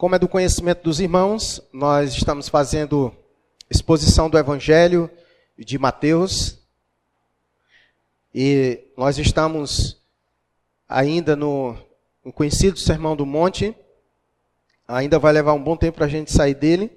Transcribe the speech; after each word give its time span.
Como 0.00 0.14
é 0.14 0.18
do 0.18 0.26
conhecimento 0.26 0.82
dos 0.82 0.98
irmãos, 0.98 1.60
nós 1.70 2.14
estamos 2.14 2.48
fazendo 2.48 3.14
exposição 3.68 4.30
do 4.30 4.38
Evangelho 4.38 5.10
de 5.58 5.78
Mateus. 5.78 6.58
E 8.34 8.82
nós 8.96 9.18
estamos 9.18 10.00
ainda 10.88 11.36
no, 11.36 11.76
no 12.24 12.32
conhecido 12.32 12.78
Sermão 12.78 13.14
do 13.14 13.26
Monte. 13.26 13.76
Ainda 14.88 15.18
vai 15.18 15.34
levar 15.34 15.52
um 15.52 15.62
bom 15.62 15.76
tempo 15.76 15.96
para 15.96 16.06
a 16.06 16.08
gente 16.08 16.32
sair 16.32 16.54
dele. 16.54 16.90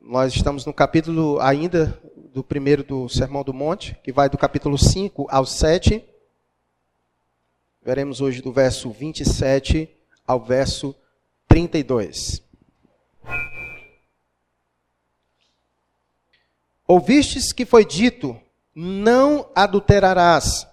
Nós 0.00 0.34
estamos 0.34 0.66
no 0.66 0.74
capítulo 0.74 1.38
ainda 1.40 1.96
do 2.32 2.42
primeiro 2.42 2.82
do 2.82 3.08
Sermão 3.08 3.44
do 3.44 3.54
Monte, 3.54 3.96
que 4.02 4.10
vai 4.10 4.28
do 4.28 4.36
capítulo 4.36 4.76
5 4.76 5.28
ao 5.30 5.46
7. 5.46 6.04
Veremos 7.80 8.20
hoje 8.20 8.42
do 8.42 8.52
verso 8.52 8.90
27 8.90 9.88
ao 10.26 10.40
verso 10.40 10.96
32. 11.54 12.42
Ouvistes 16.84 17.52
que 17.52 17.64
foi 17.64 17.84
dito: 17.84 18.36
Não 18.74 19.48
adulterarás. 19.54 20.66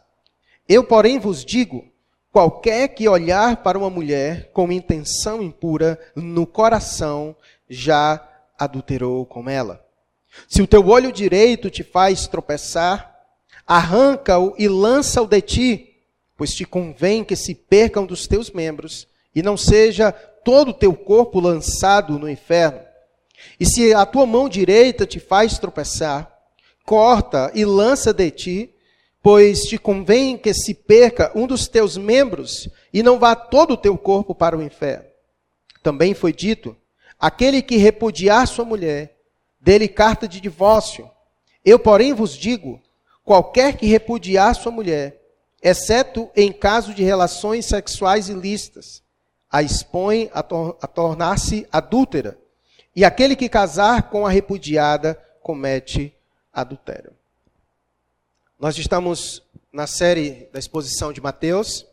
Eu, 0.67 0.84
porém, 0.84 1.20
vos 1.20 1.45
digo: 1.45 1.86
qualquer 2.31 2.88
que 2.88 3.08
olhar 3.08 3.58
para 3.58 3.77
uma 3.77 3.91
mulher 3.91 4.49
com 4.53 4.72
intenção 4.72 5.44
impura 5.44 5.99
no 6.16 6.48
coração, 6.48 7.36
já 7.70 8.27
adulterou 8.58 9.23
com 9.23 9.48
ela. 9.48 9.86
Se 10.48 10.63
o 10.63 10.67
teu 10.67 10.88
olho 10.88 11.11
direito 11.11 11.70
te 11.70 11.84
faz 11.84 12.25
tropeçar, 12.25 13.20
arranca-o 13.67 14.55
e 14.58 14.67
lança-o 14.67 15.27
de 15.27 15.41
ti, 15.41 15.98
pois 16.36 16.55
te 16.55 16.66
convém 16.66 17.23
que 17.23 17.36
se 17.36 17.53
percam 17.53 18.03
dos 18.03 18.25
teus 18.25 18.50
membros 18.50 19.08
e 19.36 19.44
não 19.44 19.55
seja 19.55 20.13
todo 20.44 20.70
o 20.70 20.73
teu 20.73 20.94
corpo 20.94 21.40
lançado 21.40 22.18
no 22.18 22.30
inferno. 22.30 22.80
E 23.59 23.66
se 23.66 23.94
a 23.94 24.06
tua 24.06 24.25
mão 24.25 24.48
direita 24.48 25.06
te 25.06 25.20
faz 25.20 25.58
tropeçar, 25.58 26.31
corta 26.86 27.52
e 27.53 27.64
lança 27.66 28.14
de 28.14 28.31
ti, 28.31 28.75
pois 29.22 29.61
te 29.61 29.78
convém 29.78 30.38
que 30.38 30.53
se 30.53 30.73
perca 30.73 31.31
um 31.36 31.45
dos 31.45 31.67
teus 31.67 31.98
membros 31.98 32.70
e 32.94 33.03
não 33.03 33.20
vá 33.20 33.36
todo 33.36 33.75
o 33.75 33.78
teu 33.78 33.98
corpo 33.98 34.33
para 34.33 34.58
o 34.58 34.64
inferno. 34.64 35.06
Também 35.83 36.14
foi 36.14 36.33
dito: 36.33 36.76
aquele 37.20 37.61
que 37.61 37.78
repudiar 37.78 38.48
sua 38.48 38.66
mulher, 38.66 39.17
dele 39.59 39.88
carta 39.88 40.28
de 40.28 40.42
divórcio. 40.42 41.09
Eu, 41.64 41.78
porém, 41.78 42.14
vos 42.14 42.36
digo: 42.36 42.81
qualquer 43.23 43.78
que 43.78 43.86
repudiar 43.86 44.55
sua 44.55 44.72
mulher, 44.72 45.22
exceto 45.61 46.30
em 46.36 46.52
caso 46.52 46.94
de 46.94 47.03
relações 47.03 47.66
sexuais 47.66 48.30
ilícitas, 48.30 49.00
a 49.52 49.61
expõe 49.61 50.30
a, 50.33 50.41
tor 50.41 50.77
a 50.81 50.88
tornar-se 50.88 51.67
adúltera. 51.71 52.38
E 52.95 53.03
aquele 53.03 53.35
que 53.35 53.49
casar 53.49 54.09
com 54.09 54.25
a 54.25 54.30
repudiada 54.30 55.16
comete 55.41 56.13
adultério. 56.53 57.11
Nós 58.59 58.77
estamos 58.77 59.43
na 59.71 59.88
série 59.88 60.47
da 60.52 60.59
exposição 60.59 61.11
de 61.11 61.21
Mateus. 61.21 61.85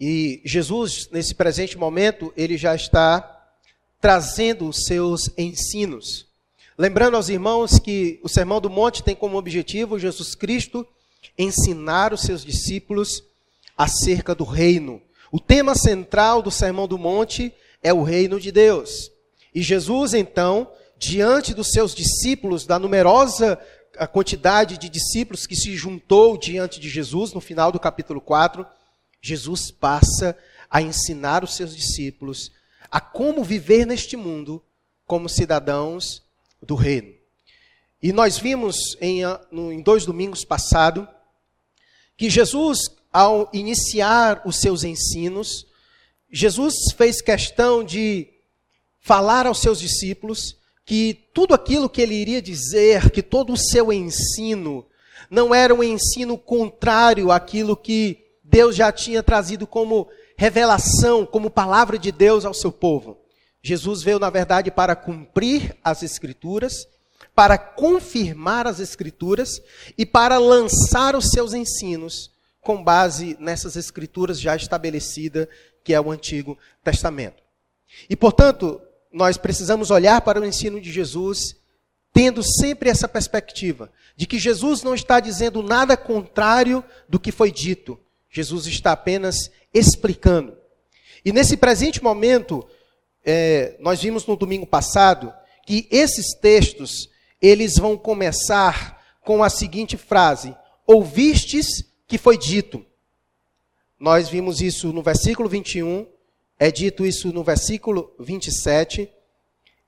E 0.00 0.40
Jesus, 0.44 1.08
nesse 1.12 1.34
presente 1.34 1.76
momento, 1.76 2.32
ele 2.36 2.56
já 2.56 2.74
está 2.74 3.52
trazendo 4.00 4.68
os 4.68 4.84
seus 4.84 5.30
ensinos. 5.36 6.26
Lembrando 6.76 7.16
aos 7.16 7.28
irmãos 7.28 7.78
que 7.78 8.18
o 8.22 8.28
Sermão 8.28 8.60
do 8.60 8.70
Monte 8.70 9.02
tem 9.02 9.14
como 9.14 9.36
objetivo 9.36 9.98
Jesus 9.98 10.34
Cristo 10.34 10.86
ensinar 11.38 12.12
os 12.12 12.22
seus 12.22 12.44
discípulos 12.44 13.22
acerca 13.76 14.34
do 14.34 14.44
reino, 14.44 15.00
o 15.32 15.40
tema 15.40 15.74
central 15.74 16.42
do 16.42 16.50
Sermão 16.50 16.86
do 16.86 16.98
Monte 16.98 17.54
é 17.82 17.90
o 17.90 18.02
reino 18.02 18.38
de 18.38 18.52
Deus. 18.52 19.10
E 19.54 19.62
Jesus, 19.62 20.12
então, 20.12 20.70
diante 20.98 21.54
dos 21.54 21.70
seus 21.70 21.94
discípulos, 21.94 22.66
da 22.66 22.78
numerosa 22.78 23.58
quantidade 24.12 24.76
de 24.76 24.90
discípulos 24.90 25.46
que 25.46 25.56
se 25.56 25.74
juntou 25.74 26.36
diante 26.36 26.78
de 26.78 26.90
Jesus, 26.90 27.32
no 27.32 27.40
final 27.40 27.72
do 27.72 27.80
capítulo 27.80 28.20
4, 28.20 28.66
Jesus 29.22 29.70
passa 29.70 30.36
a 30.70 30.82
ensinar 30.82 31.42
os 31.42 31.56
seus 31.56 31.74
discípulos 31.74 32.52
a 32.90 33.00
como 33.00 33.42
viver 33.42 33.86
neste 33.86 34.18
mundo 34.18 34.62
como 35.06 35.30
cidadãos 35.30 36.22
do 36.62 36.74
reino. 36.74 37.14
E 38.02 38.12
nós 38.12 38.36
vimos 38.36 38.98
em, 39.00 39.22
em 39.50 39.80
dois 39.80 40.04
domingos 40.04 40.44
passados 40.44 41.06
que 42.18 42.28
Jesus 42.28 42.78
ao 43.12 43.50
iniciar 43.52 44.42
os 44.44 44.60
seus 44.60 44.84
ensinos, 44.84 45.66
Jesus 46.30 46.74
fez 46.96 47.20
questão 47.20 47.84
de 47.84 48.28
falar 49.00 49.46
aos 49.46 49.60
seus 49.60 49.78
discípulos 49.78 50.56
que 50.84 51.28
tudo 51.34 51.54
aquilo 51.54 51.88
que 51.88 52.00
ele 52.00 52.14
iria 52.14 52.40
dizer, 52.40 53.10
que 53.10 53.22
todo 53.22 53.52
o 53.52 53.56
seu 53.56 53.92
ensino, 53.92 54.86
não 55.30 55.54
era 55.54 55.74
um 55.74 55.82
ensino 55.82 56.38
contrário 56.38 57.30
àquilo 57.30 57.76
que 57.76 58.24
Deus 58.42 58.74
já 58.74 58.90
tinha 58.90 59.22
trazido 59.22 59.66
como 59.66 60.08
revelação, 60.36 61.24
como 61.24 61.50
palavra 61.50 61.98
de 61.98 62.10
Deus 62.10 62.44
ao 62.44 62.54
seu 62.54 62.72
povo. 62.72 63.18
Jesus 63.62 64.02
veio, 64.02 64.18
na 64.18 64.28
verdade, 64.28 64.70
para 64.70 64.96
cumprir 64.96 65.76
as 65.84 66.02
Escrituras, 66.02 66.86
para 67.34 67.56
confirmar 67.56 68.66
as 68.66 68.80
Escrituras 68.80 69.62
e 69.96 70.04
para 70.04 70.38
lançar 70.38 71.14
os 71.14 71.30
seus 71.30 71.54
ensinos 71.54 72.31
com 72.62 72.82
base 72.82 73.36
nessas 73.38 73.76
escrituras 73.76 74.40
já 74.40 74.56
estabelecidas, 74.56 75.48
que 75.84 75.92
é 75.92 76.00
o 76.00 76.10
Antigo 76.10 76.56
Testamento. 76.82 77.42
E, 78.08 78.16
portanto, 78.16 78.80
nós 79.12 79.36
precisamos 79.36 79.90
olhar 79.90 80.22
para 80.22 80.40
o 80.40 80.44
ensino 80.46 80.80
de 80.80 80.90
Jesus 80.90 81.56
tendo 82.12 82.42
sempre 82.42 82.88
essa 82.90 83.08
perspectiva 83.08 83.90
de 84.16 84.26
que 84.26 84.38
Jesus 84.38 84.82
não 84.82 84.94
está 84.94 85.18
dizendo 85.18 85.62
nada 85.62 85.96
contrário 85.96 86.84
do 87.08 87.18
que 87.18 87.32
foi 87.32 87.50
dito. 87.50 87.98
Jesus 88.30 88.66
está 88.66 88.92
apenas 88.92 89.50
explicando. 89.74 90.56
E 91.24 91.32
nesse 91.32 91.56
presente 91.56 92.02
momento, 92.02 92.66
é, 93.24 93.76
nós 93.80 94.02
vimos 94.02 94.26
no 94.26 94.36
domingo 94.36 94.66
passado 94.66 95.32
que 95.66 95.88
esses 95.90 96.34
textos 96.34 97.10
eles 97.40 97.76
vão 97.76 97.96
começar 97.96 99.02
com 99.22 99.42
a 99.42 99.48
seguinte 99.48 99.96
frase: 99.96 100.54
Ouvistes 100.86 101.91
que 102.12 102.18
foi 102.18 102.36
dito. 102.36 102.84
Nós 103.98 104.28
vimos 104.28 104.60
isso 104.60 104.92
no 104.92 105.02
versículo 105.02 105.48
21, 105.48 106.06
é 106.58 106.70
dito 106.70 107.06
isso 107.06 107.32
no 107.32 107.42
versículo 107.42 108.12
27, 108.20 109.08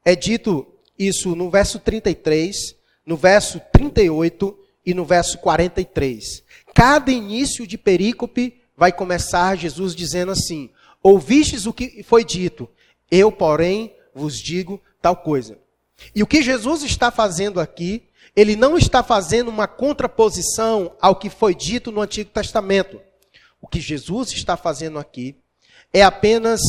é 0.03 0.17
dito 0.17 0.67
isso 0.99 1.37
no 1.37 1.51
verso 1.51 1.79
33, 1.79 2.77
no 3.05 3.15
verso 3.15 3.61
38 3.71 4.59
e 4.87 4.95
no 4.95 5.05
verso 5.05 5.37
43. 5.37 6.43
Cada 6.73 7.13
início 7.13 7.67
de 7.67 7.77
perícope 7.77 8.59
vai 8.75 8.91
começar 8.91 9.55
Jesus 9.55 9.95
dizendo 9.95 10.33
assim: 10.33 10.71
Ouvistes 11.03 11.67
o 11.67 11.75
que 11.75 12.03
foi 12.03 12.25
dito, 12.25 12.67
eu, 13.11 13.31
porém, 13.31 13.95
vos 14.15 14.41
digo 14.41 14.81
tal 15.03 15.15
coisa. 15.15 15.59
E 16.15 16.23
o 16.23 16.27
que 16.27 16.43
Jesus 16.43 16.85
está 16.85 17.11
fazendo 17.11 17.61
aqui 17.61 18.05
ele 18.37 18.57
não 18.57 18.77
está 18.77 19.03
fazendo 19.03 19.49
uma 19.49 19.67
contraposição 19.67 20.97
ao 21.01 21.17
que 21.17 21.31
foi 21.31 21.55
dito 21.55 21.93
no 21.93 22.01
Antigo 22.01 22.31
Testamento. 22.31 23.01
O 23.61 23.69
que 23.69 23.81
Jesus 23.81 24.33
está 24.33 24.57
fazendo 24.57 24.99
aqui 24.99 25.37
é 25.93 26.03
apenas 26.03 26.61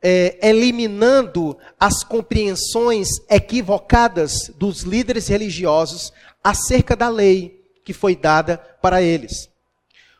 é, 0.00 0.38
eliminando 0.48 1.56
as 1.78 2.02
compreensões 2.02 3.08
equivocadas 3.28 4.50
dos 4.56 4.82
líderes 4.82 5.28
religiosos 5.28 6.12
acerca 6.42 6.96
da 6.96 7.08
lei 7.08 7.64
que 7.84 7.92
foi 7.92 8.14
dada 8.14 8.58
para 8.80 9.02
eles. 9.02 9.50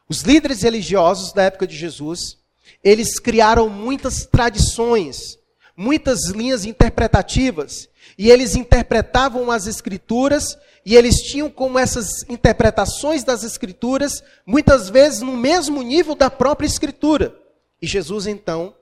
Os 0.09 0.23
líderes 0.23 0.63
religiosos 0.63 1.33
da 1.33 1.45
época 1.45 1.67
de 1.67 1.77
Jesus, 1.77 2.39
eles 2.83 3.19
criaram 3.19 3.69
muitas 3.69 4.27
tradições, 4.27 5.39
muitas 5.77 6.29
linhas 6.29 6.65
interpretativas, 6.65 7.89
e 8.19 8.33
eles 8.33 8.57
interpretavam 8.57 9.49
as 9.49 9.69
escrituras 9.69 10.59
e 10.85 10.97
eles 10.97 11.23
tinham 11.23 11.49
como 11.49 11.79
essas 11.79 12.29
interpretações 12.29 13.23
das 13.23 13.45
escrituras 13.45 14.25
muitas 14.45 14.91
vezes 14.91 15.21
no 15.21 15.37
mesmo 15.37 15.81
nível 15.83 16.17
da 16.17 16.29
própria 16.29 16.67
escritura. 16.67 17.39
E 17.81 17.87
Jesus 17.87 18.27
então 18.27 18.75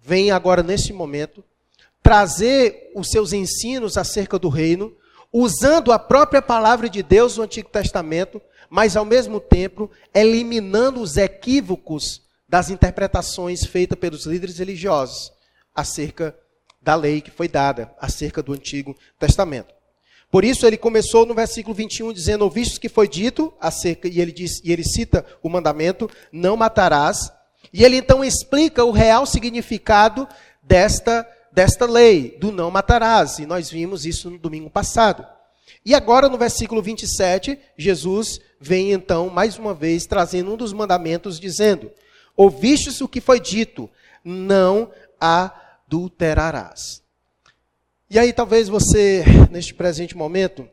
vem 0.00 0.32
agora 0.32 0.64
neste 0.64 0.92
momento 0.92 1.44
trazer 2.02 2.90
os 2.94 3.08
seus 3.08 3.32
ensinos 3.32 3.96
acerca 3.96 4.38
do 4.38 4.48
reino, 4.48 4.92
usando 5.32 5.92
a 5.92 5.98
própria 5.98 6.42
palavra 6.42 6.88
de 6.88 7.02
Deus 7.02 7.36
no 7.36 7.44
Antigo 7.44 7.68
Testamento, 7.68 8.40
mas 8.68 8.96
ao 8.96 9.04
mesmo 9.04 9.38
tempo 9.38 9.90
eliminando 10.12 11.00
os 11.00 11.16
equívocos 11.16 12.22
das 12.48 12.68
interpretações 12.68 13.64
feitas 13.64 13.98
pelos 13.98 14.24
líderes 14.26 14.58
religiosos 14.58 15.32
acerca 15.74 16.36
da 16.80 16.94
lei 16.94 17.20
que 17.20 17.30
foi 17.30 17.48
dada 17.48 17.94
acerca 18.00 18.42
do 18.42 18.52
Antigo 18.52 18.96
Testamento. 19.18 19.74
Por 20.30 20.44
isso 20.44 20.66
ele 20.66 20.76
começou 20.76 21.24
no 21.24 21.34
versículo 21.34 21.74
21 21.74 22.12
dizendo: 22.12 22.42
"Ouvistes 22.42 22.78
que 22.78 22.88
foi 22.88 23.08
dito 23.08 23.52
acerca 23.60 24.08
e 24.08 24.20
ele 24.20 24.32
diz, 24.32 24.60
e 24.64 24.72
ele 24.72 24.84
cita 24.84 25.24
o 25.42 25.48
mandamento: 25.48 26.10
não 26.32 26.56
matarás, 26.56 27.32
E 27.72 27.84
ele 27.84 27.96
então 27.96 28.24
explica 28.24 28.84
o 28.84 28.92
real 28.92 29.26
significado 29.26 30.28
desta, 30.62 31.28
desta 31.52 31.84
lei, 31.84 32.36
do 32.38 32.52
não 32.52 32.70
matarás. 32.70 33.38
E 33.38 33.46
nós 33.46 33.68
vimos 33.68 34.06
isso 34.06 34.30
no 34.30 34.38
domingo 34.38 34.70
passado. 34.70 35.26
E 35.84 35.94
agora, 35.94 36.28
no 36.28 36.38
versículo 36.38 36.82
27, 36.82 37.58
Jesus 37.76 38.40
vem 38.60 38.92
então, 38.92 39.28
mais 39.28 39.58
uma 39.58 39.74
vez, 39.74 40.06
trazendo 40.06 40.52
um 40.52 40.56
dos 40.56 40.72
mandamentos, 40.72 41.38
dizendo: 41.38 41.90
Ouvistes 42.36 43.00
o 43.00 43.08
que 43.08 43.20
foi 43.20 43.40
dito, 43.40 43.88
não 44.24 44.90
adulterarás. 45.86 47.02
E 48.08 48.18
aí, 48.18 48.32
talvez 48.32 48.68
você, 48.68 49.24
neste 49.50 49.74
presente 49.74 50.16
momento, 50.16 50.68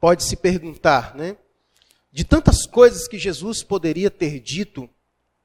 pode 0.00 0.24
se 0.24 0.36
perguntar, 0.36 1.14
né? 1.14 1.36
De 2.12 2.24
tantas 2.24 2.66
coisas 2.66 3.06
que 3.06 3.18
Jesus 3.18 3.62
poderia 3.62 4.10
ter 4.10 4.40
dito, 4.40 4.88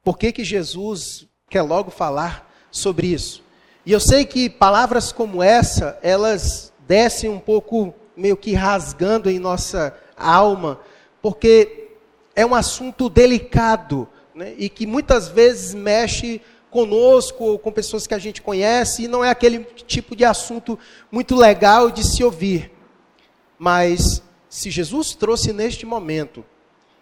por 0.02 0.18
que, 0.18 0.32
que 0.32 0.44
Jesus 0.44 1.26
quer 1.48 1.62
logo 1.62 1.90
falar 1.90 2.52
sobre 2.70 3.08
isso? 3.08 3.42
E 3.84 3.92
eu 3.92 4.00
sei 4.00 4.24
que 4.24 4.50
palavras 4.50 5.12
como 5.12 5.42
essa, 5.42 5.98
elas 6.02 6.72
descem 6.86 7.30
um 7.30 7.38
pouco 7.38 7.94
meio 8.16 8.36
que 8.36 8.52
rasgando 8.52 9.30
em 9.30 9.38
nossa 9.38 9.96
alma, 10.16 10.80
porque 11.22 11.90
é 12.34 12.44
um 12.44 12.54
assunto 12.54 13.08
delicado 13.08 14.08
né, 14.34 14.54
e 14.58 14.68
que 14.68 14.86
muitas 14.86 15.28
vezes 15.28 15.72
mexe 15.72 16.40
conosco 16.76 17.42
ou 17.42 17.58
com 17.58 17.72
pessoas 17.72 18.06
que 18.06 18.12
a 18.12 18.18
gente 18.18 18.42
conhece 18.42 19.04
e 19.04 19.08
não 19.08 19.24
é 19.24 19.30
aquele 19.30 19.60
tipo 19.86 20.14
de 20.14 20.26
assunto 20.26 20.78
muito 21.10 21.34
legal 21.34 21.90
de 21.90 22.04
se 22.04 22.22
ouvir. 22.22 22.70
Mas 23.58 24.22
se 24.46 24.70
Jesus 24.70 25.14
trouxe 25.14 25.54
neste 25.54 25.86
momento, 25.86 26.44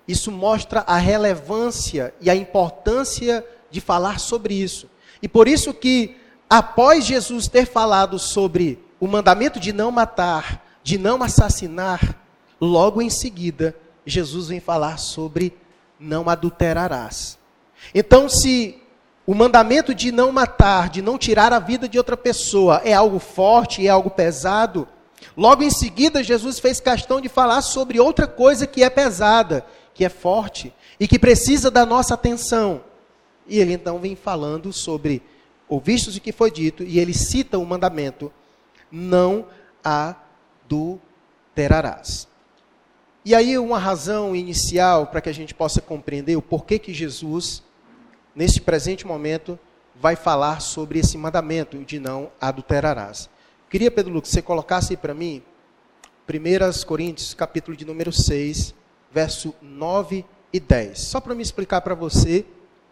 isso 0.07 0.31
mostra 0.31 0.85
a 0.87 0.97
relevância 0.97 2.15
e 2.21 2.31
a 2.31 2.37
importância 2.37 3.45
de 3.69 3.81
falar 3.81 4.21
sobre 4.21 4.55
isso. 4.55 4.89
E 5.21 5.27
por 5.27 5.49
isso 5.49 5.75
que 5.75 6.17
após 6.49 7.05
Jesus 7.05 7.49
ter 7.49 7.67
falado 7.67 8.17
sobre 8.17 8.79
o 9.01 9.09
mandamento 9.09 9.59
de 9.59 9.73
não 9.73 9.91
matar, 9.91 10.65
de 10.85 10.97
não 10.97 11.21
assassinar, 11.21 12.17
logo 12.61 13.03
em 13.03 13.11
seguida, 13.11 13.75
Jesus 14.07 14.47
vem 14.47 14.61
falar 14.61 14.99
sobre 14.99 15.53
não 15.99 16.29
adulterarás. 16.29 17.37
Então, 17.93 18.29
se 18.29 18.84
o 19.27 19.35
mandamento 19.35 19.95
de 19.95 20.13
não 20.13 20.31
matar, 20.31 20.91
de 20.91 21.01
não 21.01 21.17
tirar 21.17 21.53
a 21.53 21.59
vida 21.59 21.89
de 21.89 21.97
outra 21.97 22.17
pessoa, 22.17 22.83
é 22.85 22.93
algo 22.93 23.19
forte, 23.19 23.87
é 23.87 23.91
algo 23.91 24.11
pesado, 24.11 24.87
logo 25.37 25.63
em 25.63 25.71
seguida, 25.71 26.23
Jesus 26.23 26.59
fez 26.59 26.81
questão 26.81 27.21
de 27.21 27.29
falar 27.29 27.63
sobre 27.63 27.99
outra 27.99 28.27
coisa 28.27 28.67
que 28.67 28.83
é 28.83 28.91
pesada, 28.91 29.65
que 29.95 30.05
é 30.05 30.09
forte 30.09 30.73
e 31.01 31.09
que 31.09 31.19
precisa 31.19 31.71
da 31.71 31.87
nossa 31.87 32.15
atenção. 32.15 32.83
E 33.47 33.59
ele 33.59 33.73
então 33.73 33.99
vem 33.99 34.17
falando 34.17 34.73
sobre 34.73 35.23
ouvistes 35.69 36.17
o 36.17 36.21
que 36.21 36.33
foi 36.33 36.51
dito, 36.51 36.83
e 36.83 36.99
ele 36.99 37.15
cita 37.15 37.59
o 37.59 37.67
mandamento: 37.67 38.33
não 38.91 39.47
adulterarás. 39.83 42.27
E 43.25 43.35
aí 43.35 43.57
uma 43.59 43.79
razão 43.79 44.37
inicial 44.37 45.07
para 45.07 45.23
que 45.23 45.31
a 45.31 45.35
gente 45.35 45.55
possa 45.55 45.81
compreender 45.81 46.37
o 46.37 46.43
porquê 46.43 46.79
que 46.79 46.93
Jesus, 46.93 47.63
nesse 48.35 48.61
presente 48.61 49.07
momento, 49.07 49.59
vai 49.95 50.17
falar 50.17 50.61
sobre 50.61 50.99
esse 50.99 51.17
mandamento 51.17 51.79
de 51.85 51.99
não 51.99 52.31
adulterarás. 52.41 53.29
Queria, 53.71 53.91
Pedro 53.91 54.13
Lucas, 54.13 54.31
que 54.31 54.35
você 54.35 54.43
colocasse 54.43 54.97
para 54.97 55.15
mim 55.15 55.43
1 56.29 56.85
Coríntios, 56.87 57.35
capítulo 57.35 57.77
de 57.77 57.85
número 57.85 58.13
6, 58.13 58.75
verso 59.13 59.55
9 59.61 60.25
e 60.53 60.61
10. 60.61 60.99
Só 60.99 61.21
para 61.21 61.35
me 61.35 61.43
explicar 61.43 61.81
para 61.81 61.95
você 61.95 62.45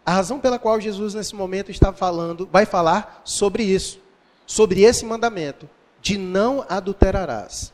a 0.05 0.11
razão 0.11 0.39
pela 0.39 0.59
qual 0.59 0.79
Jesus 0.79 1.13
nesse 1.13 1.35
momento 1.35 1.71
está 1.71 1.93
falando, 1.93 2.47
vai 2.51 2.65
falar 2.65 3.21
sobre 3.23 3.63
isso, 3.63 3.99
sobre 4.45 4.81
esse 4.81 5.05
mandamento 5.05 5.69
de 6.01 6.17
não 6.17 6.65
adulterarás. 6.67 7.73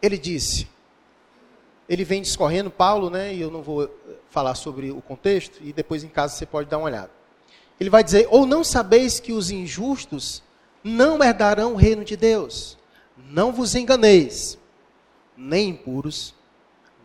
Ele 0.00 0.16
disse, 0.16 0.66
ele 1.88 2.04
vem 2.04 2.22
discorrendo, 2.22 2.70
Paulo, 2.70 3.10
né, 3.10 3.34
e 3.34 3.40
eu 3.40 3.50
não 3.50 3.62
vou 3.62 3.90
falar 4.30 4.54
sobre 4.54 4.90
o 4.90 5.00
contexto, 5.00 5.58
e 5.62 5.72
depois 5.72 6.04
em 6.04 6.08
casa 6.08 6.34
você 6.34 6.46
pode 6.46 6.68
dar 6.68 6.78
uma 6.78 6.86
olhada. 6.86 7.10
Ele 7.80 7.90
vai 7.90 8.02
dizer: 8.02 8.26
Ou 8.30 8.46
não 8.46 8.62
sabeis 8.62 9.20
que 9.20 9.32
os 9.32 9.50
injustos 9.50 10.42
não 10.82 11.22
herdarão 11.22 11.74
o 11.74 11.76
reino 11.76 12.04
de 12.04 12.16
Deus? 12.16 12.76
Não 13.16 13.52
vos 13.52 13.74
enganeis, 13.74 14.58
nem 15.36 15.70
impuros, 15.70 16.34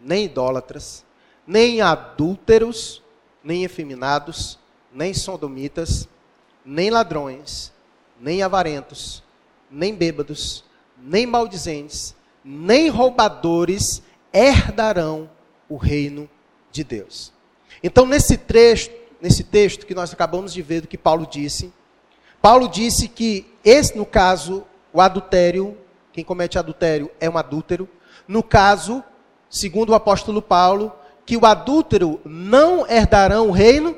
nem 0.01 0.25
idólatras, 0.25 1.05
nem 1.45 1.81
adúlteros, 1.81 3.01
nem 3.43 3.63
efeminados, 3.63 4.59
nem 4.93 5.13
sodomitas, 5.13 6.07
nem 6.65 6.89
ladrões, 6.89 7.73
nem 8.19 8.41
avarentos, 8.41 9.23
nem 9.69 9.93
bêbados, 9.93 10.63
nem 10.97 11.25
maldizentes, 11.25 12.15
nem 12.43 12.89
roubadores 12.89 14.01
herdarão 14.31 15.29
o 15.67 15.75
reino 15.77 16.21
de 16.23 16.42
Deus. 16.81 17.33
Então, 17.83 18.05
nesse 18.05 18.37
trecho, 18.37 18.89
nesse 19.21 19.43
texto 19.43 19.85
que 19.85 19.93
nós 19.93 20.13
acabamos 20.13 20.53
de 20.53 20.61
ver 20.61 20.79
do 20.79 20.87
que 20.87 20.97
Paulo 20.97 21.27
disse, 21.29 21.73
Paulo 22.41 22.69
disse 22.69 23.09
que 23.09 23.45
esse, 23.63 23.97
no 23.97 24.05
caso, 24.05 24.65
o 24.93 25.01
adultério, 25.01 25.77
quem 26.13 26.23
comete 26.23 26.57
adultério 26.57 27.11
é 27.19 27.29
um 27.29 27.37
adúltero. 27.37 27.89
No 28.25 28.41
caso, 28.41 29.03
segundo 29.49 29.89
o 29.89 29.95
apóstolo 29.95 30.41
Paulo, 30.41 30.91
que 31.25 31.35
o 31.35 31.45
adúltero 31.45 32.21
não 32.23 32.87
herdarão 32.87 33.49
o 33.49 33.51
reino 33.51 33.95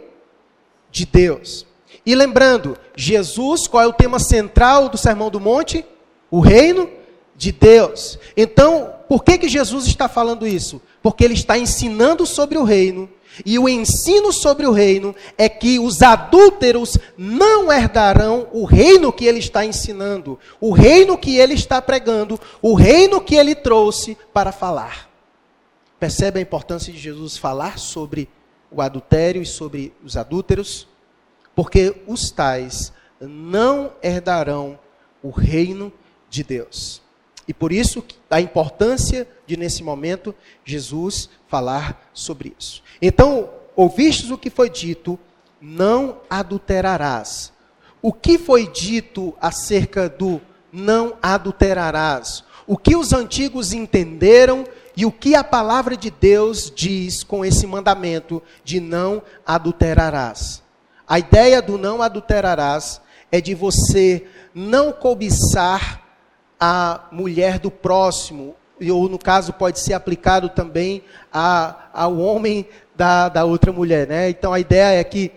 de 0.92 1.06
Deus. 1.06 1.66
E 2.06 2.14
lembrando, 2.16 2.78
Jesus, 2.96 3.68
qual 3.68 3.84
é 3.84 3.88
o 3.88 3.94
tema 3.94 4.20
central 4.20 4.90
do 4.90 4.98
Sermão 4.98 5.30
do 5.30 5.40
Monte? 5.40 5.86
O 6.30 6.40
reino 6.40 6.90
de 7.36 7.52
Deus. 7.52 8.20
Então, 8.38 8.94
por 9.08 9.24
que, 9.24 9.38
que 9.38 9.50
Jesus 9.50 9.88
está 9.88 10.08
falando 10.08 10.48
isso? 10.48 10.82
Porque 11.06 11.24
ele 11.24 11.36
está 11.36 11.56
ensinando 11.56 12.26
sobre 12.26 12.58
o 12.58 12.64
reino. 12.64 13.08
E 13.46 13.60
o 13.60 13.70
ensino 13.70 14.34
sobre 14.34 14.66
o 14.66 14.72
reino 14.72 15.14
é 15.38 15.48
que 15.48 15.78
os 15.78 16.02
adúlteros 16.02 16.98
não 17.16 17.72
herdarão 17.72 18.48
o 18.52 18.66
reino 18.66 19.14
que 19.14 19.26
ele 19.26 19.38
está 19.40 19.64
ensinando, 19.64 20.40
o 20.60 20.72
reino 20.72 21.16
que 21.18 21.38
ele 21.38 21.54
está 21.54 21.80
pregando, 21.80 22.40
o 22.62 22.74
reino 22.74 23.22
que 23.22 23.36
ele 23.36 23.54
trouxe 23.54 24.18
para 24.34 24.52
falar. 24.52 25.10
Percebe 26.00 26.40
a 26.40 26.42
importância 26.42 26.92
de 26.92 26.98
Jesus 26.98 27.38
falar 27.38 27.78
sobre 27.78 28.28
o 28.72 28.82
adultério 28.82 29.42
e 29.42 29.46
sobre 29.46 29.94
os 30.02 30.18
adúlteros? 30.18 30.88
porque 31.56 32.04
os 32.06 32.30
tais 32.30 32.92
não 33.20 33.94
herdarão 34.04 34.78
o 35.24 35.30
reino 35.30 35.92
de 36.30 36.44
Deus. 36.44 37.02
E 37.48 37.54
por 37.54 37.72
isso 37.72 38.04
a 38.30 38.42
importância 38.42 39.28
de 39.46 39.56
nesse 39.56 39.84
momento 39.84 40.34
Jesus 40.64 41.30
falar 41.48 42.10
sobre 42.14 42.56
isso. 42.58 42.82
Então, 43.02 43.50
ouvistes 43.76 44.32
o 44.32 44.38
que 44.38 44.50
foi 44.50 44.70
dito, 44.70 45.20
não 45.62 46.18
adulterarás. 46.30 47.54
O 48.02 48.12
que 48.12 48.38
foi 48.38 48.68
dito 48.68 49.34
acerca 49.40 50.10
do 50.10 50.42
não 50.72 51.16
adulterarás? 51.22 52.44
O 52.68 52.78
que 52.78 52.96
os 52.96 53.14
antigos 53.14 53.74
entenderam 53.74 54.66
e 54.98 55.06
o 55.06 55.12
que 55.12 55.36
a 55.36 55.44
palavra 55.44 55.96
de 55.96 56.10
Deus 56.10 56.72
diz 56.74 57.24
com 57.24 57.46
esse 57.46 57.68
mandamento 57.68 58.42
de 58.64 58.80
não 58.80 59.22
adulterarás? 59.46 60.64
A 61.08 61.20
ideia 61.20 61.62
do 61.62 61.78
não 61.78 62.02
adulterarás 62.02 63.02
é 63.32 63.40
de 63.40 63.54
você 63.54 64.26
não 64.54 64.92
cobiçar 64.92 66.05
a 66.60 67.02
mulher 67.12 67.60
do 67.60 67.70
próximo, 67.70 68.56
ou 68.82 69.10
no 69.10 69.18
caso 69.18 69.54
pode 69.54 69.80
ser 69.80 69.94
aplicado 69.94 70.50
também 70.50 71.04
a, 71.32 71.76
ao 71.94 72.18
homem 72.18 72.68
da, 72.96 73.30
da 73.30 73.46
outra 73.46 73.72
mulher. 73.72 74.08
Né? 74.08 74.30
Então 74.30 74.54
a 74.54 74.60
ideia 74.60 75.00
é 75.00 75.04
que 75.04 75.32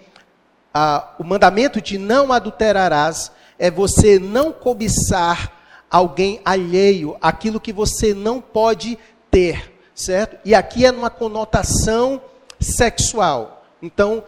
a, 0.72 1.14
o 1.18 1.24
mandamento 1.24 1.80
de 1.80 1.98
não 1.98 2.32
adulterarás 2.32 3.32
é 3.58 3.70
você 3.70 4.18
não 4.18 4.52
cobiçar 4.52 5.52
alguém 5.90 6.40
alheio, 6.44 7.16
aquilo 7.20 7.60
que 7.60 7.72
você 7.72 8.14
não 8.14 8.40
pode 8.40 8.98
ter, 9.30 9.72
certo? 9.94 10.36
E 10.44 10.54
aqui 10.54 10.84
é 10.84 10.92
numa 10.92 11.10
conotação 11.10 12.20
sexual. 12.60 13.64
Então, 13.82 14.22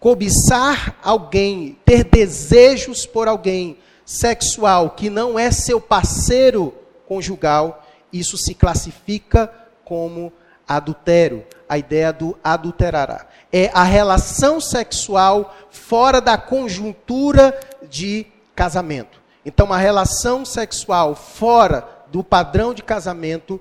cobiçar 0.00 0.96
alguém, 1.02 1.78
ter 1.84 2.04
desejos 2.04 3.06
por 3.06 3.28
alguém 3.28 3.78
sexual 4.04 4.90
que 4.90 5.08
não 5.08 5.38
é 5.38 5.50
seu 5.50 5.80
parceiro 5.80 6.74
conjugal, 7.06 7.84
isso 8.12 8.36
se 8.36 8.54
classifica 8.54 9.52
como 9.84 10.32
adultério. 10.66 11.44
A 11.68 11.78
ideia 11.78 12.12
do 12.12 12.36
adulterará. 12.44 13.26
É 13.52 13.70
a 13.72 13.82
relação 13.82 14.60
sexual 14.60 15.54
fora 15.70 16.20
da 16.20 16.36
conjuntura 16.36 17.58
de 17.88 18.26
casamento. 18.54 19.20
Então, 19.44 19.72
a 19.72 19.78
relação 19.78 20.44
sexual 20.44 21.14
fora 21.14 21.86
do 22.10 22.22
padrão 22.22 22.72
de 22.72 22.82
casamento 22.82 23.60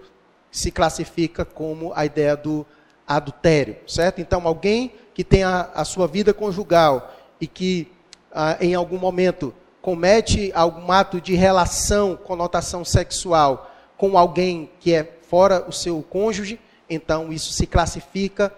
se 0.52 0.70
classifica 0.70 1.44
como 1.44 1.92
a 1.96 2.06
ideia 2.06 2.38
do 2.38 2.66
adultério, 3.08 3.78
certo? 3.88 4.22
Então, 4.22 4.46
alguém 4.46 4.94
que 5.14 5.24
tem 5.24 5.44
a, 5.44 5.70
a 5.74 5.84
sua 5.84 6.08
vida 6.08 6.34
conjugal 6.34 7.14
e 7.40 7.48
que 7.48 7.92
ah, 8.32 8.58
em 8.62 8.76
algum 8.76 8.98
momento 8.98 9.54
comete 9.84 10.50
algum 10.56 10.94
ato 10.94 11.20
de 11.20 11.36
relação, 11.36 12.16
conotação 12.16 12.86
sexual 12.86 13.70
com 13.98 14.18
alguém 14.18 14.72
que 14.80 14.94
é 14.94 15.04
fora 15.28 15.66
o 15.68 15.74
seu 15.74 16.02
cônjuge, 16.02 16.58
então 16.90 17.34
isso 17.34 17.52
se 17.52 17.68
classifica 17.68 18.56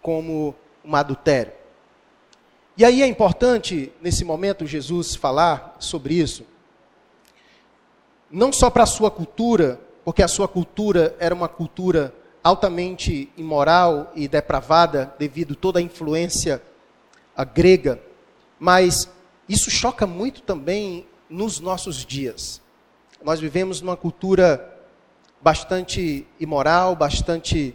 como 0.00 0.54
um 0.82 0.96
adultério. 0.96 1.52
E 2.74 2.86
aí 2.86 3.02
é 3.02 3.06
importante, 3.06 3.92
nesse 4.00 4.24
momento, 4.24 4.66
Jesus 4.66 5.14
falar 5.14 5.76
sobre 5.78 6.14
isso, 6.14 6.46
não 8.30 8.50
só 8.50 8.70
para 8.70 8.84
a 8.84 8.86
sua 8.86 9.10
cultura, 9.10 9.78
porque 10.06 10.22
a 10.22 10.28
sua 10.28 10.48
cultura 10.48 11.14
era 11.18 11.34
uma 11.34 11.48
cultura 11.48 12.14
altamente 12.42 13.30
imoral 13.36 14.10
e 14.14 14.26
depravada 14.26 15.14
devido 15.18 15.54
toda 15.54 15.80
a 15.80 15.82
influência 15.82 16.62
grega, 17.52 18.00
mas 18.58 19.06
isso 19.48 19.70
choca 19.70 20.06
muito 20.06 20.42
também 20.42 21.06
nos 21.28 21.60
nossos 21.60 22.04
dias. 22.04 22.60
Nós 23.24 23.40
vivemos 23.40 23.80
numa 23.80 23.96
cultura 23.96 24.68
bastante 25.40 26.26
imoral, 26.38 26.94
bastante 26.94 27.74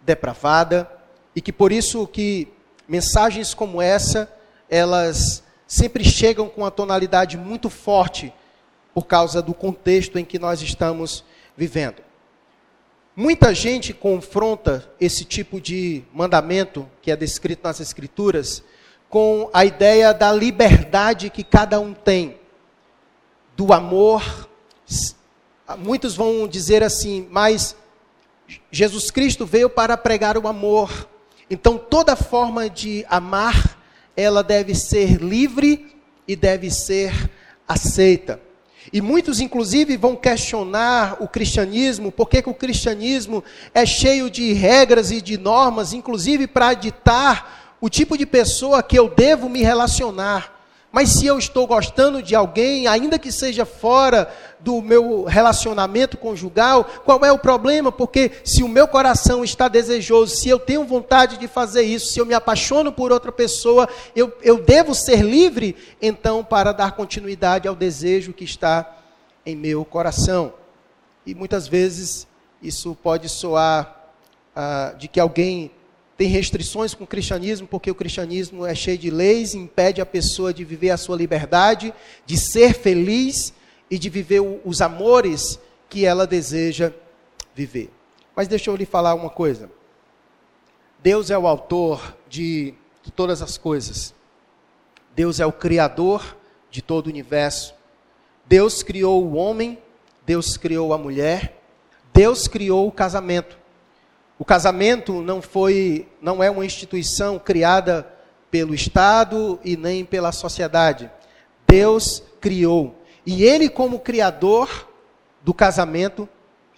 depravada, 0.00 0.90
e 1.34 1.40
que 1.40 1.52
por 1.52 1.72
isso 1.72 2.06
que 2.06 2.48
mensagens 2.88 3.54
como 3.54 3.80
essa, 3.80 4.30
elas 4.68 5.42
sempre 5.66 6.04
chegam 6.04 6.48
com 6.48 6.62
uma 6.62 6.70
tonalidade 6.70 7.36
muito 7.36 7.70
forte 7.70 8.32
por 8.94 9.06
causa 9.06 9.40
do 9.40 9.54
contexto 9.54 10.18
em 10.18 10.24
que 10.24 10.38
nós 10.38 10.60
estamos 10.60 11.24
vivendo. 11.56 12.02
Muita 13.14 13.54
gente 13.54 13.92
confronta 13.92 14.90
esse 14.98 15.24
tipo 15.24 15.60
de 15.60 16.02
mandamento 16.14 16.88
que 17.02 17.10
é 17.10 17.16
descrito 17.16 17.62
nas 17.62 17.80
Escrituras 17.80 18.62
com 19.12 19.50
a 19.52 19.62
ideia 19.62 20.14
da 20.14 20.32
liberdade 20.32 21.28
que 21.28 21.44
cada 21.44 21.78
um 21.78 21.92
tem, 21.92 22.38
do 23.54 23.70
amor. 23.70 24.48
Muitos 25.80 26.16
vão 26.16 26.48
dizer 26.48 26.82
assim, 26.82 27.28
mas 27.30 27.76
Jesus 28.70 29.10
Cristo 29.10 29.44
veio 29.44 29.68
para 29.68 29.98
pregar 29.98 30.38
o 30.38 30.48
amor. 30.48 31.06
Então 31.50 31.76
toda 31.76 32.16
forma 32.16 32.70
de 32.70 33.04
amar, 33.06 33.78
ela 34.16 34.42
deve 34.42 34.74
ser 34.74 35.22
livre 35.22 35.94
e 36.26 36.34
deve 36.34 36.70
ser 36.70 37.12
aceita. 37.68 38.40
E 38.90 39.02
muitos, 39.02 39.40
inclusive, 39.40 39.94
vão 39.98 40.16
questionar 40.16 41.18
o 41.20 41.28
cristianismo, 41.28 42.10
porque 42.10 42.40
que 42.40 42.48
o 42.48 42.54
cristianismo 42.54 43.44
é 43.74 43.84
cheio 43.84 44.30
de 44.30 44.54
regras 44.54 45.10
e 45.10 45.20
de 45.20 45.36
normas, 45.36 45.92
inclusive 45.92 46.46
para 46.46 46.72
ditar 46.72 47.61
o 47.82 47.90
tipo 47.90 48.16
de 48.16 48.24
pessoa 48.24 48.80
que 48.80 48.96
eu 48.96 49.08
devo 49.08 49.48
me 49.48 49.60
relacionar. 49.60 50.60
Mas 50.92 51.08
se 51.08 51.26
eu 51.26 51.36
estou 51.36 51.66
gostando 51.66 52.22
de 52.22 52.32
alguém, 52.32 52.86
ainda 52.86 53.18
que 53.18 53.32
seja 53.32 53.64
fora 53.64 54.32
do 54.60 54.80
meu 54.80 55.24
relacionamento 55.24 56.16
conjugal, 56.16 56.84
qual 57.04 57.24
é 57.24 57.32
o 57.32 57.38
problema? 57.38 57.90
Porque 57.90 58.30
se 58.44 58.62
o 58.62 58.68
meu 58.68 58.86
coração 58.86 59.42
está 59.42 59.66
desejoso, 59.66 60.36
se 60.36 60.48
eu 60.48 60.60
tenho 60.60 60.84
vontade 60.84 61.38
de 61.38 61.48
fazer 61.48 61.82
isso, 61.82 62.12
se 62.12 62.20
eu 62.20 62.26
me 62.26 62.34
apaixono 62.34 62.92
por 62.92 63.10
outra 63.10 63.32
pessoa, 63.32 63.88
eu, 64.14 64.32
eu 64.42 64.62
devo 64.62 64.94
ser 64.94 65.22
livre, 65.22 65.74
então, 66.00 66.44
para 66.44 66.70
dar 66.70 66.92
continuidade 66.92 67.66
ao 67.66 67.74
desejo 67.74 68.32
que 68.32 68.44
está 68.44 68.96
em 69.44 69.56
meu 69.56 69.84
coração. 69.84 70.52
E 71.26 71.34
muitas 71.34 71.66
vezes 71.66 72.28
isso 72.62 72.96
pode 73.02 73.28
soar 73.28 74.12
ah, 74.54 74.94
de 74.96 75.08
que 75.08 75.18
alguém 75.18 75.72
tem 76.22 76.30
restrições 76.30 76.94
com 76.94 77.02
o 77.02 77.06
cristianismo, 77.06 77.66
porque 77.66 77.90
o 77.90 77.96
cristianismo 77.96 78.64
é 78.64 78.76
cheio 78.76 78.96
de 78.96 79.10
leis, 79.10 79.56
impede 79.56 80.00
a 80.00 80.06
pessoa 80.06 80.54
de 80.54 80.62
viver 80.62 80.90
a 80.90 80.96
sua 80.96 81.16
liberdade, 81.16 81.92
de 82.24 82.38
ser 82.38 82.74
feliz 82.74 83.52
e 83.90 83.98
de 83.98 84.08
viver 84.08 84.40
os 84.64 84.80
amores 84.80 85.58
que 85.88 86.04
ela 86.04 86.24
deseja 86.24 86.92
viver. 87.56 87.90
Mas 88.36 88.46
deixa 88.46 88.70
eu 88.70 88.76
lhe 88.76 88.86
falar 88.86 89.14
uma 89.14 89.30
coisa. 89.30 89.68
Deus 91.02 91.28
é 91.28 91.36
o 91.36 91.44
autor 91.44 92.16
de, 92.28 92.72
de 93.02 93.10
todas 93.10 93.42
as 93.42 93.58
coisas. 93.58 94.14
Deus 95.16 95.40
é 95.40 95.46
o 95.46 95.50
criador 95.50 96.36
de 96.70 96.80
todo 96.80 97.08
o 97.08 97.10
universo. 97.10 97.74
Deus 98.46 98.84
criou 98.84 99.24
o 99.24 99.34
homem, 99.34 99.76
Deus 100.24 100.56
criou 100.56 100.94
a 100.94 100.98
mulher, 100.98 101.60
Deus 102.14 102.46
criou 102.46 102.86
o 102.86 102.92
casamento. 102.92 103.58
O 104.42 104.44
casamento 104.44 105.22
não 105.22 105.40
foi, 105.40 106.08
não 106.20 106.42
é 106.42 106.50
uma 106.50 106.66
instituição 106.66 107.38
criada 107.38 108.04
pelo 108.50 108.74
Estado 108.74 109.56
e 109.64 109.76
nem 109.76 110.04
pela 110.04 110.32
sociedade. 110.32 111.08
Deus 111.64 112.24
criou. 112.40 112.92
E 113.24 113.44
ele 113.44 113.68
como 113.68 114.00
criador 114.00 114.88
do 115.44 115.54
casamento, 115.54 116.28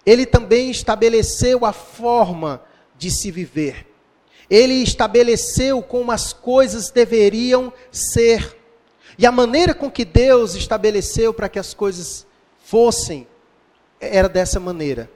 ele 0.05 0.27
também 0.27 0.69
estabeleceu 0.69 1.65
a 1.65 1.73
forma 1.73 2.61
de 2.99 3.09
se 3.09 3.31
viver. 3.31 3.87
Ele 4.47 4.83
estabeleceu 4.83 5.81
como 5.81 6.11
as 6.11 6.33
coisas 6.33 6.91
deveriam 6.91 7.73
ser. 7.89 8.55
E 9.17 9.25
a 9.25 9.31
maneira 9.31 9.73
com 9.73 9.89
que 9.89 10.05
Deus 10.05 10.53
estabeleceu 10.53 11.33
para 11.33 11.49
que 11.49 11.57
as 11.57 11.73
coisas 11.73 12.27
fossem 12.63 13.27
era 13.99 14.29
dessa 14.29 14.59
maneira, 14.59 15.09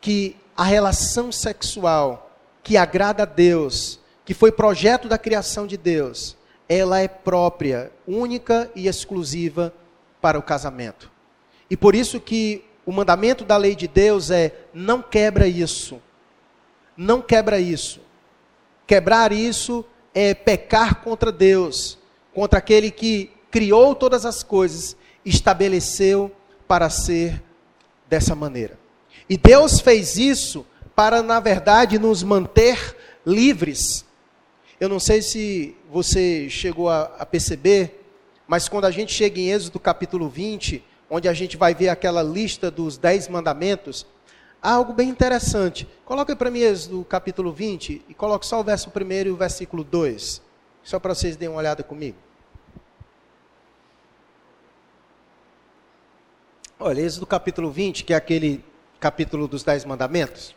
que 0.00 0.36
a 0.58 0.64
relação 0.64 1.30
sexual 1.30 2.32
que 2.64 2.76
agrada 2.76 3.22
a 3.22 3.26
Deus, 3.26 4.00
que 4.24 4.34
foi 4.34 4.50
projeto 4.50 5.06
da 5.06 5.16
criação 5.16 5.68
de 5.68 5.76
Deus, 5.76 6.36
ela 6.68 6.98
é 6.98 7.06
própria, 7.06 7.92
única 8.04 8.68
e 8.74 8.88
exclusiva 8.88 9.72
para 10.20 10.36
o 10.36 10.42
casamento. 10.42 11.12
E 11.70 11.76
por 11.76 11.94
isso 11.94 12.18
que 12.18 12.64
o 12.84 12.90
mandamento 12.90 13.44
da 13.44 13.56
lei 13.56 13.76
de 13.76 13.86
Deus 13.86 14.32
é: 14.32 14.52
não 14.74 15.00
quebra 15.00 15.46
isso. 15.46 16.02
Não 16.96 17.22
quebra 17.22 17.60
isso. 17.60 18.00
Quebrar 18.84 19.30
isso 19.30 19.84
é 20.12 20.34
pecar 20.34 21.02
contra 21.02 21.30
Deus, 21.30 21.96
contra 22.34 22.58
aquele 22.58 22.90
que 22.90 23.30
criou 23.48 23.94
todas 23.94 24.26
as 24.26 24.42
coisas, 24.42 24.96
estabeleceu 25.24 26.32
para 26.66 26.90
ser 26.90 27.40
dessa 28.08 28.34
maneira. 28.34 28.77
E 29.28 29.36
Deus 29.36 29.80
fez 29.80 30.16
isso 30.16 30.64
para, 30.94 31.22
na 31.22 31.38
verdade, 31.38 31.98
nos 31.98 32.22
manter 32.22 32.96
livres. 33.26 34.04
Eu 34.80 34.88
não 34.88 34.98
sei 34.98 35.20
se 35.20 35.76
você 35.90 36.48
chegou 36.48 36.88
a, 36.88 37.02
a 37.18 37.26
perceber, 37.26 38.04
mas 38.46 38.68
quando 38.68 38.86
a 38.86 38.90
gente 38.90 39.12
chega 39.12 39.38
em 39.38 39.50
Êxodo 39.50 39.78
capítulo 39.78 40.28
20, 40.28 40.82
onde 41.10 41.28
a 41.28 41.34
gente 41.34 41.56
vai 41.56 41.74
ver 41.74 41.90
aquela 41.90 42.22
lista 42.22 42.70
dos 42.70 42.96
dez 42.96 43.28
mandamentos, 43.28 44.06
há 44.62 44.72
algo 44.72 44.92
bem 44.92 45.08
interessante. 45.08 45.86
Coloca 46.04 46.34
para 46.34 46.50
mim 46.50 46.60
Êxodo 46.60 47.04
capítulo 47.04 47.52
20 47.52 48.02
e 48.08 48.14
coloque 48.14 48.46
só 48.46 48.60
o 48.60 48.64
verso 48.64 48.90
1 48.90 49.12
e 49.26 49.30
o 49.30 49.36
versículo 49.36 49.84
2. 49.84 50.40
Só 50.82 50.98
para 50.98 51.14
vocês 51.14 51.36
darem 51.36 51.50
uma 51.50 51.58
olhada 51.58 51.82
comigo. 51.82 52.16
Olha, 56.80 57.02
Êxodo 57.02 57.26
capítulo 57.26 57.70
20, 57.70 58.04
que 58.04 58.14
é 58.14 58.16
aquele 58.16 58.64
capítulo 59.00 59.46
dos 59.46 59.62
Dez 59.62 59.84
Mandamentos, 59.84 60.56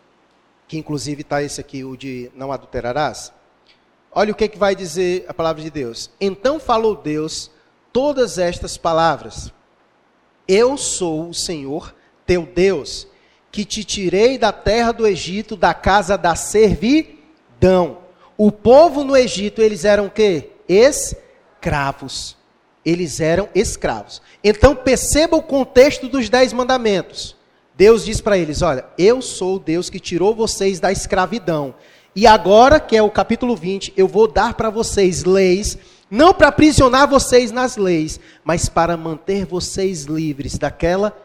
que 0.68 0.78
inclusive 0.78 1.22
está 1.22 1.44
esse 1.44 1.62
aqui, 1.62 1.84
o 1.84 1.96
de 1.96 2.32
não 2.36 2.52
adulterarás. 2.52 3.32
Olha 4.12 4.32
o 4.32 4.36
que, 4.36 4.48
que 4.48 4.58
vai 4.58 4.76
dizer 4.76 5.26
a 5.28 5.34
palavra 5.34 5.62
de 5.62 5.70
Deus. 5.70 6.10
Então 6.20 6.60
falou 6.60 6.96
Deus 6.96 7.52
todas 7.94 8.38
estas 8.38 8.78
palavras: 8.78 9.54
Eu 10.48 10.78
sou 10.78 11.30
o 11.30 11.34
Senhor, 11.34 11.96
teu 12.26 12.46
Deus, 12.46 13.08
que 13.52 13.64
te 13.64 13.84
tirei 13.84 14.38
da 14.38 14.52
terra 14.52 14.92
do 14.92 15.08
Egito, 15.08 15.56
da 15.56 15.74
casa 15.74 16.18
da 16.18 16.36
servidão. 16.36 18.00
O 18.38 18.52
povo 18.52 19.04
no 19.04 19.16
Egito, 19.16 19.62
eles 19.62 19.86
eram 19.86 20.10
quê? 20.10 20.50
Escravos. 20.68 22.36
Eles 22.84 23.20
eram 23.20 23.48
escravos. 23.54 24.22
Então 24.44 24.76
perceba 24.76 25.38
o 25.38 25.44
contexto 25.44 26.08
dos 26.08 26.28
dez 26.28 26.52
mandamentos. 26.52 27.40
Deus 27.76 28.06
diz 28.06 28.22
para 28.22 28.38
eles: 28.38 28.62
Olha, 28.62 28.86
eu 28.98 29.22
sou 29.22 29.56
o 29.56 29.60
Deus 29.60 29.90
que 29.90 30.00
tirou 30.00 30.36
vocês 30.36 30.80
da 30.80 30.92
escravidão. 30.92 31.74
E 32.16 32.28
agora, 32.28 32.80
que 32.80 32.96
é 32.98 33.02
o 33.02 33.10
capítulo 33.10 33.56
20, 33.56 33.94
eu 33.96 34.08
vou 34.08 34.28
dar 34.28 34.54
para 34.54 34.70
vocês 34.70 35.24
leis, 35.24 35.78
não 36.10 36.34
para 36.34 36.50
aprisionar 36.50 37.08
vocês 37.08 37.52
nas 37.52 37.78
leis, 37.78 38.20
mas 38.44 38.68
para 38.68 38.98
manter 38.98 39.46
vocês 39.46 40.04
livres 40.04 40.58
daquela 40.58 41.16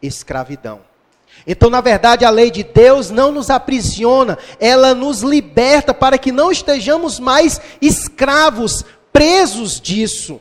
escravidão. 0.00 0.80
Então, 1.46 1.70
na 1.70 1.80
verdade, 1.80 2.24
a 2.24 2.30
lei 2.30 2.50
de 2.50 2.62
Deus 2.62 3.10
não 3.10 3.32
nos 3.32 3.50
aprisiona, 3.50 4.38
ela 4.58 4.94
nos 4.94 5.22
liberta 5.22 5.92
para 5.92 6.18
que 6.18 6.32
não 6.32 6.50
estejamos 6.50 7.18
mais 7.20 7.60
escravos, 7.80 8.84
presos 9.12 9.80
disso. 9.80 10.40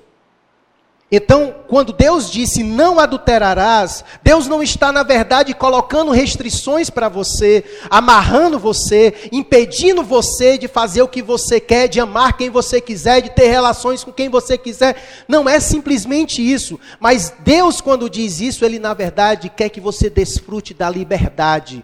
Então, 1.11 1.55
quando 1.67 1.91
Deus 1.91 2.29
disse 2.29 2.61
não 2.61 2.99
adulterarás, 2.99 4.05
Deus 4.21 4.47
não 4.47 4.61
está, 4.61 4.91
na 4.91 5.01
verdade, 5.01 5.55
colocando 5.55 6.11
restrições 6.11 6.91
para 6.91 7.09
você, 7.09 7.63
amarrando 7.89 8.59
você, 8.59 9.15
impedindo 9.31 10.03
você 10.03 10.55
de 10.55 10.67
fazer 10.67 11.01
o 11.01 11.07
que 11.07 11.23
você 11.23 11.59
quer, 11.59 11.87
de 11.87 11.99
amar 11.99 12.37
quem 12.37 12.51
você 12.51 12.79
quiser, 12.79 13.21
de 13.21 13.31
ter 13.31 13.47
relações 13.47 14.03
com 14.03 14.11
quem 14.11 14.29
você 14.29 14.55
quiser. 14.55 14.97
Não 15.27 15.49
é 15.49 15.59
simplesmente 15.59 16.43
isso. 16.43 16.79
Mas 16.99 17.33
Deus, 17.39 17.81
quando 17.81 18.07
diz 18.07 18.39
isso, 18.39 18.63
Ele, 18.63 18.77
na 18.77 18.93
verdade, 18.93 19.49
quer 19.49 19.69
que 19.69 19.81
você 19.81 20.11
desfrute 20.11 20.75
da 20.75 20.91
liberdade. 20.91 21.83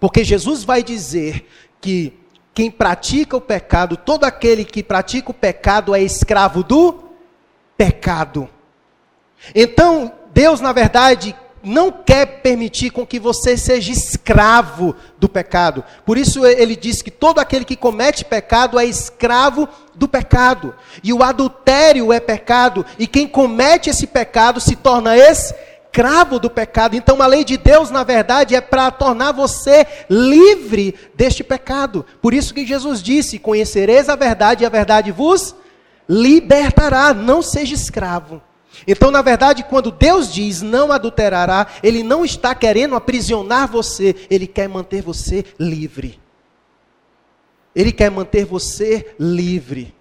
Porque 0.00 0.24
Jesus 0.24 0.64
vai 0.64 0.82
dizer 0.82 1.48
que 1.80 2.12
quem 2.52 2.72
pratica 2.72 3.36
o 3.36 3.40
pecado, 3.40 3.96
todo 3.96 4.24
aquele 4.24 4.64
que 4.64 4.82
pratica 4.82 5.30
o 5.30 5.34
pecado 5.34 5.94
é 5.94 6.02
escravo 6.02 6.64
do 6.64 7.04
pecado. 7.76 8.48
Então, 9.54 10.12
Deus, 10.32 10.60
na 10.60 10.72
verdade, 10.72 11.34
não 11.64 11.90
quer 11.90 12.42
permitir 12.42 12.90
com 12.90 13.06
que 13.06 13.18
você 13.18 13.56
seja 13.56 13.90
escravo 13.90 14.94
do 15.18 15.28
pecado. 15.28 15.82
Por 16.04 16.18
isso 16.18 16.44
ele 16.44 16.76
diz 16.76 17.00
que 17.00 17.10
todo 17.10 17.38
aquele 17.38 17.64
que 17.64 17.74
comete 17.74 18.24
pecado 18.24 18.78
é 18.78 18.84
escravo 18.84 19.68
do 19.94 20.06
pecado. 20.06 20.74
E 21.02 21.12
o 21.12 21.22
adultério 21.22 22.12
é 22.12 22.20
pecado, 22.20 22.84
e 22.98 23.06
quem 23.06 23.26
comete 23.26 23.88
esse 23.88 24.06
pecado 24.06 24.60
se 24.60 24.76
torna 24.76 25.16
escravo 25.16 26.38
do 26.38 26.50
pecado. 26.50 26.96
Então 26.96 27.22
a 27.22 27.26
lei 27.26 27.44
de 27.44 27.56
Deus, 27.56 27.90
na 27.90 28.04
verdade, 28.04 28.54
é 28.54 28.60
para 28.60 28.90
tornar 28.90 29.32
você 29.32 29.86
livre 30.10 30.94
deste 31.14 31.42
pecado. 31.42 32.04
Por 32.20 32.34
isso 32.34 32.52
que 32.52 32.66
Jesus 32.66 33.02
disse: 33.02 33.38
"Conhecereis 33.38 34.08
a 34.08 34.16
verdade 34.16 34.64
e 34.64 34.66
a 34.66 34.70
verdade 34.70 35.10
vos 35.10 35.54
libertará, 36.06 37.14
não 37.14 37.40
seja 37.40 37.74
escravo". 37.74 38.42
Então, 38.86 39.10
na 39.10 39.22
verdade, 39.22 39.64
quando 39.64 39.90
Deus 39.90 40.32
diz 40.32 40.62
não 40.62 40.90
adulterará, 40.90 41.66
Ele 41.82 42.02
não 42.02 42.24
está 42.24 42.54
querendo 42.54 42.94
aprisionar 42.94 43.70
você, 43.70 44.14
Ele 44.30 44.46
quer 44.46 44.68
manter 44.68 45.02
você 45.02 45.44
livre. 45.58 46.20
Ele 47.74 47.92
quer 47.92 48.10
manter 48.10 48.44
você 48.44 49.14
livre. 49.18 49.94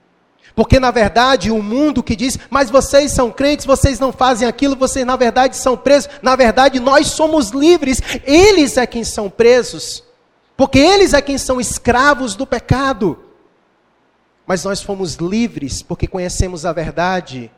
Porque, 0.55 0.79
na 0.79 0.91
verdade, 0.91 1.49
o 1.49 1.63
mundo 1.63 2.03
que 2.03 2.15
diz, 2.15 2.37
mas 2.49 2.69
vocês 2.69 3.11
são 3.11 3.31
crentes, 3.31 3.65
vocês 3.65 3.99
não 3.99 4.11
fazem 4.11 4.47
aquilo, 4.47 4.75
vocês, 4.75 5.05
na 5.05 5.15
verdade, 5.15 5.57
são 5.57 5.75
presos. 5.75 6.09
Na 6.21 6.35
verdade, 6.35 6.79
nós 6.79 7.07
somos 7.07 7.49
livres, 7.49 8.01
eles 8.23 8.77
é 8.77 8.85
quem 8.85 9.03
são 9.03 9.29
presos. 9.29 10.03
Porque 10.55 10.77
eles 10.77 11.13
é 11.13 11.21
quem 11.21 11.37
são 11.37 11.59
escravos 11.59 12.35
do 12.35 12.45
pecado. 12.45 13.17
Mas 14.45 14.63
nós 14.63 14.81
fomos 14.81 15.15
livres 15.15 15.81
porque 15.81 16.05
conhecemos 16.05 16.65
a 16.65 16.73
verdade 16.73 17.49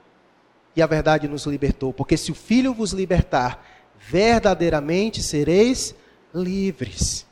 e 0.75 0.81
a 0.81 0.87
verdade 0.87 1.27
nos 1.27 1.45
libertou. 1.45 1.93
Porque 1.93 2.17
se 2.17 2.31
o 2.31 2.35
Filho 2.35 2.73
vos 2.73 2.91
libertar, 2.91 3.65
verdadeiramente 3.97 5.23
sereis 5.23 5.95
livres. 6.33 7.25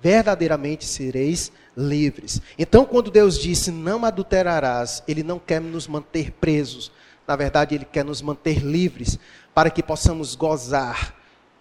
Verdadeiramente 0.00 0.84
sereis 0.84 1.50
livres. 1.76 2.42
Então, 2.58 2.84
quando 2.84 3.10
Deus 3.10 3.38
disse 3.38 3.70
não 3.70 4.04
adulterarás, 4.04 5.02
Ele 5.08 5.22
não 5.22 5.38
quer 5.38 5.60
nos 5.60 5.86
manter 5.86 6.32
presos. 6.32 6.92
Na 7.26 7.36
verdade, 7.36 7.74
Ele 7.74 7.84
quer 7.84 8.04
nos 8.04 8.20
manter 8.20 8.58
livres 8.58 9.18
para 9.54 9.70
que 9.70 9.82
possamos 9.82 10.34
gozar 10.34 11.14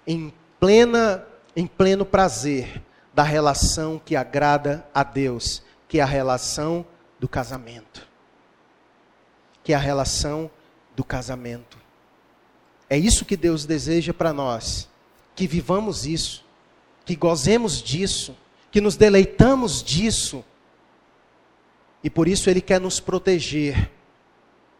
em 0.05 0.33
plena, 0.59 1.25
em 1.55 1.67
pleno 1.67 2.05
prazer 2.05 2.81
da 3.13 3.23
relação 3.23 4.01
que 4.03 4.15
agrada 4.15 4.85
a 4.93 5.03
Deus, 5.03 5.63
que 5.87 5.99
é 5.99 6.01
a 6.01 6.05
relação 6.05 6.85
do 7.19 7.27
casamento. 7.27 8.07
Que 9.63 9.73
é 9.73 9.75
a 9.75 9.79
relação 9.79 10.49
do 10.95 11.03
casamento. 11.03 11.77
É 12.89 12.97
isso 12.97 13.25
que 13.25 13.37
Deus 13.37 13.65
deseja 13.65 14.13
para 14.13 14.33
nós, 14.33 14.89
que 15.35 15.47
vivamos 15.47 16.05
isso, 16.05 16.43
que 17.05 17.15
gozemos 17.15 17.81
disso, 17.81 18.35
que 18.69 18.81
nos 18.81 18.95
deleitamos 18.95 19.81
disso. 19.81 20.43
E 22.03 22.09
por 22.09 22.27
isso 22.27 22.49
ele 22.49 22.61
quer 22.61 22.81
nos 22.81 22.99
proteger. 22.99 23.89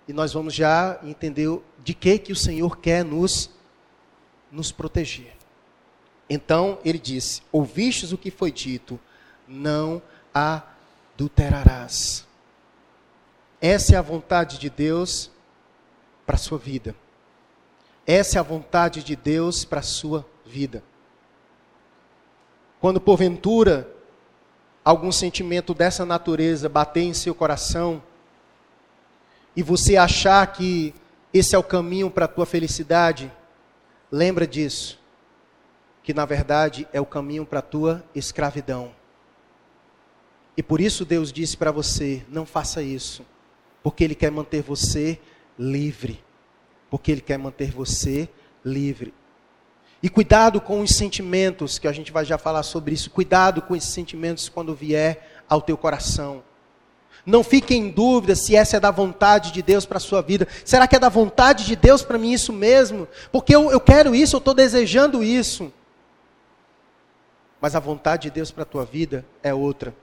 E 0.07 0.13
nós 0.13 0.33
vamos 0.33 0.53
já 0.53 0.99
entender 1.03 1.47
de 1.79 1.93
que 1.93 2.17
que 2.17 2.33
o 2.33 2.35
Senhor 2.35 2.77
quer 2.77 3.05
nos 3.05 3.49
nos 4.51 4.71
proteger. 4.71 5.33
Então 6.29 6.79
ele 6.83 7.00
disse: 7.00 7.41
Ouvistes 7.51 8.11
o 8.11 8.17
que 8.17 8.29
foi 8.31 8.51
dito, 8.51 9.00
não 9.47 10.01
adulterarás. 10.33 12.27
Essa 13.61 13.95
é 13.95 13.97
a 13.97 14.01
vontade 14.01 14.57
de 14.57 14.69
Deus 14.69 15.31
para 16.31 16.37
a 16.37 16.39
sua 16.39 16.57
vida. 16.57 16.96
Essa 18.07 18.37
é 18.37 18.39
a 18.39 18.44
vontade 18.44 19.03
de 19.03 19.17
Deus 19.17 19.65
para 19.65 19.81
a 19.81 19.83
sua 19.83 20.25
vida. 20.46 20.81
Quando 22.79 23.01
porventura 23.01 23.94
algum 24.81 25.11
sentimento 25.11 25.74
dessa 25.74 26.05
natureza 26.05 26.70
bater 26.70 27.01
em 27.01 27.13
seu 27.13 27.35
coração 27.35 28.01
e 29.57 29.61
você 29.61 29.98
achar 29.98 30.48
que 30.53 30.96
esse 31.33 31.53
é 31.53 31.57
o 31.57 31.63
caminho 31.63 32.09
para 32.09 32.24
a 32.24 32.29
tua 32.29 32.46
felicidade, 32.46 33.29
lembra 34.09 34.48
disso, 34.48 34.98
que 36.01 36.13
na 36.13 36.24
verdade 36.24 36.87
é 36.94 37.01
o 37.01 37.05
caminho 37.05 37.46
para 37.46 37.59
a 37.59 37.61
tua 37.61 38.05
escravidão. 38.15 38.96
E 40.55 40.63
por 40.63 40.79
isso 40.79 41.03
Deus 41.03 41.29
disse 41.29 41.57
para 41.57 41.72
você: 41.72 42.25
não 42.29 42.46
faça 42.46 42.81
isso, 42.81 43.25
porque 43.83 44.01
Ele 44.05 44.15
quer 44.15 44.31
manter 44.31 44.61
você 44.61 45.20
livre, 45.61 46.24
porque 46.89 47.11
Ele 47.11 47.21
quer 47.21 47.37
manter 47.37 47.71
você 47.71 48.27
livre. 48.65 49.13
E 50.01 50.09
cuidado 50.09 50.59
com 50.59 50.81
os 50.81 50.95
sentimentos, 50.95 51.77
que 51.77 51.87
a 51.87 51.91
gente 51.91 52.11
vai 52.11 52.25
já 52.25 52.37
falar 52.37 52.63
sobre 52.63 52.95
isso. 52.95 53.11
Cuidado 53.11 53.61
com 53.61 53.75
esses 53.75 53.91
sentimentos 53.91 54.50
quando 54.50 54.74
vier 54.74 55.43
ao 55.47 55.61
teu 55.61 55.77
coração. 55.77 56.43
Não 57.24 57.43
fique 57.43 57.75
em 57.75 57.91
dúvida 57.91 58.35
se 58.35 58.55
essa 58.55 58.77
é 58.77 58.79
da 58.79 58.89
vontade 58.89 59.51
de 59.51 59.61
Deus 59.61 59.85
para 59.85 59.97
a 59.97 60.01
sua 60.01 60.24
vida. 60.24 60.47
Será 60.65 60.87
que 60.87 60.95
é 60.95 61.00
da 61.00 61.09
vontade 61.09 61.67
de 61.67 61.75
Deus 61.75 62.01
para 62.01 62.17
mim 62.17 62.31
isso 62.31 62.51
mesmo? 62.51 63.07
Porque 63.31 63.55
eu, 63.55 63.69
eu 63.69 63.79
quero 63.79 64.15
isso, 64.15 64.35
eu 64.35 64.39
estou 64.39 64.55
desejando 64.55 65.24
isso. 65.24 65.71
Mas 67.59 67.75
a 67.75 67.79
vontade 67.79 68.24
de 68.24 68.31
Deus 68.31 68.50
para 68.50 68.63
a 68.63 68.65
tua 68.65 68.83
vida 68.83 69.24
é 69.43 69.53
outra. 69.53 69.93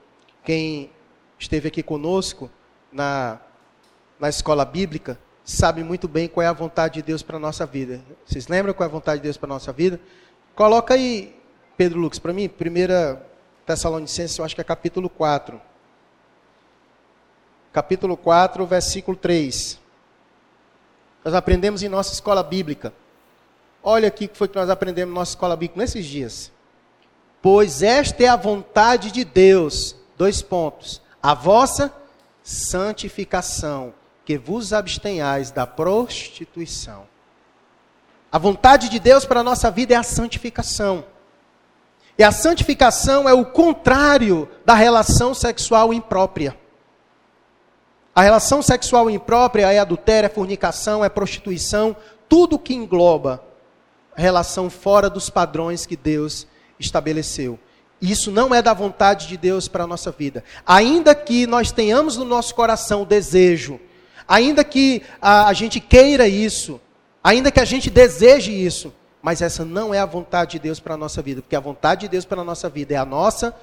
Quem 0.44 0.92
esteve 1.36 1.66
aqui 1.66 1.82
conosco 1.82 2.48
na, 2.92 3.40
na 4.20 4.28
escola 4.28 4.64
bíblica 4.64 5.18
sabe 5.48 5.82
muito 5.82 6.06
bem 6.06 6.28
qual 6.28 6.44
é 6.44 6.46
a 6.46 6.52
vontade 6.52 6.96
de 6.96 7.02
Deus 7.02 7.22
para 7.22 7.38
a 7.38 7.40
nossa 7.40 7.64
vida. 7.64 8.02
Vocês 8.26 8.48
lembram 8.48 8.74
qual 8.74 8.86
é 8.86 8.90
a 8.90 8.92
vontade 8.92 9.20
de 9.20 9.22
Deus 9.24 9.38
para 9.38 9.46
a 9.46 9.54
nossa 9.54 9.72
vida? 9.72 9.98
Coloca 10.54 10.92
aí, 10.92 11.34
Pedro 11.74 11.98
Lucas, 11.98 12.18
para 12.18 12.34
mim, 12.34 12.48
1 12.48 13.18
Tessalonicenses, 13.64 14.36
eu 14.36 14.44
acho 14.44 14.54
que 14.54 14.60
é 14.60 14.64
capítulo 14.64 15.08
4. 15.08 15.58
Capítulo 17.72 18.14
4, 18.14 18.66
versículo 18.66 19.16
3. 19.16 19.80
Nós 21.24 21.32
aprendemos 21.32 21.82
em 21.82 21.88
nossa 21.88 22.12
escola 22.12 22.42
bíblica. 22.42 22.92
Olha 23.82 24.08
aqui 24.08 24.26
o 24.26 24.28
que 24.28 24.36
foi 24.36 24.48
que 24.48 24.56
nós 24.56 24.68
aprendemos 24.68 25.10
em 25.12 25.14
nossa 25.14 25.32
escola 25.32 25.56
bíblica 25.56 25.80
nesses 25.80 26.04
dias. 26.04 26.52
Pois 27.40 27.82
esta 27.82 28.22
é 28.22 28.28
a 28.28 28.36
vontade 28.36 29.10
de 29.10 29.24
Deus, 29.24 29.96
dois 30.14 30.42
pontos, 30.42 31.00
a 31.22 31.32
vossa 31.32 31.90
santificação 32.42 33.94
que 34.28 34.36
vos 34.36 34.74
abstenhais 34.74 35.50
da 35.50 35.66
prostituição. 35.66 37.06
A 38.30 38.36
vontade 38.36 38.90
de 38.90 38.98
Deus 38.98 39.24
para 39.24 39.40
a 39.40 39.42
nossa 39.42 39.70
vida 39.70 39.94
é 39.94 39.96
a 39.96 40.02
santificação. 40.02 41.02
E 42.18 42.22
a 42.22 42.30
santificação 42.30 43.26
é 43.26 43.32
o 43.32 43.46
contrário 43.46 44.46
da 44.66 44.74
relação 44.74 45.32
sexual 45.32 45.94
imprópria. 45.94 46.54
A 48.14 48.20
relação 48.20 48.60
sexual 48.60 49.08
imprópria 49.08 49.72
é 49.72 49.78
adultério, 49.78 50.26
é 50.26 50.28
fornicação, 50.28 51.02
é 51.02 51.08
prostituição, 51.08 51.96
tudo 52.28 52.58
que 52.58 52.74
engloba 52.74 53.42
relação 54.14 54.68
fora 54.68 55.08
dos 55.08 55.30
padrões 55.30 55.86
que 55.86 55.96
Deus 55.96 56.46
estabeleceu. 56.78 57.58
Isso 57.98 58.30
não 58.30 58.54
é 58.54 58.60
da 58.60 58.74
vontade 58.74 59.26
de 59.26 59.38
Deus 59.38 59.68
para 59.68 59.84
a 59.84 59.86
nossa 59.86 60.10
vida. 60.10 60.44
Ainda 60.66 61.14
que 61.14 61.46
nós 61.46 61.72
tenhamos 61.72 62.18
no 62.18 62.26
nosso 62.26 62.54
coração 62.54 63.04
o 63.04 63.06
desejo 63.06 63.80
Ainda 64.28 64.62
que 64.62 65.02
a, 65.20 65.48
a 65.48 65.52
gente 65.54 65.80
queira 65.80 66.28
isso, 66.28 66.78
ainda 67.24 67.50
que 67.50 67.58
a 67.58 67.64
gente 67.64 67.88
deseje 67.88 68.52
isso, 68.52 68.92
mas 69.22 69.40
essa 69.40 69.64
não 69.64 69.94
é 69.94 69.98
a 69.98 70.06
vontade 70.06 70.52
de 70.52 70.58
Deus 70.58 70.78
para 70.78 70.94
a 70.94 70.98
nossa 70.98 71.22
vida, 71.22 71.40
porque 71.40 71.56
a 71.56 71.60
vontade 71.60 72.02
de 72.02 72.08
Deus 72.08 72.26
para 72.26 72.42
a 72.42 72.44
nossa 72.44 72.68
vida 72.68 72.94
é 72.94 72.98
a 72.98 73.06
nossa 73.06 73.54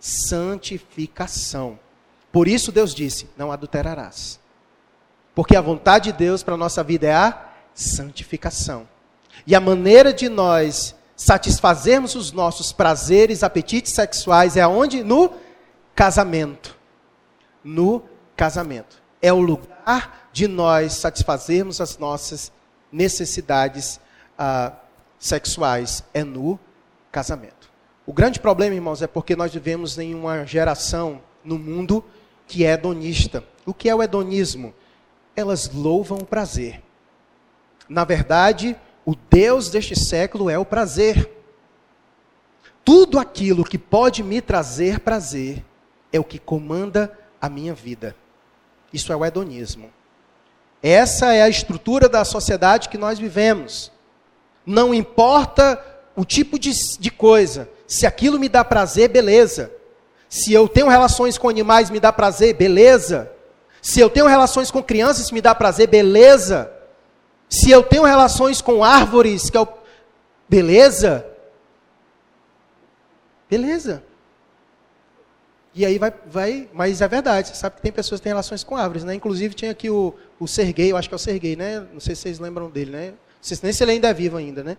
santificação. 0.00 1.78
Por 2.32 2.48
isso 2.48 2.72
Deus 2.72 2.94
disse: 2.94 3.28
não 3.36 3.52
adulterarás. 3.52 4.40
Porque 5.34 5.56
a 5.56 5.60
vontade 5.60 6.10
de 6.10 6.18
Deus 6.18 6.42
para 6.42 6.54
a 6.54 6.56
nossa 6.58 6.82
vida 6.82 7.06
é 7.06 7.14
a 7.14 7.48
santificação. 7.74 8.88
E 9.46 9.54
a 9.54 9.60
maneira 9.60 10.12
de 10.12 10.28
nós 10.28 10.94
satisfazermos 11.16 12.14
os 12.14 12.32
nossos 12.32 12.72
prazeres, 12.72 13.42
apetites 13.42 13.92
sexuais 13.92 14.56
é 14.56 14.62
aonde? 14.62 15.02
No 15.04 15.32
casamento. 15.94 16.76
No 17.62 18.02
casamento. 18.36 19.03
É 19.24 19.32
o 19.32 19.40
lugar 19.40 20.28
de 20.34 20.46
nós 20.46 20.92
satisfazermos 20.92 21.80
as 21.80 21.96
nossas 21.96 22.52
necessidades 22.92 23.98
ah, 24.38 24.72
sexuais 25.18 26.04
é 26.12 26.22
no 26.22 26.60
casamento. 27.10 27.72
O 28.04 28.12
grande 28.12 28.38
problema, 28.38 28.74
irmãos, 28.74 29.00
é 29.00 29.06
porque 29.06 29.34
nós 29.34 29.50
vivemos 29.50 29.96
em 29.96 30.14
uma 30.14 30.44
geração 30.44 31.22
no 31.42 31.58
mundo 31.58 32.04
que 32.46 32.66
é 32.66 32.72
hedonista. 32.72 33.42
O 33.64 33.72
que 33.72 33.88
é 33.88 33.94
o 33.94 34.02
hedonismo? 34.02 34.74
Elas 35.34 35.70
louvam 35.72 36.18
o 36.18 36.26
prazer. 36.26 36.82
Na 37.88 38.04
verdade, 38.04 38.76
o 39.06 39.14
Deus 39.14 39.70
deste 39.70 39.98
século 39.98 40.50
é 40.50 40.58
o 40.58 40.66
prazer. 40.66 41.30
Tudo 42.84 43.18
aquilo 43.18 43.64
que 43.64 43.78
pode 43.78 44.22
me 44.22 44.42
trazer 44.42 45.00
prazer 45.00 45.64
é 46.12 46.20
o 46.20 46.24
que 46.24 46.38
comanda 46.38 47.18
a 47.40 47.48
minha 47.48 47.72
vida. 47.72 48.14
Isso 48.94 49.12
é 49.12 49.16
o 49.16 49.24
hedonismo. 49.24 49.92
Essa 50.80 51.34
é 51.34 51.42
a 51.42 51.48
estrutura 51.48 52.08
da 52.08 52.24
sociedade 52.24 52.88
que 52.88 52.96
nós 52.96 53.18
vivemos. 53.18 53.90
Não 54.64 54.94
importa 54.94 55.82
o 56.14 56.24
tipo 56.24 56.60
de, 56.60 56.70
de 56.98 57.10
coisa, 57.10 57.68
se 57.88 58.06
aquilo 58.06 58.38
me 58.38 58.48
dá 58.48 58.64
prazer, 58.64 59.08
beleza. 59.08 59.72
Se 60.28 60.52
eu 60.52 60.68
tenho 60.68 60.88
relações 60.88 61.36
com 61.36 61.48
animais, 61.48 61.90
me 61.90 61.98
dá 61.98 62.12
prazer, 62.12 62.54
beleza. 62.54 63.32
Se 63.82 63.98
eu 63.98 64.08
tenho 64.08 64.26
relações 64.26 64.70
com 64.70 64.80
crianças, 64.80 65.32
me 65.32 65.40
dá 65.40 65.54
prazer, 65.56 65.88
beleza. 65.88 66.70
Se 67.48 67.70
eu 67.70 67.82
tenho 67.82 68.04
relações 68.04 68.60
com 68.60 68.84
árvores, 68.84 69.50
que 69.50 69.58
é 69.58 69.68
beleza. 70.48 71.26
Beleza. 73.50 74.04
E 75.74 75.84
aí 75.84 75.98
vai, 75.98 76.14
vai, 76.26 76.68
mas 76.72 77.00
é 77.00 77.08
verdade, 77.08 77.48
você 77.48 77.54
sabe 77.56 77.76
que 77.76 77.82
tem 77.82 77.90
pessoas 77.90 78.20
que 78.20 78.24
têm 78.24 78.30
relações 78.30 78.62
com 78.62 78.76
árvores, 78.76 79.02
né? 79.02 79.12
Inclusive 79.12 79.54
tinha 79.54 79.72
aqui 79.72 79.90
o, 79.90 80.14
o 80.38 80.46
Serguei, 80.46 80.92
eu 80.92 80.96
acho 80.96 81.08
que 81.08 81.14
é 81.14 81.16
o 81.16 81.18
Serguei, 81.18 81.56
né? 81.56 81.84
Não 81.92 81.98
sei 81.98 82.14
se 82.14 82.22
vocês 82.22 82.38
lembram 82.38 82.70
dele, 82.70 82.92
né? 82.92 83.08
Não 83.08 83.16
sei 83.40 83.58
nem 83.60 83.72
se 83.72 83.82
ele 83.82 83.90
ainda 83.90 84.08
é 84.08 84.14
vivo 84.14 84.36
ainda, 84.36 84.62
né? 84.62 84.76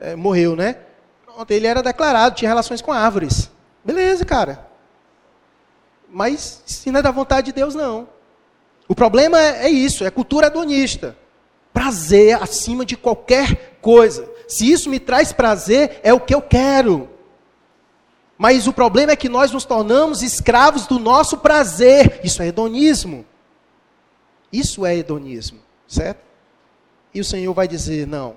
É, 0.00 0.16
morreu, 0.16 0.56
né? 0.56 0.78
Pronto, 1.26 1.50
ele 1.50 1.66
era 1.66 1.82
declarado, 1.82 2.36
tinha 2.36 2.48
relações 2.48 2.80
com 2.80 2.90
árvores. 2.90 3.50
Beleza, 3.84 4.24
cara. 4.24 4.66
Mas 6.08 6.62
se 6.64 6.90
não 6.90 7.00
é 7.00 7.02
da 7.02 7.10
vontade 7.10 7.46
de 7.46 7.52
Deus, 7.52 7.74
não. 7.74 8.08
O 8.88 8.94
problema 8.94 9.38
é, 9.38 9.66
é 9.66 9.68
isso, 9.68 10.04
é 10.04 10.10
cultura 10.10 10.46
hedonista. 10.46 11.16
Prazer 11.70 12.42
acima 12.42 12.84
de 12.84 12.96
qualquer 12.96 13.78
coisa. 13.82 14.26
Se 14.48 14.70
isso 14.70 14.88
me 14.88 14.98
traz 14.98 15.32
prazer, 15.32 16.00
é 16.02 16.14
o 16.14 16.20
que 16.20 16.34
eu 16.34 16.40
quero. 16.40 17.10
Mas 18.36 18.66
o 18.66 18.72
problema 18.72 19.12
é 19.12 19.16
que 19.16 19.28
nós 19.28 19.52
nos 19.52 19.64
tornamos 19.64 20.22
escravos 20.22 20.86
do 20.86 20.98
nosso 20.98 21.38
prazer. 21.38 22.20
Isso 22.24 22.42
é 22.42 22.48
hedonismo. 22.48 23.24
Isso 24.52 24.84
é 24.84 24.96
hedonismo, 24.96 25.60
certo? 25.86 26.22
E 27.12 27.20
o 27.20 27.24
Senhor 27.24 27.52
vai 27.54 27.68
dizer: 27.68 28.06
"Não. 28.06 28.36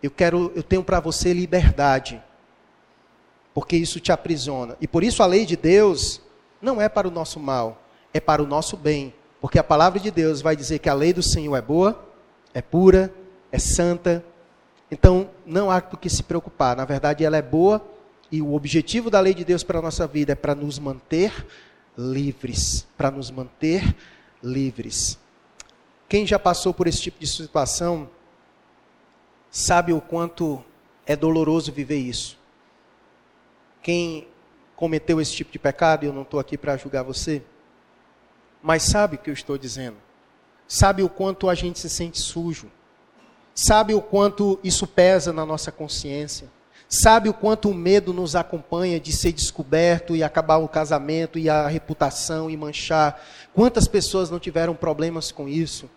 Eu 0.00 0.10
quero, 0.10 0.52
eu 0.54 0.62
tenho 0.62 0.84
para 0.84 1.00
você 1.00 1.32
liberdade. 1.32 2.22
Porque 3.52 3.76
isso 3.76 3.98
te 3.98 4.12
aprisiona. 4.12 4.76
E 4.80 4.86
por 4.86 5.02
isso 5.02 5.22
a 5.22 5.26
lei 5.26 5.44
de 5.44 5.56
Deus 5.56 6.20
não 6.62 6.80
é 6.80 6.88
para 6.88 7.08
o 7.08 7.10
nosso 7.10 7.40
mal, 7.40 7.82
é 8.14 8.20
para 8.20 8.40
o 8.40 8.46
nosso 8.46 8.76
bem. 8.76 9.12
Porque 9.40 9.58
a 9.58 9.64
palavra 9.64 9.98
de 9.98 10.10
Deus 10.10 10.40
vai 10.40 10.54
dizer 10.54 10.78
que 10.78 10.88
a 10.88 10.94
lei 10.94 11.12
do 11.12 11.22
Senhor 11.22 11.56
é 11.56 11.62
boa, 11.62 12.04
é 12.54 12.62
pura, 12.62 13.12
é 13.50 13.58
santa. 13.58 14.24
Então, 14.90 15.28
não 15.44 15.70
há 15.70 15.80
do 15.80 15.96
que 15.96 16.08
se 16.08 16.22
preocupar. 16.22 16.76
Na 16.76 16.84
verdade, 16.84 17.24
ela 17.24 17.36
é 17.36 17.42
boa 17.42 17.84
e 18.30 18.42
o 18.42 18.54
objetivo 18.54 19.10
da 19.10 19.20
lei 19.20 19.34
de 19.34 19.44
Deus 19.44 19.62
para 19.62 19.78
a 19.78 19.82
nossa 19.82 20.06
vida 20.06 20.32
é 20.32 20.34
para 20.34 20.54
nos 20.54 20.78
manter 20.78 21.46
livres. 21.96 22.86
Para 22.96 23.10
nos 23.10 23.30
manter 23.30 23.96
livres. 24.42 25.18
Quem 26.08 26.26
já 26.26 26.38
passou 26.38 26.72
por 26.72 26.86
esse 26.86 27.00
tipo 27.00 27.18
de 27.18 27.26
situação 27.26 28.08
sabe 29.50 29.92
o 29.92 30.00
quanto 30.00 30.62
é 31.06 31.16
doloroso 31.16 31.72
viver 31.72 31.98
isso. 31.98 32.38
Quem 33.82 34.28
cometeu 34.76 35.20
esse 35.20 35.32
tipo 35.32 35.50
de 35.50 35.58
pecado, 35.58 36.04
eu 36.04 36.12
não 36.12 36.22
estou 36.22 36.38
aqui 36.38 36.56
para 36.56 36.76
julgar 36.76 37.02
você, 37.02 37.42
mas 38.62 38.82
sabe 38.82 39.16
o 39.16 39.18
que 39.18 39.30
eu 39.30 39.34
estou 39.34 39.56
dizendo. 39.58 39.96
Sabe 40.66 41.02
o 41.02 41.08
quanto 41.08 41.48
a 41.48 41.54
gente 41.54 41.78
se 41.78 41.88
sente 41.88 42.20
sujo. 42.20 42.70
Sabe 43.54 43.94
o 43.94 44.00
quanto 44.00 44.60
isso 44.62 44.86
pesa 44.86 45.32
na 45.32 45.44
nossa 45.44 45.72
consciência. 45.72 46.48
Sabe 46.88 47.28
o 47.28 47.34
quanto 47.34 47.68
o 47.68 47.74
medo 47.74 48.14
nos 48.14 48.34
acompanha 48.34 48.98
de 48.98 49.12
ser 49.12 49.32
descoberto 49.32 50.16
e 50.16 50.22
acabar 50.22 50.56
o 50.56 50.66
casamento 50.66 51.38
e 51.38 51.50
a 51.50 51.66
reputação 51.68 52.48
e 52.48 52.56
manchar? 52.56 53.22
Quantas 53.52 53.86
pessoas 53.86 54.30
não 54.30 54.38
tiveram 54.38 54.74
problemas 54.74 55.30
com 55.30 55.46
isso? 55.46 55.90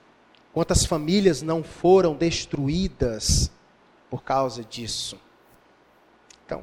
Quantas 0.53 0.85
famílias 0.85 1.41
não 1.41 1.63
foram 1.63 2.13
destruídas 2.13 3.49
por 4.09 4.21
causa 4.21 4.65
disso? 4.65 5.17
Então, 6.45 6.61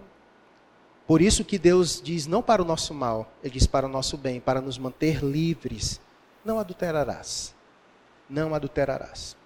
por 1.06 1.22
isso 1.22 1.42
que 1.42 1.58
Deus 1.58 1.98
diz 1.98 2.26
não 2.26 2.42
para 2.42 2.60
o 2.60 2.66
nosso 2.66 2.92
mal, 2.92 3.32
Ele 3.42 3.54
diz 3.54 3.66
para 3.66 3.86
o 3.86 3.88
nosso 3.88 4.18
bem, 4.18 4.40
para 4.40 4.60
nos 4.60 4.76
manter 4.76 5.24
livres. 5.24 6.02
Não 6.44 6.58
adulterarás. 6.58 7.54
Não 8.28 8.54
adulterarás. 8.54 9.38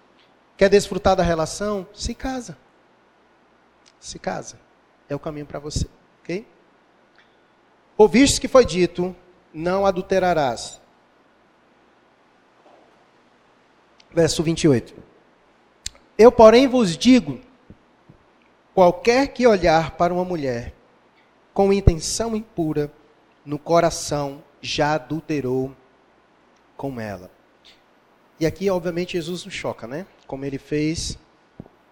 Quer 0.57 0.69
desfrutar 0.69 1.15
da 1.15 1.23
relação? 1.23 1.87
Se 1.95 2.15
casa. 2.15 2.59
Se 4.01 4.19
casa 4.19 4.72
é 5.13 5.17
o 5.17 5.21
caminho 5.21 5.47
para 5.47 5.59
você. 5.59 5.87
Ok? 6.23 6.47
Ouviste 7.97 8.41
que 8.41 8.49
foi 8.49 8.65
dito: 8.65 9.15
não 9.53 9.87
adulterarás. 9.87 10.81
Verso 14.11 14.43
28. 14.43 14.95
Eu, 16.19 16.31
porém, 16.31 16.67
vos 16.67 16.97
digo: 16.97 17.41
qualquer 18.75 19.29
que 19.29 19.47
olhar 19.47 19.93
para 19.93 20.13
uma 20.13 20.25
mulher 20.25 20.75
com 21.53 21.73
intenção 21.73 22.35
impura, 22.35 22.91
no 23.45 23.59
coração 23.59 24.43
já 24.61 24.95
adulterou 24.95 25.75
com 26.77 27.01
ela. 27.01 27.31
E 28.41 28.47
aqui, 28.47 28.71
obviamente, 28.71 29.13
Jesus 29.13 29.45
nos 29.45 29.55
choca, 29.55 29.87
né? 29.87 30.07
Como 30.27 30.45
ele 30.45 30.59
fez 30.59 31.19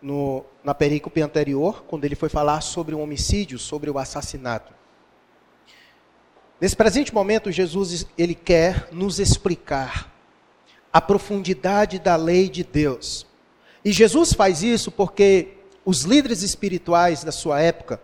no, 0.01 0.45
na 0.65 0.75
perícope 0.75 1.21
anterior, 1.21 1.85
quando 1.87 2.05
ele 2.05 2.15
foi 2.15 2.29
falar 2.29 2.61
sobre 2.61 2.95
o 2.95 3.01
homicídio, 3.01 3.59
sobre 3.59 3.91
o 3.91 3.99
assassinato. 3.99 4.73
Nesse 6.61 6.77
presente 6.77 7.15
momento, 7.15 7.51
Jesus 7.51 8.07
ele 8.19 8.35
quer 8.35 8.89
nos 8.93 9.19
explicar 9.19 10.13
a 10.93 11.01
profundidade 11.01 11.99
da 11.99 12.17
lei 12.17 12.49
de 12.49 12.65
Deus. 12.65 13.27
E 13.85 13.93
Jesus 13.93 14.33
faz 14.33 14.63
isso 14.63 14.91
porque 14.91 15.57
os 15.85 16.03
líderes 16.03 16.43
espirituais 16.43 17.25
da 17.25 17.33
sua 17.33 17.61
época, 17.61 18.01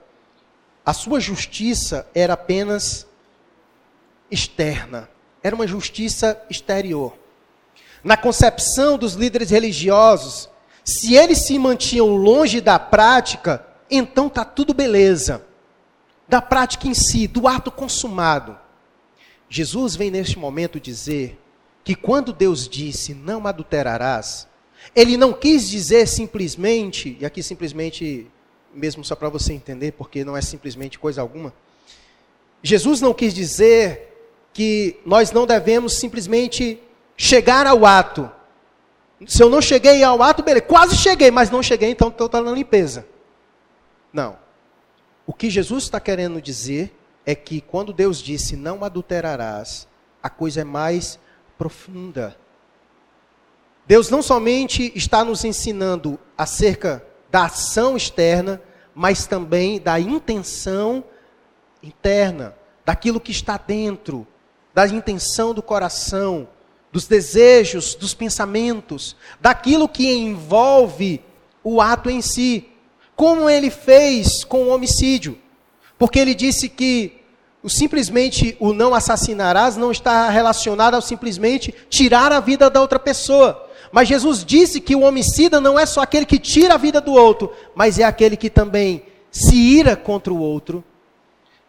a 0.84 0.94
sua 0.94 1.20
justiça 1.20 2.08
era 2.14 2.32
apenas 2.32 3.06
externa, 4.30 5.08
era 5.42 5.54
uma 5.54 5.66
justiça 5.66 6.40
exterior. 6.48 7.14
Na 8.02 8.16
concepção 8.16 8.96
dos 8.96 9.14
líderes 9.14 9.50
religiosos, 9.50 10.48
se 10.86 11.16
eles 11.16 11.38
se 11.38 11.58
mantinham 11.58 12.14
longe 12.14 12.60
da 12.60 12.78
prática, 12.78 13.66
então 13.90 14.28
tá 14.28 14.44
tudo 14.44 14.72
beleza. 14.72 15.44
Da 16.28 16.40
prática 16.40 16.86
em 16.86 16.94
si, 16.94 17.26
do 17.26 17.48
ato 17.48 17.72
consumado. 17.72 18.56
Jesus 19.50 19.96
vem 19.96 20.12
neste 20.12 20.38
momento 20.38 20.78
dizer 20.78 21.40
que 21.82 21.96
quando 21.96 22.32
Deus 22.32 22.68
disse 22.68 23.14
não 23.14 23.48
adulterarás, 23.48 24.46
ele 24.94 25.16
não 25.16 25.32
quis 25.32 25.68
dizer 25.68 26.06
simplesmente, 26.06 27.16
e 27.20 27.26
aqui 27.26 27.42
simplesmente, 27.42 28.28
mesmo 28.72 29.04
só 29.04 29.16
para 29.16 29.28
você 29.28 29.52
entender, 29.52 29.90
porque 29.90 30.24
não 30.24 30.36
é 30.36 30.40
simplesmente 30.40 31.00
coisa 31.00 31.20
alguma. 31.20 31.52
Jesus 32.62 33.00
não 33.00 33.12
quis 33.12 33.34
dizer 33.34 34.36
que 34.52 35.00
nós 35.04 35.32
não 35.32 35.48
devemos 35.48 35.94
simplesmente 35.94 36.80
chegar 37.16 37.66
ao 37.66 37.84
ato, 37.84 38.30
se 39.24 39.42
eu 39.42 39.48
não 39.48 39.62
cheguei 39.62 40.02
ao 40.02 40.22
ato, 40.22 40.42
beleza. 40.42 40.66
Quase 40.66 40.96
cheguei, 40.96 41.30
mas 41.30 41.50
não 41.50 41.62
cheguei, 41.62 41.90
então 41.90 42.08
estou 42.08 42.28
na 42.42 42.50
limpeza. 42.50 43.06
Não. 44.12 44.36
O 45.26 45.32
que 45.32 45.48
Jesus 45.48 45.84
está 45.84 45.98
querendo 45.98 46.40
dizer 46.40 46.94
é 47.24 47.34
que 47.34 47.60
quando 47.60 47.92
Deus 47.92 48.18
disse 48.18 48.56
não 48.56 48.84
adulterarás, 48.84 49.88
a 50.22 50.28
coisa 50.28 50.60
é 50.60 50.64
mais 50.64 51.18
profunda. 51.56 52.36
Deus 53.86 54.10
não 54.10 54.20
somente 54.20 54.92
está 54.94 55.24
nos 55.24 55.44
ensinando 55.44 56.18
acerca 56.36 57.04
da 57.30 57.44
ação 57.44 57.96
externa, 57.96 58.60
mas 58.94 59.26
também 59.26 59.80
da 59.80 59.98
intenção 59.98 61.04
interna, 61.82 62.54
daquilo 62.84 63.20
que 63.20 63.30
está 63.30 63.56
dentro, 63.56 64.26
da 64.74 64.86
intenção 64.86 65.54
do 65.54 65.62
coração, 65.62 66.48
dos 66.92 67.06
desejos, 67.06 67.94
dos 67.94 68.14
pensamentos, 68.14 69.16
daquilo 69.40 69.88
que 69.88 70.10
envolve 70.12 71.20
o 71.62 71.80
ato 71.80 72.08
em 72.08 72.22
si. 72.22 72.68
Como 73.14 73.48
ele 73.48 73.70
fez 73.70 74.44
com 74.44 74.64
o 74.64 74.68
homicídio. 74.68 75.38
Porque 75.98 76.18
ele 76.18 76.34
disse 76.34 76.68
que 76.68 77.20
o 77.62 77.68
simplesmente 77.68 78.56
o 78.60 78.72
não 78.72 78.94
assassinarás 78.94 79.76
não 79.76 79.90
está 79.90 80.28
relacionado 80.30 80.94
ao 80.94 81.02
simplesmente 81.02 81.74
tirar 81.88 82.30
a 82.30 82.38
vida 82.38 82.70
da 82.70 82.80
outra 82.80 82.98
pessoa, 82.98 83.66
Mas 83.92 84.08
Jesus 84.08 84.44
disse 84.44 84.80
que 84.80 84.94
o 84.94 85.02
homicida 85.02 85.60
não 85.60 85.78
é 85.78 85.86
só 85.86 86.00
aquele 86.00 86.26
que 86.26 86.38
tira 86.38 86.74
a 86.74 86.78
vida 86.78 87.00
do 87.00 87.12
outro, 87.12 87.52
mas 87.74 87.98
é 87.98 88.04
aquele 88.04 88.36
que 88.36 88.50
também 88.50 89.02
se 89.30 89.56
ira 89.56 89.96
contra 89.96 90.32
o 90.32 90.38
outro, 90.38 90.82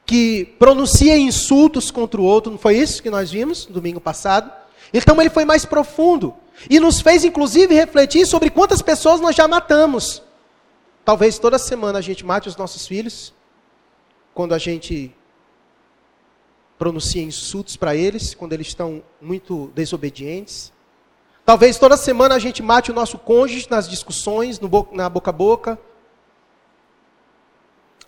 que 0.05 0.45
pronuncia 0.57 1.17
insultos 1.17 1.91
contra 1.91 2.19
o 2.19 2.23
outro. 2.23 2.51
Não 2.51 2.59
foi 2.59 2.77
isso 2.77 3.01
que 3.01 3.09
nós 3.09 3.31
vimos 3.31 3.67
no 3.67 3.73
domingo 3.73 3.99
passado? 3.99 4.51
Então 4.93 5.19
ele 5.19 5.29
foi 5.29 5.45
mais 5.45 5.65
profundo 5.65 6.33
e 6.69 6.79
nos 6.79 7.01
fez 7.01 7.23
inclusive 7.23 7.73
refletir 7.73 8.25
sobre 8.25 8.49
quantas 8.49 8.81
pessoas 8.81 9.19
nós 9.19 9.35
já 9.35 9.47
matamos. 9.47 10.23
Talvez 11.03 11.39
toda 11.39 11.57
semana 11.57 11.99
a 11.99 12.01
gente 12.01 12.25
mate 12.25 12.49
os 12.49 12.57
nossos 12.57 12.85
filhos, 12.85 13.33
quando 14.33 14.53
a 14.53 14.57
gente 14.57 15.15
pronuncia 16.77 17.21
insultos 17.21 17.75
para 17.75 17.95
eles, 17.95 18.35
quando 18.35 18.53
eles 18.53 18.67
estão 18.67 19.01
muito 19.21 19.71
desobedientes. 19.73 20.71
Talvez 21.45 21.79
toda 21.79 21.95
semana 21.95 22.35
a 22.35 22.39
gente 22.39 22.61
mate 22.61 22.91
o 22.91 22.93
nosso 22.93 23.17
cônjuge 23.17 23.67
nas 23.69 23.89
discussões, 23.89 24.59
bo 24.59 24.87
na 24.91 25.09
boca 25.09 25.29
a 25.29 25.33
boca. 25.33 25.79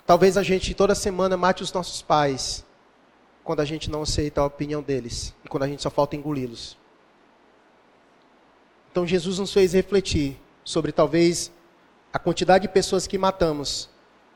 Talvez 0.05 0.37
a 0.37 0.43
gente 0.43 0.73
toda 0.73 0.93
semana 0.93 1.37
mate 1.37 1.63
os 1.63 1.71
nossos 1.71 2.01
pais, 2.01 2.65
quando 3.49 3.61
a 3.61 3.65
gente 3.65 3.89
não 3.89 4.03
aceita 4.03 4.41
a 4.41 4.45
opinião 4.45 4.79
deles 4.79 5.33
e 5.43 5.47
quando 5.47 5.63
a 5.63 5.67
gente 5.67 5.81
só 5.81 5.89
falta 5.89 6.15
engoli-los. 6.15 6.77
Então 8.91 9.07
Jesus 9.07 9.39
nos 9.39 9.51
fez 9.51 9.73
refletir 9.73 10.39
sobre 10.63 10.91
talvez 10.91 11.51
a 12.13 12.19
quantidade 12.19 12.67
de 12.67 12.71
pessoas 12.71 13.07
que 13.07 13.17
matamos, 13.17 13.89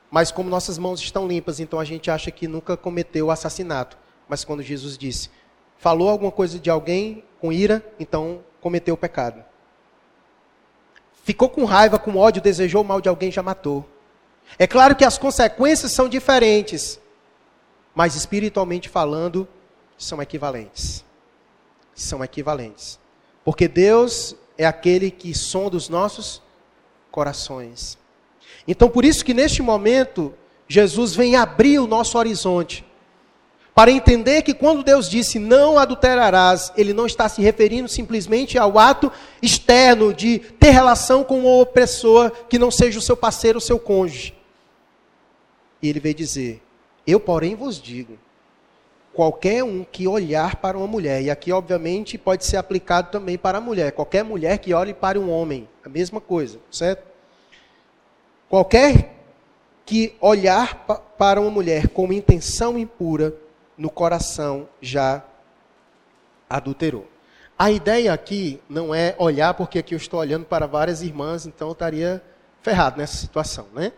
mas 0.09 0.31
como 0.31 0.49
nossas 0.49 0.79
mãos 0.79 0.99
estão 0.99 1.27
limpas, 1.27 1.59
então 1.59 1.79
a 1.79 1.85
gente 1.85 2.09
acha 2.09 2.31
que 2.31 2.47
nunca 2.47 2.75
cometeu 2.75 3.29
assassinato. 3.29 3.99
Mas 4.27 4.43
quando 4.43 4.63
Jesus 4.63 4.97
disse, 4.97 5.29
falou 5.77 6.09
alguma 6.09 6.31
coisa 6.31 6.57
de 6.57 6.71
alguém 6.71 7.23
com 7.39 7.53
ira, 7.53 7.85
então 7.99 8.43
cometeu 8.59 8.95
o 8.95 8.97
pecado. 8.97 9.45
Ficou 11.23 11.49
com 11.49 11.65
raiva, 11.65 11.99
com 11.99 12.17
ódio, 12.17 12.41
desejou 12.41 12.81
o 12.81 12.85
mal 12.85 12.99
de 12.99 13.09
alguém, 13.09 13.31
já 13.31 13.43
matou. 13.43 13.87
É 14.57 14.65
claro 14.65 14.95
que 14.95 15.05
as 15.05 15.19
consequências 15.19 15.91
são 15.91 16.09
diferentes, 16.09 16.99
mas 17.95 18.15
espiritualmente 18.15 18.89
falando, 18.89 19.47
são 19.97 20.21
equivalentes. 20.21 21.03
São 21.93 22.23
equivalentes. 22.23 22.99
Porque 23.43 23.67
Deus 23.67 24.35
é 24.57 24.65
aquele 24.65 25.11
que 25.11 25.33
sonda 25.33 25.77
os 25.77 25.89
nossos 25.89 26.41
corações. 27.11 27.97
Então, 28.67 28.89
por 28.89 29.05
isso 29.05 29.23
que 29.23 29.33
neste 29.33 29.61
momento, 29.61 30.33
Jesus 30.67 31.15
vem 31.15 31.35
abrir 31.35 31.79
o 31.79 31.87
nosso 31.87 32.17
horizonte 32.17 32.85
para 33.75 33.89
entender 33.89 34.43
que 34.43 34.53
quando 34.53 34.83
Deus 34.83 35.09
disse 35.09 35.39
não 35.39 35.79
adulterarás, 35.79 36.71
Ele 36.77 36.93
não 36.93 37.07
está 37.07 37.27
se 37.27 37.41
referindo 37.41 37.89
simplesmente 37.89 38.57
ao 38.57 38.77
ato 38.77 39.11
externo 39.41 40.13
de 40.13 40.39
ter 40.39 40.69
relação 40.69 41.23
com 41.23 41.39
uma 41.39 41.65
pessoa 41.65 42.31
que 42.47 42.59
não 42.59 42.69
seja 42.69 42.99
o 42.99 43.01
seu 43.01 43.17
parceiro, 43.17 43.57
o 43.57 43.61
seu 43.61 43.79
cônjuge. 43.79 44.35
E 45.81 45.89
Ele 45.89 45.99
veio 45.99 46.15
dizer: 46.15 46.61
Eu, 47.05 47.19
porém, 47.19 47.55
vos 47.55 47.81
digo, 47.81 48.17
qualquer 49.13 49.63
um 49.63 49.83
que 49.83 50.07
olhar 50.07 50.55
para 50.55 50.77
uma 50.77 50.87
mulher, 50.87 51.21
e 51.21 51.29
aqui, 51.29 51.51
obviamente, 51.51 52.17
pode 52.17 52.45
ser 52.45 52.57
aplicado 52.57 53.11
também 53.11 53.37
para 53.37 53.57
a 53.57 53.61
mulher, 53.61 53.91
qualquer 53.91 54.23
mulher 54.23 54.57
que 54.57 54.73
olhe 54.73 54.93
para 54.93 55.19
um 55.19 55.29
homem, 55.29 55.67
a 55.83 55.89
mesma 55.89 56.19
coisa, 56.19 56.59
certo? 56.71 57.05
Qualquer 58.49 59.13
que 59.85 60.15
olhar 60.21 60.85
para 61.17 61.41
uma 61.41 61.51
mulher 61.51 61.89
com 61.89 62.11
intenção 62.13 62.77
impura, 62.77 63.35
no 63.77 63.89
coração 63.89 64.69
já 64.81 65.23
adulterou. 66.49 67.07
A 67.57 67.71
ideia 67.71 68.13
aqui 68.13 68.61
não 68.69 68.93
é 68.93 69.15
olhar, 69.17 69.53
porque 69.53 69.79
aqui 69.79 69.93
eu 69.93 69.97
estou 69.97 70.19
olhando 70.19 70.45
para 70.45 70.67
várias 70.67 71.01
irmãs, 71.01 71.45
então 71.45 71.69
eu 71.69 71.73
estaria 71.73 72.21
ferrado 72.61 72.97
nessa 72.97 73.17
situação, 73.17 73.67
né? 73.73 73.91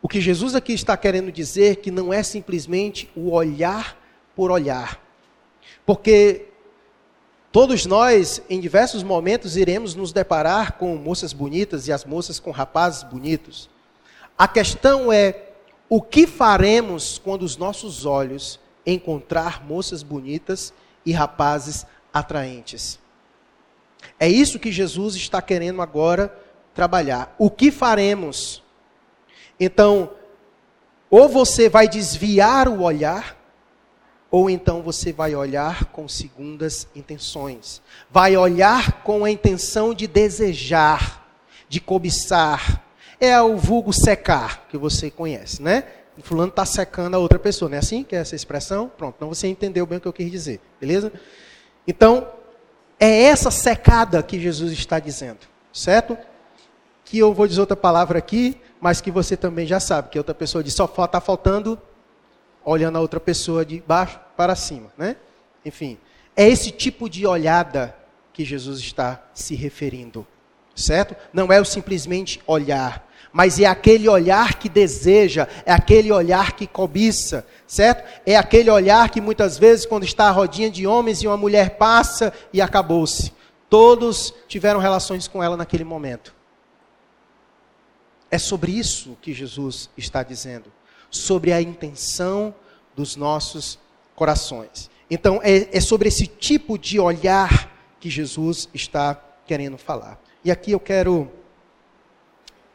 O 0.00 0.08
que 0.08 0.20
Jesus 0.20 0.54
aqui 0.54 0.72
está 0.72 0.96
querendo 0.96 1.32
dizer 1.32 1.76
que 1.76 1.90
não 1.90 2.12
é 2.12 2.22
simplesmente 2.22 3.10
o 3.16 3.30
olhar 3.32 3.96
por 4.34 4.50
olhar. 4.50 5.00
Porque 5.84 6.46
todos 7.50 7.86
nós, 7.86 8.42
em 8.50 8.60
diversos 8.60 9.02
momentos, 9.02 9.56
iremos 9.56 9.94
nos 9.94 10.12
deparar 10.12 10.72
com 10.72 10.94
moças 10.96 11.32
bonitas 11.32 11.88
e 11.88 11.92
as 11.92 12.04
moças 12.04 12.38
com 12.38 12.50
rapazes 12.50 13.02
bonitos. 13.02 13.70
A 14.36 14.46
questão 14.46 15.12
é 15.12 15.50
o 15.88 16.02
que 16.02 16.26
faremos 16.26 17.18
quando 17.18 17.42
os 17.42 17.56
nossos 17.56 18.04
olhos 18.04 18.60
encontrar 18.84 19.64
moças 19.64 20.02
bonitas 20.02 20.72
e 21.04 21.12
rapazes 21.12 21.86
atraentes. 22.12 22.98
É 24.18 24.28
isso 24.28 24.58
que 24.58 24.70
Jesus 24.70 25.14
está 25.16 25.40
querendo 25.40 25.80
agora 25.80 26.36
trabalhar. 26.74 27.34
O 27.38 27.50
que 27.50 27.70
faremos? 27.70 28.62
Então, 29.58 30.10
ou 31.10 31.28
você 31.28 31.68
vai 31.68 31.88
desviar 31.88 32.68
o 32.68 32.82
olhar, 32.82 33.36
ou 34.30 34.50
então 34.50 34.82
você 34.82 35.12
vai 35.12 35.34
olhar 35.34 35.86
com 35.86 36.08
segundas 36.08 36.88
intenções. 36.94 37.80
Vai 38.10 38.36
olhar 38.36 39.02
com 39.02 39.24
a 39.24 39.30
intenção 39.30 39.94
de 39.94 40.06
desejar, 40.06 41.26
de 41.68 41.80
cobiçar. 41.80 42.84
É 43.18 43.40
o 43.40 43.56
vulgo 43.56 43.92
secar, 43.92 44.66
que 44.68 44.76
você 44.76 45.10
conhece, 45.10 45.62
né? 45.62 45.84
o 46.18 46.22
fulano 46.22 46.48
está 46.48 46.64
secando 46.64 47.14
a 47.14 47.18
outra 47.18 47.38
pessoa. 47.38 47.68
Não 47.68 47.76
é 47.76 47.78
assim 47.78 48.02
que 48.02 48.16
é 48.16 48.20
essa 48.20 48.34
expressão? 48.34 48.90
Pronto, 48.96 49.16
então 49.16 49.28
você 49.28 49.46
entendeu 49.48 49.86
bem 49.86 49.98
o 49.98 50.00
que 50.00 50.08
eu 50.08 50.12
quis 50.12 50.30
dizer, 50.30 50.60
beleza? 50.80 51.12
Então, 51.86 52.28
é 52.98 53.24
essa 53.24 53.50
secada 53.50 54.22
que 54.22 54.40
Jesus 54.40 54.72
está 54.72 54.98
dizendo, 54.98 55.40
certo? 55.72 56.16
Que 57.06 57.18
eu 57.18 57.32
vou 57.32 57.48
dizer 57.48 57.60
outra 57.60 57.76
palavra 57.76 58.18
aqui, 58.18 58.60
mas 58.78 59.00
que 59.00 59.10
você 59.10 59.34
também 59.34 59.66
já 59.66 59.80
sabe, 59.80 60.10
que 60.10 60.18
outra 60.18 60.34
pessoa 60.34 60.62
diz, 60.62 60.74
só 60.74 60.84
está 60.84 61.20
faltando 61.22 61.80
olhando 62.66 62.98
a 62.98 63.00
outra 63.00 63.20
pessoa 63.20 63.64
de 63.64 63.80
baixo 63.86 64.18
para 64.36 64.56
cima, 64.56 64.92
né? 64.98 65.16
Enfim, 65.64 65.96
é 66.36 66.48
esse 66.48 66.72
tipo 66.72 67.08
de 67.08 67.24
olhada 67.24 67.96
que 68.32 68.44
Jesus 68.44 68.80
está 68.80 69.22
se 69.32 69.54
referindo, 69.54 70.26
certo? 70.74 71.14
Não 71.32 71.52
é 71.52 71.60
o 71.60 71.64
simplesmente 71.64 72.42
olhar, 72.44 73.08
mas 73.32 73.60
é 73.60 73.66
aquele 73.66 74.08
olhar 74.08 74.58
que 74.58 74.68
deseja, 74.68 75.46
é 75.64 75.72
aquele 75.72 76.10
olhar 76.10 76.52
que 76.52 76.66
cobiça, 76.66 77.46
certo? 77.68 78.04
É 78.26 78.36
aquele 78.36 78.68
olhar 78.68 79.08
que 79.10 79.20
muitas 79.20 79.56
vezes, 79.56 79.86
quando 79.86 80.04
está 80.04 80.26
a 80.26 80.32
rodinha 80.32 80.70
de 80.70 80.86
homens 80.86 81.22
e 81.22 81.26
uma 81.28 81.36
mulher 81.36 81.76
passa 81.78 82.32
e 82.52 82.60
acabou-se. 82.60 83.32
Todos 83.70 84.34
tiveram 84.48 84.80
relações 84.80 85.28
com 85.28 85.42
ela 85.42 85.56
naquele 85.56 85.84
momento. 85.84 86.35
É 88.30 88.38
sobre 88.38 88.72
isso 88.72 89.16
que 89.22 89.32
Jesus 89.32 89.88
está 89.96 90.22
dizendo, 90.22 90.72
sobre 91.10 91.52
a 91.52 91.62
intenção 91.62 92.54
dos 92.94 93.16
nossos 93.16 93.78
corações. 94.14 94.90
Então, 95.10 95.40
é, 95.42 95.76
é 95.76 95.80
sobre 95.80 96.08
esse 96.08 96.26
tipo 96.26 96.76
de 96.76 96.98
olhar 96.98 97.72
que 98.00 98.10
Jesus 98.10 98.68
está 98.74 99.14
querendo 99.46 99.78
falar. 99.78 100.20
E 100.44 100.50
aqui 100.50 100.72
eu 100.72 100.80
quero 100.80 101.30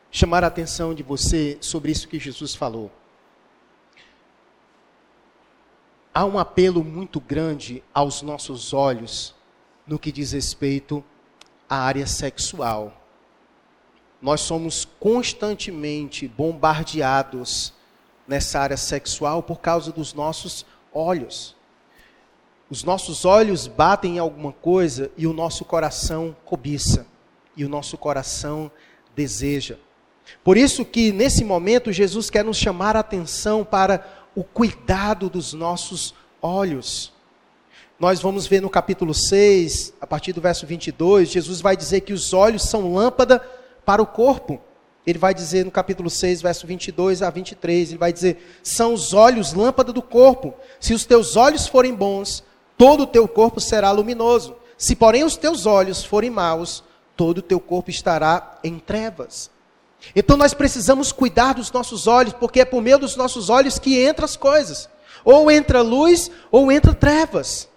chamar 0.09 0.43
a 0.43 0.47
atenção 0.47 0.93
de 0.93 1.03
você 1.03 1.57
sobre 1.59 1.91
isso 1.91 2.07
que 2.07 2.19
Jesus 2.19 2.55
falou. 2.55 2.91
Há 6.13 6.25
um 6.25 6.37
apelo 6.37 6.83
muito 6.83 7.19
grande 7.19 7.81
aos 7.93 8.21
nossos 8.21 8.73
olhos 8.73 9.33
no 9.87 9.97
que 9.97 10.11
diz 10.11 10.33
respeito 10.33 11.03
à 11.69 11.77
área 11.77 12.05
sexual. 12.05 13.00
Nós 14.21 14.41
somos 14.41 14.85
constantemente 14.99 16.27
bombardeados 16.27 17.73
nessa 18.27 18.59
área 18.59 18.77
sexual 18.77 19.41
por 19.41 19.59
causa 19.59 19.91
dos 19.91 20.13
nossos 20.13 20.65
olhos. 20.93 21.55
Os 22.69 22.83
nossos 22.83 23.25
olhos 23.25 23.67
batem 23.67 24.15
em 24.15 24.19
alguma 24.19 24.53
coisa 24.53 25.11
e 25.17 25.25
o 25.25 25.33
nosso 25.33 25.65
coração 25.65 26.35
cobiça, 26.45 27.05
e 27.57 27.65
o 27.65 27.69
nosso 27.69 27.97
coração 27.97 28.71
deseja. 29.15 29.77
Por 30.43 30.55
isso 30.55 30.85
que 30.85 31.11
nesse 31.11 31.43
momento 31.43 31.91
Jesus 31.91 32.29
quer 32.29 32.45
nos 32.45 32.57
chamar 32.57 32.95
a 32.95 33.01
atenção 33.01 33.65
para 33.65 34.07
o 34.35 34.43
cuidado 34.43 35.29
dos 35.29 35.51
nossos 35.51 36.13
olhos. 36.41 37.11
Nós 37.99 38.21
vamos 38.21 38.47
ver 38.47 38.61
no 38.61 38.69
capítulo 38.69 39.13
6, 39.13 39.93
a 39.99 40.07
partir 40.07 40.31
do 40.31 40.39
verso 40.41 40.65
22, 40.65 41.29
Jesus 41.29 41.59
vai 41.59 41.75
dizer 41.75 42.01
que 42.01 42.13
os 42.13 42.33
olhos 42.33 42.63
são 42.63 42.93
lâmpada 42.93 43.43
para 43.85 44.01
o 44.01 44.05
corpo. 44.05 44.61
Ele 45.05 45.17
vai 45.17 45.33
dizer 45.33 45.65
no 45.65 45.71
capítulo 45.71 46.09
6, 46.09 46.41
verso 46.41 46.67
22 46.67 47.21
a 47.21 47.29
23, 47.29 47.89
ele 47.89 47.97
vai 47.97 48.13
dizer: 48.13 48.59
"São 48.61 48.93
os 48.93 49.13
olhos 49.13 49.53
lâmpada 49.53 49.91
do 49.91 50.01
corpo. 50.01 50.53
Se 50.79 50.93
os 50.93 51.05
teus 51.05 51.35
olhos 51.35 51.67
forem 51.67 51.93
bons, 51.93 52.43
todo 52.77 53.03
o 53.03 53.07
teu 53.07 53.27
corpo 53.27 53.59
será 53.59 53.91
luminoso. 53.91 54.55
Se 54.77 54.95
porém 54.95 55.23
os 55.23 55.35
teus 55.35 55.65
olhos 55.65 56.03
forem 56.03 56.29
maus, 56.29 56.83
todo 57.15 57.39
o 57.39 57.41
teu 57.41 57.59
corpo 57.59 57.89
estará 57.89 58.59
em 58.63 58.77
trevas." 58.77 59.49
Então 60.15 60.35
nós 60.35 60.53
precisamos 60.53 61.11
cuidar 61.11 61.53
dos 61.53 61.71
nossos 61.71 62.07
olhos, 62.07 62.33
porque 62.33 62.61
é 62.61 62.65
por 62.65 62.81
meio 62.81 62.97
dos 62.97 63.15
nossos 63.15 63.49
olhos 63.49 63.77
que 63.77 64.07
entram 64.07 64.25
as 64.25 64.35
coisas. 64.35 64.89
Ou 65.23 65.51
entra 65.51 65.81
luz, 65.81 66.31
ou 66.49 66.71
entra 66.71 66.93
trevas. 66.93 67.69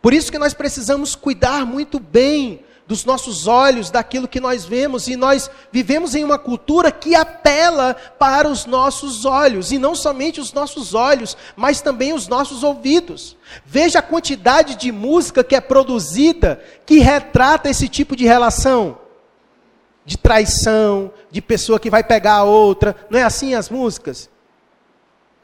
Por 0.00 0.12
isso 0.12 0.32
que 0.32 0.38
nós 0.38 0.52
precisamos 0.52 1.14
cuidar 1.14 1.64
muito 1.64 2.00
bem 2.00 2.64
dos 2.86 3.04
nossos 3.04 3.46
olhos, 3.46 3.90
daquilo 3.90 4.28
que 4.28 4.40
nós 4.40 4.64
vemos, 4.64 5.08
e 5.08 5.16
nós 5.16 5.50
vivemos 5.70 6.14
em 6.14 6.24
uma 6.24 6.38
cultura 6.38 6.90
que 6.90 7.14
apela 7.14 7.94
para 8.18 8.48
os 8.48 8.66
nossos 8.66 9.24
olhos, 9.24 9.70
e 9.72 9.78
não 9.78 9.94
somente 9.94 10.40
os 10.40 10.52
nossos 10.52 10.94
olhos, 10.94 11.36
mas 11.56 11.80
também 11.80 12.12
os 12.12 12.28
nossos 12.28 12.62
ouvidos. 12.62 13.36
Veja 13.64 14.00
a 14.00 14.02
quantidade 14.02 14.74
de 14.74 14.90
música 14.90 15.44
que 15.44 15.54
é 15.54 15.60
produzida 15.60 16.62
que 16.84 16.98
retrata 16.98 17.70
esse 17.70 17.88
tipo 17.88 18.16
de 18.16 18.24
relação. 18.24 18.98
De 20.04 20.18
traição, 20.18 21.12
de 21.30 21.40
pessoa 21.40 21.78
que 21.78 21.88
vai 21.88 22.02
pegar 22.02 22.34
a 22.34 22.44
outra. 22.44 22.96
Não 23.08 23.18
é 23.18 23.22
assim 23.22 23.54
as 23.54 23.70
músicas? 23.70 24.28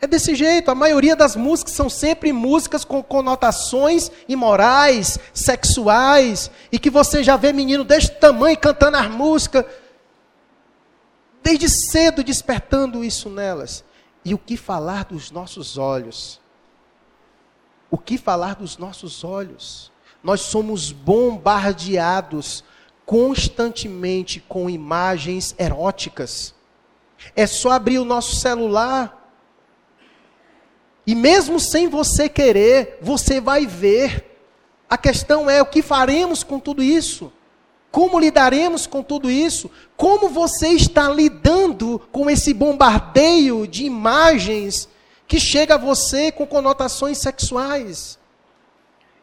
É 0.01 0.07
desse 0.07 0.35
jeito, 0.35 0.71
a 0.71 0.77
maioria 0.77 1.17
das 1.17 1.35
músicas 1.35 1.75
são 1.75 1.91
sempre 1.91 2.33
músicas 2.33 2.85
com 2.85 3.03
conotações 3.03 4.13
imorais, 4.29 5.19
sexuais, 5.35 6.51
e 6.71 6.79
que 6.79 6.89
você 6.89 7.23
já 7.25 7.37
vê 7.37 7.53
menino 7.53 7.83
deste 7.83 8.13
tamanho 8.13 8.57
cantando 8.57 8.97
as 8.97 9.11
músicas, 9.11 9.65
desde 11.43 11.69
cedo 11.69 12.23
despertando 12.23 13.03
isso 13.03 13.29
nelas. 13.29 13.85
E 14.25 14.35
o 14.35 14.39
que 14.39 14.57
falar 14.57 15.05
dos 15.05 15.33
nossos 15.33 15.77
olhos? 15.77 16.41
O 17.91 17.99
que 17.99 18.17
falar 18.17 18.55
dos 18.55 18.79
nossos 18.79 19.25
olhos? 19.25 19.91
Nós 20.23 20.43
somos 20.43 20.93
bombardeados 20.93 22.63
constantemente 23.05 24.39
com 24.39 24.71
imagens 24.71 25.57
eróticas. 25.59 26.55
É 27.35 27.47
só 27.47 27.73
abrir 27.73 27.99
o 27.99 28.05
nosso 28.05 28.37
celular 28.37 29.18
e 31.09 31.15
mesmo 31.15 31.59
sem 31.59 31.89
você 31.89 32.29
querer, 32.29 32.99
você 33.01 33.41
vai 33.41 33.65
ver. 33.65 34.27
A 34.91 34.99
questão 34.99 35.49
é 35.49 35.63
o 35.63 35.65
que 35.65 35.81
faremos 35.81 36.45
com 36.45 36.61
tudo 36.61 36.83
isso? 36.83 37.33
Como 37.91 38.21
lidaremos 38.21 38.87
com 38.87 39.03
tudo 39.03 39.31
isso? 39.31 39.71
Como 39.97 40.29
você 40.29 40.69
está 40.69 41.09
lidando 41.09 41.99
com 42.13 42.29
esse 42.29 42.53
bombardeio 42.53 43.67
de 43.67 43.87
imagens 43.87 44.87
que 45.27 45.41
chega 45.41 45.77
a 45.77 45.79
você 45.79 46.31
com 46.31 46.47
conotações 46.47 47.17
sexuais? 47.17 48.19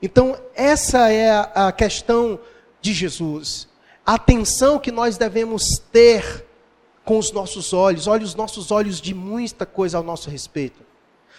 Então, 0.01 0.35
essa 0.55 1.11
é 1.11 1.29
a, 1.53 1.71
questão 1.71 2.39
de 2.81 2.93
Jesus. 2.93 3.67
A 4.03 4.15
atenção 4.15 4.79
que 4.79 4.91
nós 4.91 5.19
devemos 5.19 5.77
ter 5.91 6.47
com 7.03 7.19
os 7.19 7.31
nossos 7.31 7.73
olhos. 7.73 8.07
Olhe 8.07 8.23
os 8.23 8.33
nossos 8.33 8.71
olhos 8.71 8.99
de 8.99 9.13
muita 9.13 9.67
coisa 9.67 9.99
ao 9.99 10.03
nosso 10.03 10.31
respeito. 10.31 10.84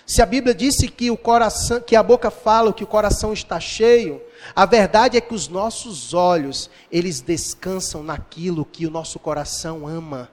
Se 0.07 0.23
a 0.23 0.27
Bíblia 0.27 0.55
disse 0.55 0.87
que 0.87 1.11
o 1.11 1.17
coração, 1.17 1.81
que 1.81 1.97
a 1.97 2.03
boca 2.03 2.31
fala 2.31 2.73
que 2.73 2.85
o 2.85 2.87
coração 2.87 3.33
está 3.33 3.59
cheio, 3.59 4.23
a 4.55 4.65
verdade 4.65 5.17
é 5.19 5.21
que 5.21 5.35
os 5.35 5.49
nossos 5.49 6.15
olhos, 6.15 6.71
eles 6.93 7.21
descansam 7.21 8.05
naquilo 8.05 8.65
que 8.65 8.87
o 8.87 8.91
nosso 8.91 9.19
coração 9.19 9.89
ama. 9.89 10.31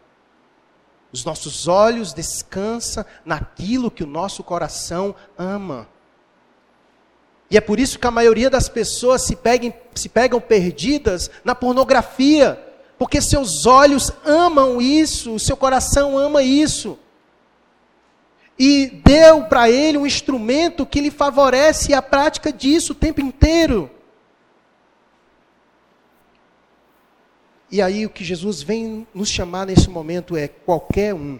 Os 1.12 1.26
nossos 1.26 1.68
olhos 1.68 2.14
descansam 2.14 3.04
naquilo 3.26 3.90
que 3.90 4.04
o 4.04 4.08
nosso 4.08 4.44
coração 4.44 5.16
ama. 5.36 5.88
E 7.50 7.58
é 7.58 7.62
por 7.62 7.80
isso 7.80 7.98
que 7.98 8.06
a 8.06 8.12
maioria 8.12 8.52
das 8.52 8.70
pessoas 8.70 9.24
se, 9.24 9.36
peguem, 9.36 9.74
se 9.96 10.08
pegam 10.08 10.40
perdidas 10.40 11.32
na 11.44 11.56
pornografia, 11.56 12.60
porque 12.96 13.20
seus 13.20 13.66
olhos 13.66 14.12
amam 14.24 14.80
isso, 14.80 15.40
seu 15.40 15.58
coração 15.58 16.16
ama 16.16 16.44
isso 16.44 17.00
e 18.58 18.88
deu 19.04 19.46
para 19.46 19.70
ele 19.70 19.98
um 19.98 20.06
instrumento 20.06 20.86
que 20.86 21.02
lhe 21.02 21.12
favorece 21.12 21.94
a 21.94 22.02
prática 22.02 22.52
disso 22.52 22.94
o 22.94 22.96
tempo 22.96 23.22
inteiro. 23.22 23.90
E 27.72 27.82
aí 27.82 28.06
o 28.06 28.10
que 28.10 28.24
Jesus 28.24 28.62
vem 28.62 29.08
nos 29.14 29.30
chamar 29.30 29.66
nesse 29.66 29.90
momento 29.90 30.38
é 30.38 30.48
qualquer 30.48 31.16
um 31.16 31.40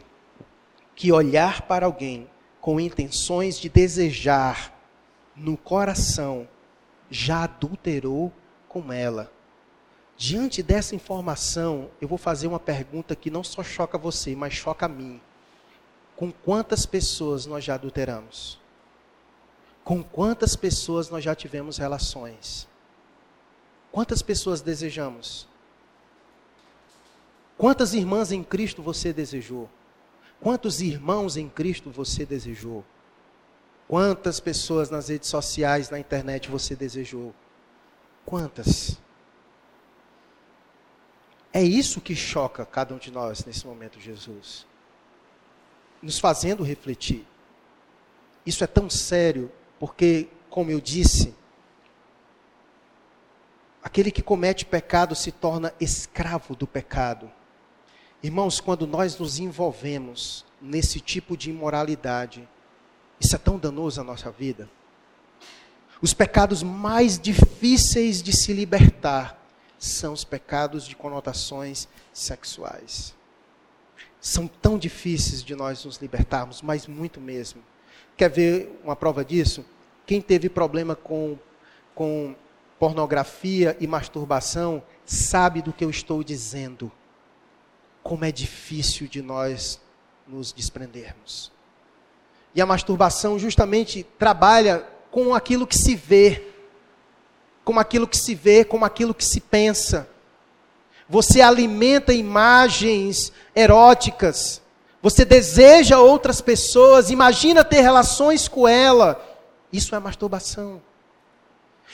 que 0.96 1.12
olhar 1.12 1.62
para 1.64 1.86
alguém 1.86 2.28
com 2.60 2.80
intenções 2.80 3.60
de 3.60 3.70
desejar 3.70 4.74
no 5.36 5.58
coração 5.58 6.48
já 7.10 7.44
adulterou 7.44 8.32
com 8.68 8.92
ela. 8.92 9.32
Diante 10.18 10.64
dessa 10.64 10.96
informação, 10.96 11.90
eu 12.00 12.08
vou 12.08 12.18
fazer 12.18 12.48
uma 12.48 12.60
pergunta 12.60 13.16
que 13.16 13.30
não 13.30 13.44
só 13.44 13.64
choca 13.64 13.98
você, 13.98 14.36
mas 14.36 14.54
choca 14.54 14.86
a 14.86 14.90
mim. 14.90 15.20
Com 16.16 16.32
quantas 16.32 16.86
pessoas 16.86 17.46
nós 17.46 17.64
já 17.64 17.76
adulteramos? 17.76 18.60
Com 19.84 20.04
quantas 20.04 20.56
pessoas 20.56 21.10
nós 21.10 21.24
já 21.24 21.36
tivemos 21.36 21.78
relações? 21.78 22.68
Quantas 23.92 24.22
pessoas 24.22 24.62
desejamos? 24.62 25.48
Quantas 27.58 27.94
irmãs 27.94 28.32
em 28.32 28.44
Cristo 28.44 28.82
você 28.82 29.12
desejou? 29.12 29.70
Quantos 30.40 30.82
irmãos 30.82 31.38
em 31.38 31.50
Cristo 31.50 31.90
você 31.90 32.26
desejou? 32.26 32.84
Quantas 33.88 34.40
pessoas 34.40 34.90
nas 34.90 35.10
redes 35.10 35.30
sociais, 35.30 35.90
na 35.90 36.00
internet 36.00 36.50
você 36.50 36.76
desejou? 36.76 37.34
Quantas? 38.26 39.00
É 41.52 41.62
isso 41.62 42.02
que 42.02 42.16
choca 42.16 42.66
cada 42.66 42.96
um 42.96 42.98
de 42.98 43.12
nós 43.12 43.46
nesse 43.46 43.68
momento, 43.68 44.00
Jesus 44.00 44.66
nos 46.04 46.20
fazendo 46.20 46.64
refletir. 46.64 47.26
Isso 48.46 48.64
é 48.64 48.68
tão 48.68 48.90
sério, 48.90 49.50
porque, 49.80 50.28
como 50.50 50.70
eu 50.70 50.82
disse, 50.82 51.34
aquele 53.82 54.12
que 54.12 54.22
comete 54.22 54.66
pecado 54.66 55.16
se 55.16 55.32
torna 55.32 55.74
escravo 55.80 56.56
do 56.56 56.68
pecado. 56.68 57.32
Irmãos, 58.22 58.60
quando 58.60 58.86
nós 58.86 59.18
nos 59.18 59.40
envolvemos 59.40 60.46
nesse 60.62 61.00
tipo 61.00 61.38
de 61.38 61.50
imoralidade, 61.50 62.48
isso 63.20 63.36
é 63.36 63.40
tão 63.40 63.58
danoso 63.58 64.02
à 64.02 64.04
nossa 64.04 64.30
vida. 64.30 64.70
Os 66.02 66.14
pecados 66.14 66.62
mais 66.62 67.18
difíceis 67.18 68.22
de 68.22 68.36
se 68.36 68.52
libertar 68.52 69.42
são 69.80 70.12
os 70.12 70.26
pecados 70.26 70.86
de 70.86 70.96
conotações 70.98 71.88
sexuais 72.12 73.16
são 74.24 74.48
tão 74.48 74.78
difíceis 74.78 75.44
de 75.44 75.54
nós 75.54 75.84
nos 75.84 75.98
libertarmos, 75.98 76.62
mas 76.62 76.88
muito 76.88 77.20
mesmo. 77.20 77.62
Quer 78.16 78.30
ver 78.30 78.80
uma 78.82 78.96
prova 78.96 79.24
disso? 79.26 79.66
Quem 80.06 80.22
teve 80.22 80.48
problema 80.48 80.96
com, 80.96 81.38
com 81.94 82.34
pornografia 82.80 83.76
e 83.82 83.86
masturbação 83.86 84.82
sabe 85.06 85.62
do 85.62 85.74
que 85.74 85.84
eu 85.84 85.90
estou 85.90 86.24
dizendo. 86.24 86.90
Como 88.02 88.24
é 88.24 88.32
difícil 88.32 89.10
de 89.10 89.22
nós 89.22 89.82
nos 90.26 90.54
desprendermos. 90.54 91.52
E 92.56 92.62
a 92.62 92.66
masturbação 92.66 93.38
justamente 93.38 94.04
trabalha 94.18 94.88
com 95.12 95.36
aquilo 95.36 95.68
que 95.68 95.78
se 95.78 95.96
vê, 95.96 96.48
com 97.66 97.78
aquilo 97.78 98.08
que 98.08 98.18
se 98.18 98.34
vê, 98.34 98.64
com 98.64 98.86
aquilo 98.86 99.14
que 99.14 99.26
se 99.26 99.42
pensa. 99.42 100.08
Você 101.14 101.42
alimenta 101.42 102.12
imagens 102.12 103.32
eróticas. 103.56 104.60
Você 105.00 105.24
deseja 105.24 106.00
outras 106.00 106.42
pessoas, 106.42 107.12
imagina 107.12 107.64
ter 107.64 107.82
relações 107.82 108.48
com 108.48 108.68
ela. 108.68 109.24
Isso 109.72 109.94
é 109.94 110.00
masturbação. 110.00 110.82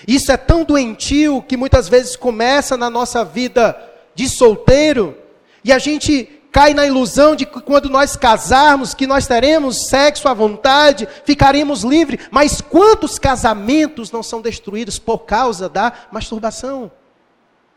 Isso 0.08 0.32
é 0.32 0.38
tão 0.38 0.64
doentio 0.64 1.42
que 1.42 1.58
muitas 1.58 1.90
vezes 1.90 2.16
começa 2.16 2.78
na 2.78 2.90
nossa 2.90 3.26
vida 3.26 3.78
de 4.16 4.30
solteiro 4.30 5.18
e 5.66 5.74
a 5.74 5.80
gente 5.80 6.42
cai 6.50 6.74
na 6.74 6.88
ilusão 6.88 7.36
de 7.36 7.46
que 7.46 7.60
quando 7.60 7.90
nós 7.90 8.16
casarmos, 8.16 8.94
que 8.94 9.06
nós 9.06 9.28
teremos 9.28 9.90
sexo 9.90 10.30
à 10.30 10.34
vontade, 10.34 11.06
ficaremos 11.26 11.84
livres. 11.84 12.26
Mas 12.32 12.62
quantos 12.62 13.20
casamentos 13.20 14.14
não 14.14 14.24
são 14.24 14.42
destruídos 14.42 14.98
por 14.98 15.26
causa 15.26 15.68
da 15.68 15.92
masturbação? 16.10 16.90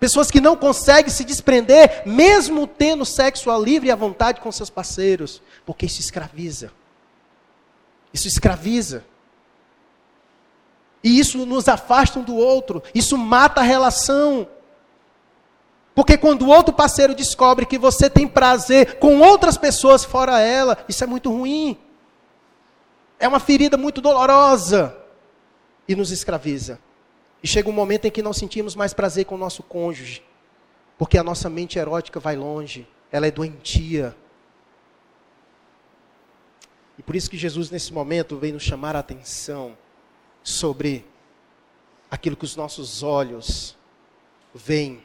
Pessoas 0.02 0.32
que 0.32 0.40
não 0.40 0.56
conseguem 0.56 1.12
se 1.12 1.22
desprender, 1.22 2.02
mesmo 2.04 2.66
tendo 2.66 3.04
sexo 3.04 3.56
livre 3.56 3.86
e 3.86 3.92
à 3.92 3.94
vontade 3.94 4.40
com 4.40 4.50
seus 4.50 4.68
parceiros, 4.68 5.40
porque 5.64 5.86
isso 5.86 6.00
escraviza. 6.00 6.72
Isso 8.12 8.26
escraviza. 8.26 9.04
E 11.04 11.20
isso 11.20 11.46
nos 11.46 11.68
afasta 11.68 12.18
um 12.18 12.24
do 12.24 12.34
outro, 12.34 12.82
isso 12.92 13.16
mata 13.16 13.60
a 13.60 13.62
relação. 13.62 14.48
Porque 15.94 16.18
quando 16.18 16.46
o 16.46 16.48
outro 16.48 16.74
parceiro 16.74 17.14
descobre 17.14 17.64
que 17.64 17.78
você 17.78 18.10
tem 18.10 18.26
prazer 18.26 18.98
com 18.98 19.20
outras 19.20 19.56
pessoas 19.56 20.02
fora 20.04 20.40
ela, 20.40 20.84
isso 20.88 21.04
é 21.04 21.06
muito 21.06 21.30
ruim. 21.30 21.78
É 23.20 23.28
uma 23.28 23.38
ferida 23.38 23.76
muito 23.76 24.00
dolorosa 24.00 24.96
e 25.86 25.94
nos 25.94 26.10
escraviza. 26.10 26.80
E 27.42 27.48
chega 27.48 27.68
um 27.68 27.72
momento 27.72 28.04
em 28.04 28.10
que 28.10 28.22
não 28.22 28.32
sentimos 28.32 28.76
mais 28.76 28.94
prazer 28.94 29.24
com 29.24 29.34
o 29.34 29.38
nosso 29.38 29.62
cônjuge, 29.62 30.22
porque 30.96 31.18
a 31.18 31.24
nossa 31.24 31.50
mente 31.50 31.78
erótica 31.78 32.20
vai 32.20 32.36
longe, 32.36 32.86
ela 33.10 33.26
é 33.26 33.30
doentia. 33.30 34.16
E 36.96 37.02
por 37.02 37.16
isso 37.16 37.28
que 37.28 37.36
Jesus, 37.36 37.70
nesse 37.70 37.92
momento, 37.92 38.36
veio 38.36 38.54
nos 38.54 38.62
chamar 38.62 38.94
a 38.94 39.00
atenção 39.00 39.76
sobre 40.42 41.04
aquilo 42.08 42.36
que 42.36 42.44
os 42.44 42.54
nossos 42.54 43.02
olhos 43.02 43.76
veem, 44.54 45.02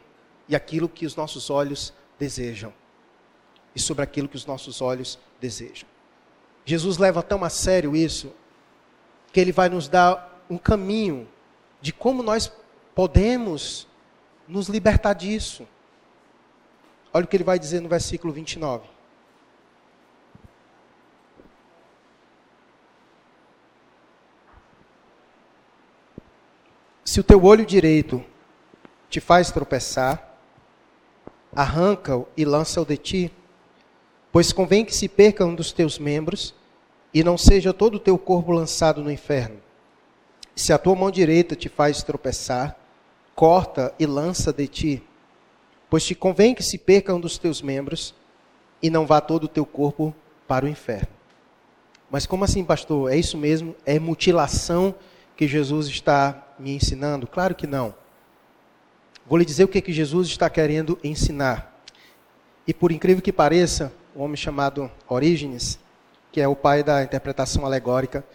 e 0.48 0.56
aquilo 0.56 0.88
que 0.88 1.06
os 1.06 1.16
nossos 1.16 1.50
olhos 1.50 1.94
desejam. 2.20 2.74
E 3.76 3.80
sobre 3.80 4.04
aquilo 4.04 4.30
que 4.30 4.36
os 4.36 4.46
nossos 4.46 4.82
olhos 4.82 5.20
desejam. 5.42 5.88
Jesus 6.66 6.98
leva 6.98 7.24
tão 7.24 7.44
a 7.44 7.50
sério 7.50 7.96
isso, 7.96 8.32
que 9.32 9.40
ele 9.40 9.52
vai 9.52 9.70
nos 9.70 9.88
dar 9.88 10.46
um 10.50 10.58
caminho 10.58 11.28
de 11.82 11.94
como 11.94 12.24
nós 12.24 12.52
podemos 12.96 13.88
nos 14.48 14.68
libertar 14.68 15.14
disso. 15.14 15.68
Olha 17.14 17.26
o 17.26 17.28
que 17.28 17.36
ele 17.36 17.44
vai 17.44 17.60
dizer 17.60 17.82
no 17.82 17.90
versículo 17.90 18.34
29. 18.34 18.88
Se 27.04 27.20
o 27.20 27.24
teu 27.24 27.44
olho 27.46 27.66
direito 27.66 28.24
te 29.10 29.20
faz 29.20 29.50
tropeçar, 29.50 30.38
arranca-o 31.56 32.28
e 32.36 32.46
lança-o 32.46 32.86
de 32.86 32.98
ti, 32.98 33.34
pois 34.32 34.52
convém 34.52 34.86
que 34.86 34.94
se 34.94 35.08
perca 35.08 35.46
um 35.46 35.56
dos 35.56 35.72
teus 35.72 35.98
membros 35.98 36.54
e 37.14 37.24
não 37.24 37.38
seja 37.38 37.74
todo 37.74 37.96
o 37.96 38.00
teu 38.00 38.18
corpo 38.18 38.52
lançado 38.52 39.02
no 39.02 39.10
inferno. 39.10 39.67
Se 40.58 40.74
a 40.74 40.78
tua 40.80 40.96
mão 40.96 41.12
direita 41.12 41.56
te 41.56 41.70
faz 41.70 42.02
tropeçar, 42.02 42.76
corta 43.36 43.94
e 44.00 44.08
lança 44.08 44.52
de 44.52 44.68
ti, 44.68 45.04
pois 45.88 46.04
te 46.04 46.16
convém 46.16 46.56
que 46.56 46.64
se 46.64 46.80
perca 46.80 47.14
um 47.14 47.20
dos 47.20 47.38
teus 47.38 47.62
membros 47.62 48.16
e 48.82 48.90
não 48.90 49.06
vá 49.06 49.22
todo 49.22 49.44
o 49.44 49.48
teu 49.48 49.68
corpo 49.68 50.16
para 50.48 50.66
o 50.66 50.68
inferno. 50.68 51.10
Mas 52.10 52.26
como 52.26 52.44
assim, 52.44 52.66
pastor? 52.66 53.12
É 53.12 53.16
isso 53.16 53.38
mesmo? 53.38 53.76
É 53.86 54.00
mutilação 54.00 54.96
que 55.36 55.48
Jesus 55.48 55.86
está 55.90 56.56
me 56.58 56.76
ensinando? 56.76 57.28
Claro 57.28 57.54
que 57.54 57.68
não. 57.68 57.94
Vou 59.28 59.38
lhe 59.38 59.46
dizer 59.46 59.64
o 59.64 59.68
que, 59.68 59.80
que 59.80 59.94
Jesus 59.94 60.28
está 60.28 60.50
querendo 60.50 60.98
ensinar. 61.04 61.80
E 62.66 62.74
por 62.74 62.92
incrível 62.92 63.22
que 63.22 63.32
pareça, 63.32 63.94
um 64.16 64.24
homem 64.24 64.36
chamado 64.36 64.90
Orígenes, 65.08 65.78
que 66.32 66.42
é 66.42 66.48
o 66.48 66.56
pai 66.56 66.82
da 66.82 67.04
interpretação 67.04 67.64
alegórica, 67.64 68.26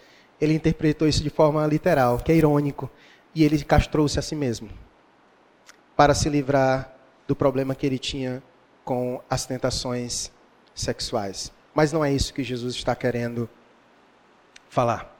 ele 0.43 0.53
interpretou 0.53 1.07
isso 1.07 1.23
de 1.23 1.29
forma 1.29 1.65
literal, 1.65 2.17
que 2.17 2.31
é 2.31 2.35
irônico, 2.35 2.89
e 3.33 3.43
ele 3.43 3.63
castrou-se 3.63 4.19
a 4.19 4.21
si 4.21 4.35
mesmo 4.35 4.69
para 5.95 6.13
se 6.13 6.29
livrar 6.29 6.93
do 7.27 7.35
problema 7.35 7.73
que 7.73 7.85
ele 7.85 7.97
tinha 7.97 8.43
com 8.83 9.21
as 9.29 9.45
tentações 9.45 10.31
sexuais. 10.75 11.51
Mas 11.73 11.91
não 11.91 12.03
é 12.03 12.11
isso 12.11 12.33
que 12.33 12.43
Jesus 12.43 12.75
está 12.75 12.95
querendo 12.95 13.49
falar. 14.69 15.15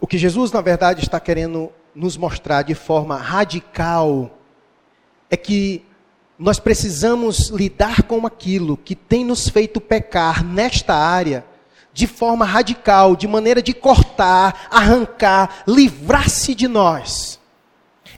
O 0.00 0.06
que 0.06 0.18
Jesus, 0.18 0.50
na 0.50 0.60
verdade, 0.60 1.02
está 1.02 1.20
querendo 1.20 1.70
nos 1.94 2.16
mostrar 2.16 2.62
de 2.62 2.74
forma 2.74 3.16
radical 3.16 4.38
é 5.30 5.36
que 5.36 5.84
nós 6.38 6.58
precisamos 6.58 7.50
lidar 7.50 8.02
com 8.04 8.26
aquilo 8.26 8.76
que 8.76 8.96
tem 8.96 9.24
nos 9.24 9.48
feito 9.48 9.80
pecar 9.80 10.42
nesta 10.42 10.94
área 10.94 11.44
de 11.92 12.06
forma 12.06 12.44
radical, 12.44 13.16
de 13.16 13.26
maneira 13.26 13.62
de 13.62 13.74
cortar, 13.74 14.68
arrancar, 14.70 15.62
livrar-se 15.66 16.54
de 16.54 16.68
nós. 16.68 17.40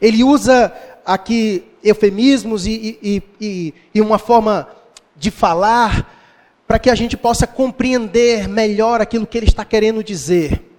Ele 0.01 0.23
usa 0.23 0.73
aqui 1.05 1.65
eufemismos 1.83 2.67
e, 2.67 2.99
e, 3.03 3.23
e, 3.41 3.75
e 3.95 4.01
uma 4.01 4.19
forma 4.19 4.69
de 5.17 5.31
falar 5.31 6.19
para 6.67 6.79
que 6.79 6.91
a 6.91 6.95
gente 6.95 7.17
possa 7.17 7.47
compreender 7.47 8.49
melhor 8.49 9.01
aquilo 9.01 9.27
que 9.27 9.37
ele 9.37 9.47
está 9.47 9.65
querendo 9.65 10.03
dizer. 10.03 10.71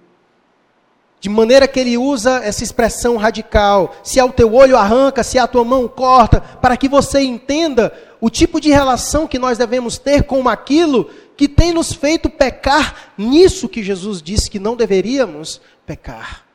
De 1.20 1.28
maneira 1.30 1.66
que 1.66 1.80
ele 1.80 1.96
usa 1.96 2.42
essa 2.44 2.62
expressão 2.62 3.16
radical, 3.16 3.94
se 4.02 4.20
é 4.20 4.24
o 4.24 4.32
teu 4.32 4.52
olho 4.52 4.76
arranca, 4.76 5.22
se 5.22 5.38
a 5.38 5.46
tua 5.46 5.64
mão 5.64 5.88
corta, 5.88 6.40
para 6.40 6.76
que 6.76 6.86
você 6.86 7.20
entenda 7.20 7.90
o 8.20 8.28
tipo 8.28 8.60
de 8.60 8.70
relação 8.70 9.26
que 9.26 9.38
nós 9.38 9.56
devemos 9.56 9.96
ter 9.96 10.24
com 10.24 10.46
aquilo 10.48 11.08
que 11.36 11.48
tem 11.48 11.72
nos 11.72 11.92
feito 11.92 12.30
pecar 12.30 13.12
nisso 13.18 13.68
que 13.68 13.82
Jesus 13.82 14.22
disse 14.22 14.50
que 14.50 14.58
não 14.58 14.76
deveríamos 14.76 15.60
pecar. 15.84 16.46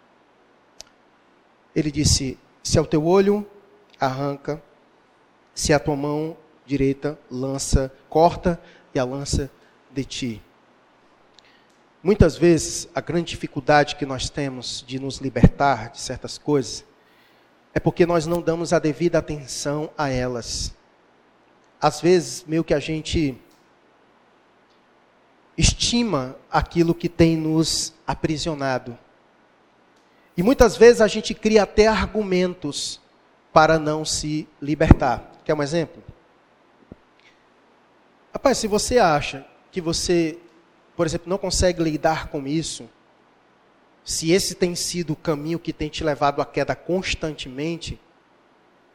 Ele 1.75 1.91
disse: 1.91 2.37
se 2.63 2.77
é 2.77 2.81
o 2.81 2.85
teu 2.85 3.05
olho 3.05 3.45
arranca, 3.99 4.61
se 5.53 5.73
a 5.73 5.79
tua 5.79 5.95
mão 5.95 6.37
direita 6.65 7.19
lança, 7.29 7.91
corta 8.09 8.61
e 8.93 8.99
a 8.99 9.03
lança 9.03 9.51
de 9.91 10.05
ti. 10.05 10.41
Muitas 12.01 12.37
vezes 12.37 12.87
a 12.95 13.01
grande 13.01 13.31
dificuldade 13.31 13.97
que 13.97 14.05
nós 14.05 14.29
temos 14.29 14.83
de 14.87 14.99
nos 14.99 15.17
libertar 15.17 15.91
de 15.91 15.99
certas 15.99 16.37
coisas 16.37 16.85
é 17.73 17.79
porque 17.79 18.05
nós 18.05 18.25
não 18.25 18.41
damos 18.41 18.71
a 18.71 18.79
devida 18.79 19.17
atenção 19.17 19.89
a 19.97 20.09
elas. 20.09 20.73
Às 21.81 22.01
vezes, 22.01 22.43
meio 22.47 22.63
que 22.63 22.73
a 22.73 22.79
gente 22.79 23.37
estima 25.59 26.37
aquilo 26.49 26.95
que 26.95 27.09
tem 27.09 27.35
nos 27.35 27.93
aprisionado. 28.07 28.97
E 30.37 30.41
muitas 30.41 30.77
vezes 30.77 31.01
a 31.01 31.07
gente 31.07 31.33
cria 31.33 31.63
até 31.63 31.85
argumentos 31.85 33.01
para 33.51 33.77
não 33.77 34.05
se 34.05 34.47
libertar. 34.61 35.33
Quer 35.43 35.53
um 35.53 35.61
exemplo? 35.61 36.01
Rapaz, 38.31 38.57
se 38.57 38.67
você 38.67 38.99
acha 38.99 39.45
que 39.69 39.81
você, 39.81 40.37
por 40.95 41.05
exemplo, 41.05 41.29
não 41.29 41.37
consegue 41.37 41.83
lidar 41.83 42.29
com 42.29 42.47
isso, 42.47 42.89
se 44.05 44.31
esse 44.31 44.55
tem 44.55 44.75
sido 44.75 45.11
o 45.11 45.17
caminho 45.17 45.59
que 45.59 45.73
tem 45.73 45.89
te 45.89 46.05
levado 46.05 46.41
à 46.41 46.45
queda 46.45 46.73
constantemente, 46.73 47.99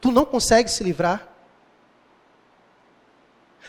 tu 0.01 0.11
não 0.11 0.25
consegue 0.25 0.69
se 0.71 0.83
livrar. 0.83 1.31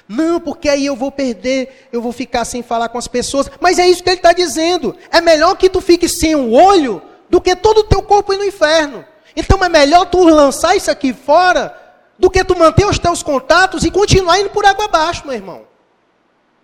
Não, 0.09 0.41
porque 0.41 0.69
aí 0.69 0.87
eu 0.87 0.95
vou 0.95 1.11
perder, 1.11 1.89
eu 1.93 2.01
vou 2.01 2.13
ficar 2.13 2.45
sem 2.45 2.63
falar 2.63 2.89
com 2.89 2.99
as 2.99 3.09
pessoas. 3.09 3.51
Mas 3.61 3.79
é 3.79 3.89
isso 3.89 4.03
que 4.03 4.11
ele 4.11 4.17
está 4.17 4.33
dizendo. 4.33 4.97
É 5.11 5.21
melhor 5.21 5.57
que 5.57 5.69
tu 5.69 5.81
fique 5.81 6.09
sem 6.09 6.37
um 6.37 6.55
olho 6.55 7.03
do 7.29 7.41
que 7.41 7.57
todo 7.57 7.79
o 7.79 7.85
teu 7.85 8.03
corpo 8.03 8.33
ir 8.33 8.39
no 8.39 8.45
inferno. 8.45 9.05
Então 9.37 9.63
é 9.65 9.69
melhor 9.69 10.07
tu 10.07 10.25
lançar 10.25 10.77
isso 10.77 10.91
aqui 10.91 11.13
fora 11.13 11.77
do 12.19 12.31
que 12.31 12.43
tu 12.45 12.57
manter 12.57 12.87
os 12.87 12.99
teus 12.99 13.23
contatos 13.23 13.85
e 13.85 13.91
continuar 13.91 14.41
indo 14.41 14.51
por 14.51 14.65
água 14.65 14.87
abaixo, 14.87 15.27
meu 15.27 15.35
irmão. 15.35 15.67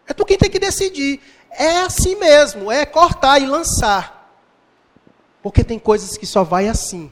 É 0.06 0.12
tu 0.12 0.24
quem 0.24 0.38
tem 0.38 0.50
que 0.50 0.58
decidir. 0.58 1.20
É 1.50 1.80
assim 1.80 2.16
mesmo, 2.16 2.72
é 2.72 2.86
cortar 2.86 3.40
e 3.40 3.46
lançar. 3.46 4.22
Porque 5.42 5.62
tem 5.62 5.78
coisas 5.78 6.16
que 6.16 6.26
só 6.26 6.42
vai 6.42 6.68
assim. 6.68 7.10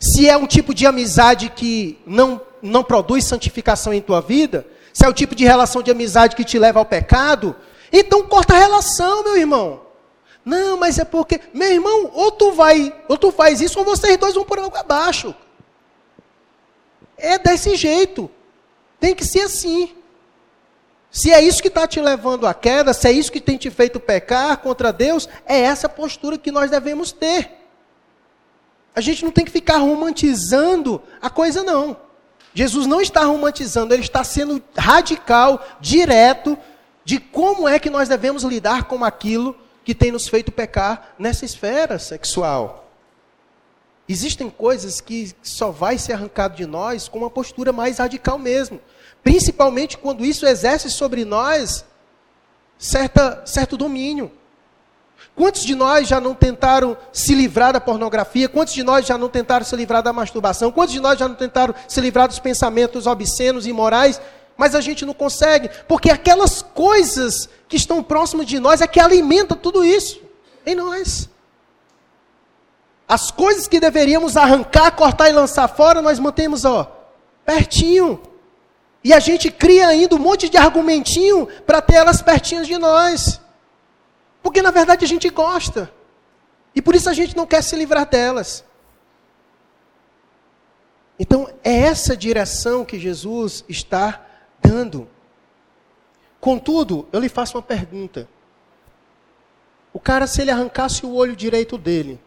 Se 0.00 0.28
é 0.28 0.36
um 0.36 0.46
tipo 0.46 0.74
de 0.74 0.86
amizade 0.86 1.48
que 1.50 1.98
não, 2.04 2.40
não 2.64 2.82
produz 2.82 3.24
santificação 3.24 3.92
em 3.92 4.00
tua 4.00 4.20
vida, 4.20 4.66
se 4.92 5.04
é 5.04 5.08
o 5.08 5.12
tipo 5.12 5.34
de 5.34 5.44
relação 5.44 5.82
de 5.82 5.90
amizade 5.90 6.34
que 6.34 6.44
te 6.44 6.58
leva 6.58 6.78
ao 6.78 6.86
pecado, 6.86 7.54
então 7.92 8.26
corta 8.26 8.54
a 8.54 8.58
relação, 8.58 9.22
meu 9.22 9.36
irmão. 9.36 9.82
Não, 10.44 10.76
mas 10.76 10.98
é 10.98 11.04
porque, 11.04 11.40
meu 11.52 11.70
irmão, 11.70 12.10
ou 12.12 12.30
tu 12.30 12.52
vai, 12.52 12.94
ou 13.08 13.16
tu 13.16 13.30
faz 13.30 13.60
isso, 13.60 13.78
ou 13.78 13.84
vocês 13.84 14.16
dois 14.16 14.34
vão 14.34 14.44
por 14.44 14.58
água 14.58 14.80
abaixo. 14.80 15.34
É 17.16 17.38
desse 17.38 17.76
jeito. 17.76 18.30
Tem 18.98 19.14
que 19.14 19.24
ser 19.24 19.42
assim. 19.42 19.94
Se 21.10 21.30
é 21.32 21.40
isso 21.40 21.62
que 21.62 21.68
está 21.68 21.86
te 21.86 22.00
levando 22.00 22.46
à 22.46 22.52
queda, 22.52 22.92
se 22.92 23.06
é 23.06 23.12
isso 23.12 23.30
que 23.30 23.40
tem 23.40 23.56
te 23.56 23.70
feito 23.70 24.00
pecar 24.00 24.56
contra 24.58 24.92
Deus, 24.92 25.28
é 25.46 25.60
essa 25.60 25.88
postura 25.88 26.36
que 26.36 26.50
nós 26.50 26.70
devemos 26.70 27.12
ter. 27.12 27.50
A 28.94 29.00
gente 29.00 29.24
não 29.24 29.30
tem 29.30 29.44
que 29.44 29.50
ficar 29.50 29.78
romantizando 29.78 31.02
a 31.22 31.30
coisa, 31.30 31.62
não. 31.62 32.03
Jesus 32.54 32.86
não 32.86 33.00
está 33.00 33.24
romantizando, 33.24 33.92
ele 33.92 34.02
está 34.02 34.22
sendo 34.22 34.62
radical, 34.76 35.64
direto, 35.80 36.56
de 37.04 37.18
como 37.18 37.68
é 37.68 37.78
que 37.78 37.90
nós 37.90 38.08
devemos 38.08 38.44
lidar 38.44 38.84
com 38.84 39.04
aquilo 39.04 39.56
que 39.84 39.94
tem 39.94 40.12
nos 40.12 40.28
feito 40.28 40.52
pecar 40.52 41.14
nessa 41.18 41.44
esfera 41.44 41.98
sexual. 41.98 42.88
Existem 44.08 44.48
coisas 44.48 45.00
que 45.00 45.32
só 45.42 45.70
vai 45.70 45.98
ser 45.98 46.12
arrancado 46.12 46.56
de 46.56 46.64
nós 46.64 47.08
com 47.08 47.18
uma 47.18 47.30
postura 47.30 47.72
mais 47.72 47.98
radical 47.98 48.38
mesmo. 48.38 48.80
Principalmente 49.22 49.98
quando 49.98 50.24
isso 50.24 50.46
exerce 50.46 50.90
sobre 50.90 51.24
nós 51.24 51.84
certa, 52.78 53.42
certo 53.46 53.76
domínio. 53.76 54.30
Quantos 55.36 55.64
de 55.64 55.74
nós 55.74 56.06
já 56.06 56.20
não 56.20 56.32
tentaram 56.32 56.96
se 57.12 57.34
livrar 57.34 57.72
da 57.72 57.80
pornografia? 57.80 58.48
Quantos 58.48 58.72
de 58.72 58.84
nós 58.84 59.04
já 59.04 59.18
não 59.18 59.28
tentaram 59.28 59.64
se 59.64 59.74
livrar 59.74 60.02
da 60.02 60.12
masturbação? 60.12 60.70
Quantos 60.70 60.92
de 60.92 61.00
nós 61.00 61.18
já 61.18 61.26
não 61.26 61.34
tentaram 61.34 61.74
se 61.88 62.00
livrar 62.00 62.28
dos 62.28 62.38
pensamentos 62.38 63.06
obscenos 63.06 63.66
e 63.66 63.70
imorais? 63.70 64.20
Mas 64.56 64.76
a 64.76 64.80
gente 64.80 65.04
não 65.04 65.12
consegue, 65.12 65.68
porque 65.88 66.10
aquelas 66.10 66.62
coisas 66.62 67.48
que 67.68 67.76
estão 67.76 68.00
próximas 68.02 68.46
de 68.46 68.60
nós 68.60 68.80
é 68.80 68.86
que 68.86 69.00
alimenta 69.00 69.56
tudo 69.56 69.84
isso 69.84 70.20
em 70.64 70.76
nós. 70.76 71.28
As 73.08 73.32
coisas 73.32 73.66
que 73.66 73.80
deveríamos 73.80 74.36
arrancar, 74.36 74.92
cortar 74.92 75.28
e 75.28 75.32
lançar 75.32 75.66
fora, 75.66 76.00
nós 76.00 76.20
mantemos, 76.20 76.64
ó, 76.64 76.90
pertinho. 77.44 78.20
E 79.02 79.12
a 79.12 79.18
gente 79.18 79.50
cria 79.50 79.88
ainda 79.88 80.14
um 80.14 80.18
monte 80.18 80.48
de 80.48 80.56
argumentinho 80.56 81.46
para 81.66 81.82
ter 81.82 81.96
elas 81.96 82.22
pertinhas 82.22 82.68
de 82.68 82.78
nós. 82.78 83.40
Porque 84.44 84.60
na 84.60 84.70
verdade 84.70 85.06
a 85.06 85.08
gente 85.08 85.30
gosta. 85.30 85.90
E 86.74 86.82
por 86.82 86.94
isso 86.94 87.08
a 87.08 87.14
gente 87.14 87.34
não 87.34 87.46
quer 87.46 87.62
se 87.62 87.74
livrar 87.74 88.06
delas. 88.06 88.62
Então, 91.18 91.48
é 91.62 91.72
essa 91.72 92.14
direção 92.14 92.84
que 92.84 92.98
Jesus 92.98 93.64
está 93.66 94.22
dando. 94.60 95.08
Contudo, 96.38 97.08
eu 97.10 97.20
lhe 97.20 97.28
faço 97.30 97.56
uma 97.56 97.62
pergunta. 97.62 98.28
O 99.94 99.98
cara, 99.98 100.26
se 100.26 100.42
ele 100.42 100.50
arrancasse 100.50 101.06
o 101.06 101.14
olho 101.14 101.34
direito 101.34 101.78
dele, 101.78 102.20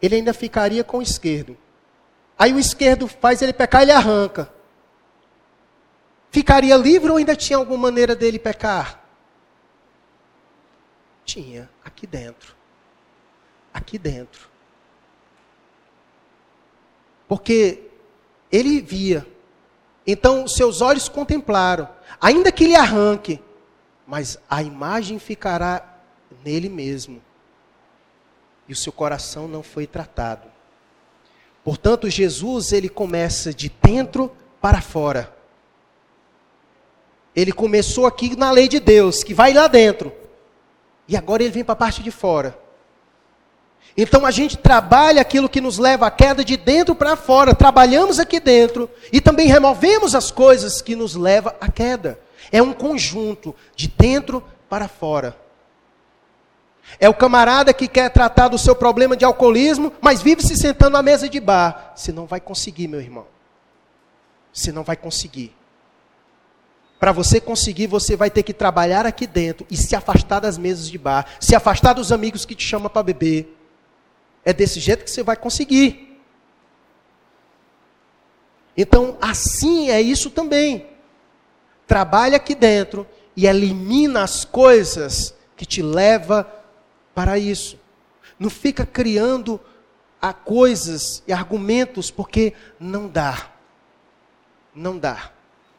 ele 0.00 0.14
ainda 0.14 0.32
ficaria 0.32 0.84
com 0.84 0.98
o 0.98 1.02
esquerdo. 1.02 1.56
Aí 2.38 2.52
o 2.52 2.58
esquerdo 2.58 3.08
faz 3.08 3.42
ele 3.42 3.52
pecar, 3.52 3.82
ele 3.82 3.90
arranca. 3.90 4.48
Ficaria 6.30 6.76
livre 6.76 7.10
ou 7.10 7.16
ainda 7.16 7.34
tinha 7.34 7.56
alguma 7.56 7.78
maneira 7.78 8.14
dele 8.14 8.38
pecar? 8.38 9.05
Tinha, 11.26 11.68
aqui 11.84 12.06
dentro. 12.06 12.54
Aqui 13.74 13.98
dentro. 13.98 14.48
Porque 17.28 17.82
ele 18.50 18.80
via. 18.80 19.26
Então 20.06 20.46
seus 20.46 20.80
olhos 20.80 21.08
contemplaram. 21.08 21.88
Ainda 22.20 22.52
que 22.52 22.64
ele 22.64 22.76
arranque, 22.76 23.42
mas 24.06 24.38
a 24.48 24.62
imagem 24.62 25.18
ficará 25.18 25.98
nele 26.44 26.68
mesmo. 26.68 27.20
E 28.68 28.72
o 28.72 28.76
seu 28.76 28.92
coração 28.92 29.48
não 29.48 29.62
foi 29.62 29.86
tratado. 29.86 30.48
Portanto, 31.64 32.08
Jesus, 32.08 32.72
ele 32.72 32.88
começa 32.88 33.52
de 33.52 33.68
dentro 33.82 34.30
para 34.60 34.80
fora. 34.80 35.36
Ele 37.34 37.52
começou 37.52 38.06
aqui 38.06 38.36
na 38.36 38.52
lei 38.52 38.68
de 38.68 38.78
Deus, 38.78 39.24
que 39.24 39.34
vai 39.34 39.52
lá 39.52 39.66
dentro. 39.66 40.12
E 41.08 41.16
agora 41.16 41.42
ele 41.42 41.52
vem 41.52 41.64
para 41.64 41.74
a 41.74 41.76
parte 41.76 42.02
de 42.02 42.10
fora. 42.10 42.58
Então 43.96 44.26
a 44.26 44.30
gente 44.30 44.58
trabalha 44.58 45.22
aquilo 45.22 45.48
que 45.48 45.60
nos 45.60 45.78
leva 45.78 46.06
à 46.06 46.10
queda 46.10 46.44
de 46.44 46.56
dentro 46.56 46.94
para 46.94 47.16
fora. 47.16 47.54
Trabalhamos 47.54 48.18
aqui 48.18 48.38
dentro 48.38 48.90
e 49.10 49.20
também 49.20 49.48
removemos 49.48 50.14
as 50.14 50.30
coisas 50.30 50.82
que 50.82 50.94
nos 50.94 51.14
levam 51.14 51.54
à 51.60 51.70
queda. 51.70 52.20
É 52.52 52.60
um 52.60 52.74
conjunto 52.74 53.54
de 53.74 53.88
dentro 53.88 54.44
para 54.68 54.86
fora. 54.86 55.36
É 57.00 57.08
o 57.08 57.14
camarada 57.14 57.72
que 57.72 57.88
quer 57.88 58.10
tratar 58.10 58.48
do 58.48 58.58
seu 58.58 58.76
problema 58.76 59.16
de 59.16 59.24
alcoolismo, 59.24 59.92
mas 60.00 60.22
vive 60.22 60.42
se 60.42 60.56
sentando 60.56 60.96
à 60.96 61.02
mesa 61.02 61.28
de 61.28 61.40
bar. 61.40 61.92
Você 61.96 62.12
não 62.12 62.26
vai 62.26 62.40
conseguir, 62.40 62.88
meu 62.88 63.00
irmão. 63.00 63.26
Você 64.52 64.70
não 64.70 64.84
vai 64.84 64.96
conseguir. 64.96 65.55
Para 67.06 67.12
você 67.12 67.40
conseguir, 67.40 67.86
você 67.86 68.16
vai 68.16 68.28
ter 68.28 68.42
que 68.42 68.52
trabalhar 68.52 69.06
aqui 69.06 69.28
dentro 69.28 69.64
e 69.70 69.76
se 69.76 69.94
afastar 69.94 70.40
das 70.40 70.58
mesas 70.58 70.90
de 70.90 70.98
bar, 70.98 71.24
se 71.38 71.54
afastar 71.54 71.92
dos 71.92 72.10
amigos 72.10 72.44
que 72.44 72.52
te 72.52 72.66
chamam 72.66 72.90
para 72.90 73.04
beber. 73.04 73.56
É 74.44 74.52
desse 74.52 74.80
jeito 74.80 75.04
que 75.04 75.10
você 75.12 75.22
vai 75.22 75.36
conseguir. 75.36 76.20
Então, 78.76 79.16
assim 79.20 79.88
é 79.88 80.00
isso 80.00 80.30
também. 80.30 80.88
Trabalha 81.86 82.38
aqui 82.38 82.56
dentro 82.56 83.06
e 83.36 83.46
elimina 83.46 84.24
as 84.24 84.44
coisas 84.44 85.32
que 85.56 85.64
te 85.64 85.82
leva 85.82 86.44
para 87.14 87.38
isso. 87.38 87.78
Não 88.36 88.50
fica 88.50 88.84
criando 88.84 89.60
a 90.20 90.32
coisas 90.32 91.22
e 91.24 91.32
argumentos 91.32 92.10
porque 92.10 92.52
não 92.80 93.06
dá. 93.06 93.48
Não 94.74 94.98
dá. 94.98 95.35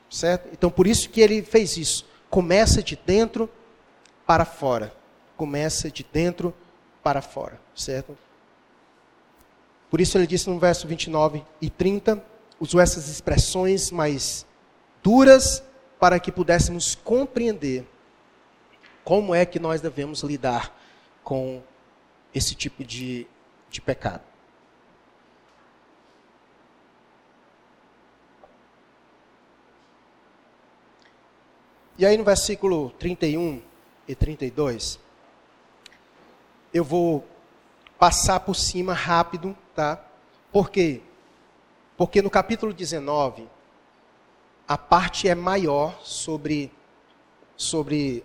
Certo? 0.10 0.50
Então 0.52 0.70
por 0.70 0.88
isso 0.88 1.10
que 1.10 1.22
ele 1.22 1.42
fez 1.42 1.78
isso. 1.78 2.06
Começa 2.30 2.82
de 2.82 2.96
dentro 2.96 3.50
para 4.26 4.46
fora. 4.46 4.94
Começa 5.36 5.90
de 5.90 6.04
dentro 6.04 6.54
para 7.04 7.22
fora, 7.22 7.60
certo? 7.76 8.18
Por 9.90 10.02
isso 10.02 10.18
ele 10.18 10.28
disse 10.28 10.50
no 10.50 10.60
verso 10.60 10.88
29 10.88 11.44
e 11.62 11.70
30, 11.70 12.22
usou 12.60 12.82
essas 12.82 13.08
expressões 13.08 13.92
mais 13.92 14.46
duras 15.02 15.64
para 16.00 16.20
que 16.20 16.32
pudéssemos 16.32 16.96
compreender 16.96 17.88
como 19.04 19.34
é 19.34 19.46
que 19.46 19.60
nós 19.60 19.80
devemos 19.80 20.22
lidar 20.22 20.78
com 21.24 21.62
esse 22.36 22.54
tipo 22.54 22.84
de, 22.84 23.26
de 23.70 23.80
pecado. 23.80 24.27
E 32.00 32.06
aí 32.06 32.16
no 32.16 32.24
versículo 32.24 32.92
31 33.00 33.60
e 34.08 34.14
32, 34.14 35.00
eu 36.72 36.84
vou 36.84 37.26
passar 37.98 38.40
por 38.42 38.56
cima 38.56 38.94
rápido, 38.94 39.58
tá? 39.74 40.00
Por 40.52 40.70
quê? 40.70 41.02
Porque 41.98 42.22
no 42.22 42.30
capítulo 42.30 42.72
19, 42.72 43.48
a 44.68 44.78
parte 44.78 45.28
é 45.28 45.34
maior 45.34 46.00
sobre, 46.04 46.72
sobre 47.56 48.24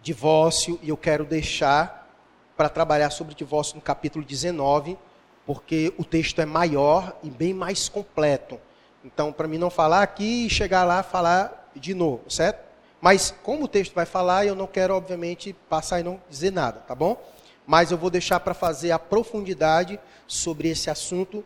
divórcio, 0.00 0.78
e 0.80 0.90
eu 0.90 0.96
quero 0.96 1.24
deixar 1.24 2.08
para 2.56 2.68
trabalhar 2.68 3.10
sobre 3.10 3.34
divórcio 3.34 3.74
no 3.74 3.82
capítulo 3.82 4.24
19, 4.24 4.96
porque 5.44 5.92
o 5.98 6.04
texto 6.04 6.40
é 6.40 6.46
maior 6.46 7.16
e 7.20 7.30
bem 7.30 7.52
mais 7.52 7.88
completo. 7.88 8.60
Então, 9.04 9.32
para 9.32 9.48
mim 9.48 9.58
não 9.58 9.70
falar 9.70 10.04
aqui 10.04 10.46
e 10.46 10.50
chegar 10.50 10.84
lá 10.84 11.02
falar 11.02 11.63
de 11.74 11.94
novo, 11.94 12.30
certo? 12.30 12.64
Mas 13.00 13.34
como 13.42 13.64
o 13.64 13.68
texto 13.68 13.94
vai 13.94 14.06
falar, 14.06 14.46
eu 14.46 14.54
não 14.54 14.66
quero, 14.66 14.94
obviamente, 14.94 15.54
passar 15.68 16.00
e 16.00 16.02
não 16.02 16.20
dizer 16.28 16.52
nada, 16.52 16.80
tá 16.80 16.94
bom? 16.94 17.22
Mas 17.66 17.90
eu 17.90 17.98
vou 17.98 18.10
deixar 18.10 18.40
para 18.40 18.54
fazer 18.54 18.90
a 18.92 18.98
profundidade 18.98 19.98
sobre 20.26 20.68
esse 20.68 20.90
assunto 20.90 21.44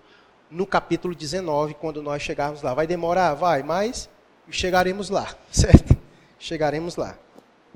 no 0.51 0.67
capítulo 0.67 1.15
19, 1.15 1.75
quando 1.75 2.03
nós 2.03 2.23
chegarmos 2.23 2.63
lá. 2.63 2.75
Vai 2.75 2.87
demorar? 2.87 3.35
Vai, 3.35 3.63
mas 3.63 4.09
chegaremos 4.51 5.11
lá, 5.11 5.35
certo? 5.51 5.97
Chegaremos 6.39 6.97
lá 6.97 7.19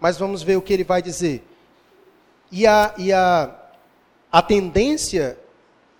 mas 0.03 0.19
vamos 0.19 0.43
ver 0.43 0.57
o 0.57 0.61
que 0.61 0.73
ele 0.73 0.83
vai 0.83 1.01
dizer. 1.01 1.45
E 2.51 2.67
a, 2.67 2.93
e 2.99 3.13
a, 3.13 3.57
a 4.33 4.43
tendência 4.43 5.39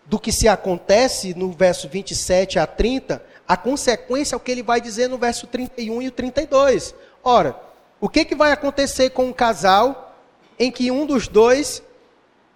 do 0.05 0.19
que 0.19 0.33
se 0.33 0.49
acontece 0.49 1.35
no 1.35 1.53
verso 1.53 1.89
27 1.89 2.59
a 2.59 2.67
30, 2.67 3.25
a 3.53 3.57
consequência 3.59 4.35
é 4.35 4.39
o 4.39 4.41
que 4.41 4.51
ele 4.51 4.63
vai 4.63 4.81
dizer 4.81 5.09
no 5.09 5.19
verso 5.19 5.47
31 5.47 6.01
e 6.01 6.09
o 6.09 6.11
32. 6.11 6.95
Ora, 7.23 7.55
o 8.01 8.09
que, 8.09 8.25
que 8.25 8.35
vai 8.35 8.51
acontecer 8.51 9.11
com 9.11 9.27
um 9.27 9.33
casal 9.33 10.17
em 10.59 10.73
que 10.73 10.91
um 10.91 11.05
dos 11.05 11.29
dois 11.29 11.83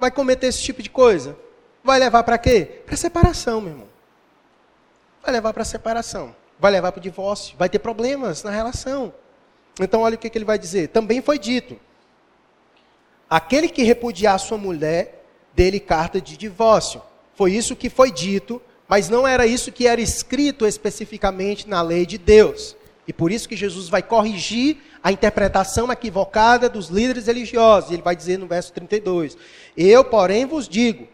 vai 0.00 0.10
cometer 0.10 0.46
esse 0.46 0.62
tipo 0.62 0.82
de 0.82 0.88
coisa? 0.88 1.36
Vai 1.84 1.98
levar 1.98 2.22
para 2.22 2.38
quê? 2.38 2.80
Para 2.86 2.96
separação, 2.96 3.60
meu 3.60 3.72
irmão. 3.72 3.88
Vai 5.22 5.32
levar 5.32 5.52
para 5.52 5.66
separação. 5.66 6.34
Vai 6.58 6.72
levar 6.72 6.92
para 6.92 7.00
o 7.00 7.02
divórcio. 7.02 7.54
Vai 7.58 7.68
ter 7.68 7.78
problemas 7.78 8.42
na 8.42 8.50
relação. 8.50 9.12
Então, 9.78 10.00
olha 10.00 10.14
o 10.14 10.18
que, 10.18 10.30
que 10.30 10.38
ele 10.38 10.46
vai 10.46 10.58
dizer. 10.58 10.88
Também 10.88 11.20
foi 11.20 11.38
dito: 11.38 11.78
aquele 13.28 13.68
que 13.68 13.82
repudiar 13.82 14.40
sua 14.40 14.56
mulher, 14.56 15.26
dele 15.52 15.78
carta 15.78 16.22
de 16.22 16.38
divórcio. 16.38 17.02
Foi 17.34 17.52
isso 17.52 17.76
que 17.76 17.90
foi 17.90 18.10
dito, 18.10 18.62
mas 18.88 19.08
não 19.08 19.26
era 19.26 19.46
isso 19.46 19.72
que 19.72 19.86
era 19.86 20.00
escrito 20.00 20.66
especificamente 20.66 21.68
na 21.68 21.82
lei 21.82 22.06
de 22.06 22.18
Deus. 22.18 22.76
E 23.08 23.12
por 23.12 23.30
isso 23.30 23.48
que 23.48 23.56
Jesus 23.56 23.88
vai 23.88 24.02
corrigir 24.02 24.78
a 25.02 25.12
interpretação 25.12 25.92
equivocada 25.92 26.68
dos 26.68 26.88
líderes 26.88 27.26
religiosos. 27.26 27.90
Ele 27.90 28.02
vai 28.02 28.16
dizer 28.16 28.38
no 28.38 28.46
verso 28.46 28.72
32: 28.72 29.36
Eu, 29.76 30.04
porém, 30.04 30.44
vos 30.44 30.68
digo 30.68 31.06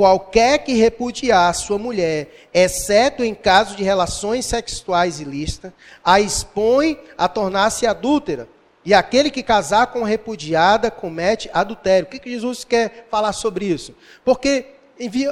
Qualquer 0.00 0.64
que 0.64 0.72
repudiar 0.72 1.54
sua 1.54 1.76
mulher, 1.76 2.48
exceto 2.54 3.22
em 3.22 3.34
caso 3.34 3.76
de 3.76 3.82
relações 3.82 4.46
sexuais 4.46 5.20
ilícitas, 5.20 5.72
a 6.02 6.18
expõe 6.18 6.98
a 7.18 7.28
tornar-se 7.28 7.86
adúltera. 7.86 8.48
E 8.82 8.94
aquele 8.94 9.30
que 9.30 9.42
casar 9.42 9.88
com 9.88 10.02
repudiada 10.02 10.90
comete 10.90 11.50
adultério. 11.52 12.06
O 12.06 12.10
que, 12.10 12.18
que 12.18 12.30
Jesus 12.30 12.64
quer 12.64 13.08
falar 13.10 13.34
sobre 13.34 13.66
isso? 13.66 13.94
Porque 14.24 14.68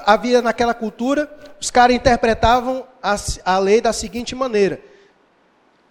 havia 0.06 0.40
naquela 0.40 0.74
cultura, 0.74 1.30
os 1.60 1.70
caras 1.70 1.96
interpretavam 1.96 2.86
a, 3.02 3.16
a 3.44 3.58
lei 3.58 3.80
da 3.80 3.92
seguinte 3.92 4.34
maneira: 4.34 4.80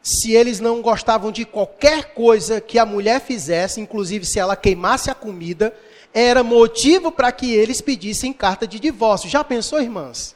se 0.01 0.31
eles 0.31 0.59
não 0.59 0.81
gostavam 0.81 1.31
de 1.31 1.45
qualquer 1.45 2.13
coisa 2.13 2.61
que 2.61 2.79
a 2.79 2.85
mulher 2.85 3.19
fizesse, 3.19 3.81
inclusive 3.81 4.25
se 4.25 4.39
ela 4.39 4.55
queimasse 4.55 5.11
a 5.11 5.15
comida, 5.15 5.75
era 6.13 6.43
motivo 6.43 7.11
para 7.11 7.31
que 7.31 7.53
eles 7.53 7.81
pedissem 7.81 8.33
carta 8.33 8.65
de 8.65 8.79
divórcio. 8.79 9.29
Já 9.29 9.43
pensou, 9.43 9.81
irmãs? 9.81 10.35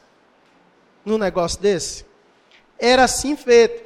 Num 1.04 1.18
negócio 1.18 1.60
desse? 1.60 2.04
Era 2.78 3.04
assim 3.04 3.34
feito. 3.34 3.82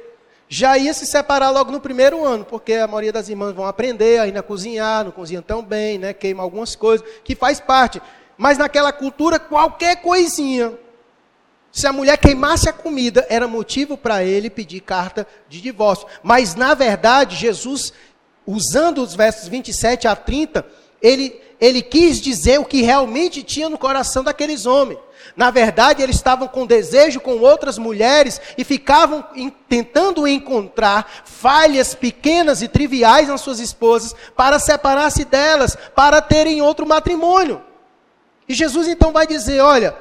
Já 0.49 0.77
ia 0.77 0.93
se 0.93 1.05
separar 1.05 1.49
logo 1.49 1.71
no 1.71 1.79
primeiro 1.79 2.23
ano, 2.25 2.45
porque 2.45 2.73
a 2.73 2.87
maioria 2.87 3.11
das 3.11 3.27
irmãs 3.27 3.53
vão 3.53 3.65
aprender 3.65 4.19
ainda 4.19 4.39
a 4.39 4.43
cozinhar, 4.43 5.03
não 5.03 5.11
cozinham 5.11 5.41
tão 5.41 5.61
bem, 5.61 5.97
né? 5.97 6.13
Queima 6.13 6.41
algumas 6.41 6.75
coisas, 6.75 7.05
que 7.23 7.35
faz 7.35 7.59
parte. 7.59 8.01
Mas 8.37 8.57
naquela 8.57 8.91
cultura, 8.91 9.39
qualquer 9.39 10.01
coisinha, 10.01 10.73
se 11.71 11.87
a 11.87 11.93
mulher 11.93 12.17
queimasse 12.17 12.69
a 12.69 12.73
comida, 12.73 13.25
era 13.29 13.47
motivo 13.47 13.97
para 13.97 14.23
ele 14.23 14.49
pedir 14.49 14.81
carta 14.81 15.27
de 15.49 15.61
divórcio. 15.61 16.07
Mas, 16.23 16.55
na 16.55 16.73
verdade, 16.73 17.35
Jesus, 17.35 17.93
usando 18.45 19.01
os 19.01 19.15
versos 19.15 19.47
27 19.47 20.07
a 20.07 20.15
30, 20.15 20.65
ele, 21.01 21.39
ele 21.59 21.81
quis 21.81 22.19
dizer 22.21 22.59
o 22.59 22.65
que 22.65 22.81
realmente 22.81 23.43
tinha 23.43 23.69
no 23.69 23.77
coração 23.77 24.23
daqueles 24.23 24.65
homens. 24.65 24.99
Na 25.35 25.51
verdade, 25.51 26.01
eles 26.01 26.15
estavam 26.15 26.47
com 26.47 26.65
desejo 26.65 27.19
com 27.19 27.37
outras 27.39 27.77
mulheres 27.77 28.39
e 28.57 28.63
ficavam 28.63 29.23
tentando 29.67 30.27
encontrar 30.27 31.23
falhas 31.25 31.93
pequenas 31.93 32.61
e 32.61 32.67
triviais 32.67 33.27
nas 33.27 33.41
suas 33.41 33.59
esposas 33.59 34.15
para 34.35 34.57
separar-se 34.57 35.25
delas, 35.25 35.77
para 35.95 36.21
terem 36.21 36.61
outro 36.61 36.87
matrimônio. 36.87 37.66
E 38.47 38.53
Jesus 38.53 38.87
então 38.87 39.11
vai 39.11 39.27
dizer: 39.27 39.59
olha, 39.59 39.95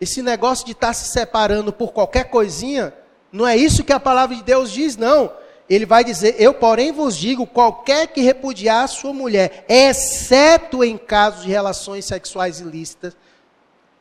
esse 0.00 0.22
negócio 0.22 0.64
de 0.64 0.72
estar 0.72 0.88
tá 0.88 0.92
se 0.92 1.10
separando 1.10 1.72
por 1.72 1.92
qualquer 1.92 2.24
coisinha, 2.24 2.94
não 3.30 3.46
é 3.46 3.56
isso 3.56 3.84
que 3.84 3.92
a 3.92 4.00
palavra 4.00 4.34
de 4.34 4.42
Deus 4.42 4.70
diz, 4.70 4.96
não. 4.96 5.32
Ele 5.68 5.86
vai 5.86 6.02
dizer: 6.02 6.36
Eu, 6.38 6.54
porém, 6.54 6.92
vos 6.92 7.16
digo: 7.16 7.46
qualquer 7.46 8.08
que 8.08 8.20
repudiar 8.20 8.84
a 8.84 8.88
sua 8.88 9.12
mulher, 9.12 9.64
exceto 9.68 10.82
em 10.82 10.96
casos 10.96 11.44
de 11.44 11.50
relações 11.50 12.04
sexuais 12.04 12.60
ilícitas, 12.60 13.16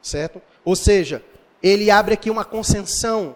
certo? 0.01 0.41
Ou 0.65 0.75
seja, 0.75 1.23
ele 1.61 1.91
abre 1.91 2.13
aqui 2.13 2.29
uma 2.29 2.45
concessão. 2.45 3.35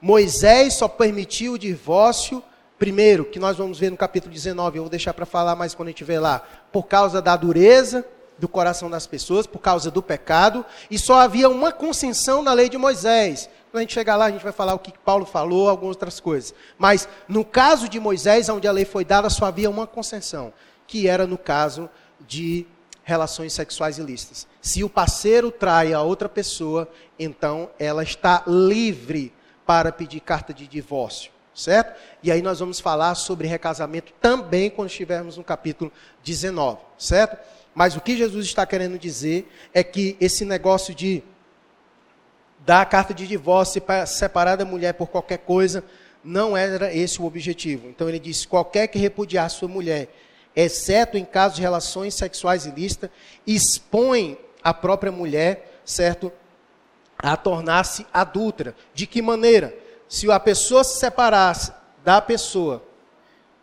Moisés 0.00 0.74
só 0.74 0.86
permitiu 0.86 1.54
o 1.54 1.58
divórcio, 1.58 2.42
primeiro, 2.78 3.24
que 3.24 3.38
nós 3.38 3.56
vamos 3.56 3.78
ver 3.78 3.90
no 3.90 3.96
capítulo 3.96 4.32
19, 4.32 4.76
eu 4.76 4.82
vou 4.82 4.90
deixar 4.90 5.14
para 5.14 5.24
falar 5.24 5.56
mais 5.56 5.74
quando 5.74 5.88
a 5.88 5.90
gente 5.90 6.04
ver 6.04 6.18
lá, 6.18 6.46
por 6.70 6.84
causa 6.84 7.22
da 7.22 7.34
dureza 7.34 8.04
do 8.38 8.48
coração 8.48 8.90
das 8.90 9.06
pessoas, 9.06 9.46
por 9.46 9.58
causa 9.58 9.90
do 9.90 10.02
pecado, 10.02 10.64
e 10.90 10.98
só 10.98 11.20
havia 11.20 11.48
uma 11.48 11.72
concessão 11.72 12.42
na 12.42 12.52
lei 12.52 12.68
de 12.68 12.76
Moisés. 12.76 13.48
Quando 13.70 13.78
a 13.78 13.80
gente 13.80 13.94
chegar 13.94 14.16
lá, 14.16 14.26
a 14.26 14.30
gente 14.30 14.42
vai 14.42 14.52
falar 14.52 14.74
o 14.74 14.78
que 14.78 14.92
Paulo 15.04 15.26
falou, 15.26 15.68
algumas 15.68 15.96
outras 15.96 16.20
coisas. 16.20 16.54
Mas 16.78 17.08
no 17.28 17.44
caso 17.44 17.88
de 17.88 17.98
Moisés, 18.00 18.48
onde 18.48 18.66
a 18.66 18.72
lei 18.72 18.84
foi 18.84 19.04
dada, 19.04 19.28
só 19.30 19.46
havia 19.46 19.70
uma 19.70 19.86
concessão, 19.86 20.52
que 20.86 21.08
era 21.08 21.26
no 21.26 21.38
caso 21.38 21.88
de 22.26 22.66
relações 23.06 23.52
sexuais 23.52 23.98
ilícitas. 23.98 24.46
Se 24.60 24.82
o 24.82 24.88
parceiro 24.88 25.50
trai 25.50 25.92
a 25.92 26.02
outra 26.02 26.28
pessoa, 26.28 26.90
então 27.18 27.70
ela 27.78 28.02
está 28.02 28.42
livre 28.46 29.32
para 29.64 29.92
pedir 29.92 30.20
carta 30.20 30.52
de 30.52 30.66
divórcio, 30.66 31.30
certo? 31.54 31.96
E 32.22 32.32
aí 32.32 32.42
nós 32.42 32.58
vamos 32.58 32.80
falar 32.80 33.14
sobre 33.14 33.46
recasamento 33.46 34.12
também 34.20 34.68
quando 34.68 34.88
estivermos 34.88 35.36
no 35.36 35.44
capítulo 35.44 35.92
19, 36.24 36.78
certo? 36.98 37.38
Mas 37.76 37.94
o 37.94 38.00
que 38.00 38.16
Jesus 38.16 38.46
está 38.46 38.64
querendo 38.64 38.98
dizer 38.98 39.52
é 39.74 39.84
que 39.84 40.16
esse 40.18 40.46
negócio 40.46 40.94
de 40.94 41.22
dar 42.60 42.80
a 42.80 42.86
carta 42.86 43.12
de 43.12 43.26
divórcio 43.26 43.82
para 43.82 44.06
separar 44.06 44.56
da 44.56 44.64
mulher 44.64 44.94
por 44.94 45.08
qualquer 45.08 45.40
coisa, 45.40 45.84
não 46.24 46.56
era 46.56 46.90
esse 46.94 47.20
o 47.20 47.26
objetivo. 47.26 47.90
Então 47.90 48.08
ele 48.08 48.18
diz: 48.18 48.46
qualquer 48.46 48.86
que 48.86 48.98
repudiar 48.98 49.50
sua 49.50 49.68
mulher 49.68 50.08
exceto 50.56 51.18
em 51.18 51.24
casos 51.26 51.56
de 51.56 51.62
relações 51.62 52.14
sexuais 52.14 52.64
ilícitas, 52.64 53.10
expõe 53.46 54.38
a 54.64 54.72
própria 54.72 55.12
mulher, 55.12 55.82
certo, 55.84 56.32
a 57.18 57.36
tornar-se 57.36 58.06
adulta. 58.10 58.74
De 58.94 59.06
que 59.06 59.20
maneira? 59.20 59.76
Se 60.08 60.30
a 60.30 60.40
pessoa 60.40 60.82
se 60.82 60.98
separasse 60.98 61.72
da 62.02 62.22
pessoa, 62.22 62.82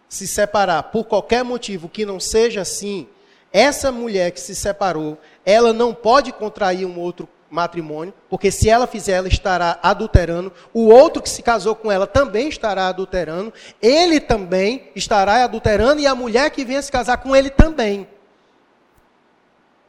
se 0.07 0.27
separar 0.27 0.83
por 0.83 1.05
qualquer 1.05 1.43
motivo 1.43 1.89
que 1.89 2.05
não 2.05 2.19
seja 2.19 2.61
assim, 2.61 3.07
essa 3.53 3.91
mulher 3.91 4.31
que 4.31 4.41
se 4.41 4.55
separou, 4.55 5.19
ela 5.45 5.71
não 5.71 5.93
pode 5.93 6.33
contrair 6.33 6.87
um 6.87 6.99
outro 6.99 7.29
matrimônio, 7.51 8.11
porque 8.27 8.49
se 8.49 8.67
ela 8.67 8.87
fizer, 8.87 9.11
ela 9.11 9.27
estará 9.27 9.79
adulterando. 9.83 10.51
O 10.73 10.87
outro 10.87 11.21
que 11.21 11.29
se 11.29 11.43
casou 11.43 11.75
com 11.75 11.91
ela 11.91 12.07
também 12.07 12.49
estará 12.49 12.87
adulterando. 12.87 13.53
Ele 13.79 14.19
também 14.19 14.89
estará 14.95 15.43
adulterando 15.43 16.01
e 16.01 16.07
a 16.07 16.15
mulher 16.15 16.49
que 16.49 16.65
venha 16.65 16.81
se 16.81 16.91
casar 16.91 17.17
com 17.17 17.35
ele 17.35 17.51
também. 17.51 18.07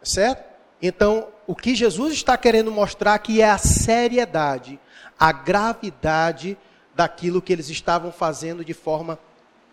Certo? 0.03 0.45
Então, 0.83 1.29
o 1.47 1.55
que 1.55 1.75
Jesus 1.75 2.13
está 2.13 2.37
querendo 2.37 2.71
mostrar 2.71 3.15
aqui 3.15 3.41
é 3.41 3.49
a 3.49 3.57
seriedade, 3.57 4.79
a 5.19 5.33
gravidade 5.33 6.59
daquilo 6.95 7.41
que 7.41 7.51
eles 7.51 7.71
estavam 7.71 8.13
fazendo 8.13 8.63
de 8.63 8.75
forma 8.75 9.19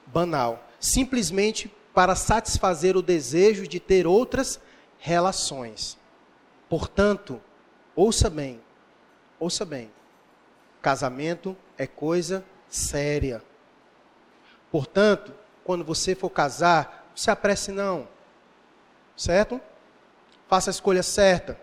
banal, 0.08 0.66
simplesmente 0.80 1.70
para 1.94 2.16
satisfazer 2.16 2.96
o 2.96 3.02
desejo 3.02 3.68
de 3.68 3.80
ter 3.80 4.08
outras 4.08 4.60
relações. 5.00 5.98
Portanto, 6.70 7.42
Ouça 7.96 8.30
bem, 8.30 8.62
ouça 9.40 9.66
bem. 9.66 9.92
Casamento 10.82 11.56
é 11.78 11.86
coisa 11.86 12.44
séria. 12.70 13.44
Portanto, 14.72 15.34
quando 15.64 15.84
você 15.84 16.16
for 16.16 16.30
casar, 16.30 17.06
não 17.10 17.18
se 17.18 17.30
apresse 17.30 17.72
não. 17.72 18.08
Certo? 19.16 19.60
Faça 20.48 20.70
a 20.70 20.72
escolha 20.72 21.04
certa. 21.04 21.60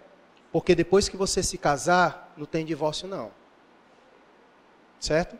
Porque 0.53 0.74
depois 0.74 1.09
que 1.09 1.16
você 1.16 1.43
se 1.43 1.57
casar, 1.57 2.33
não 2.37 2.47
tem 2.47 2.64
divórcio 2.64 3.09
não. 3.09 3.31
Certo? 5.01 5.37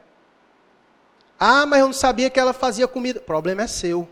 Ah, 1.39 1.67
mas 1.67 1.81
eu 1.81 1.87
não 1.87 1.93
sabia 1.93 2.31
que 2.31 2.41
ela 2.41 2.53
fazia 2.53 2.89
comida. 2.89 3.21
Problema 3.21 3.63
é 3.63 3.67
seu. 3.67 4.09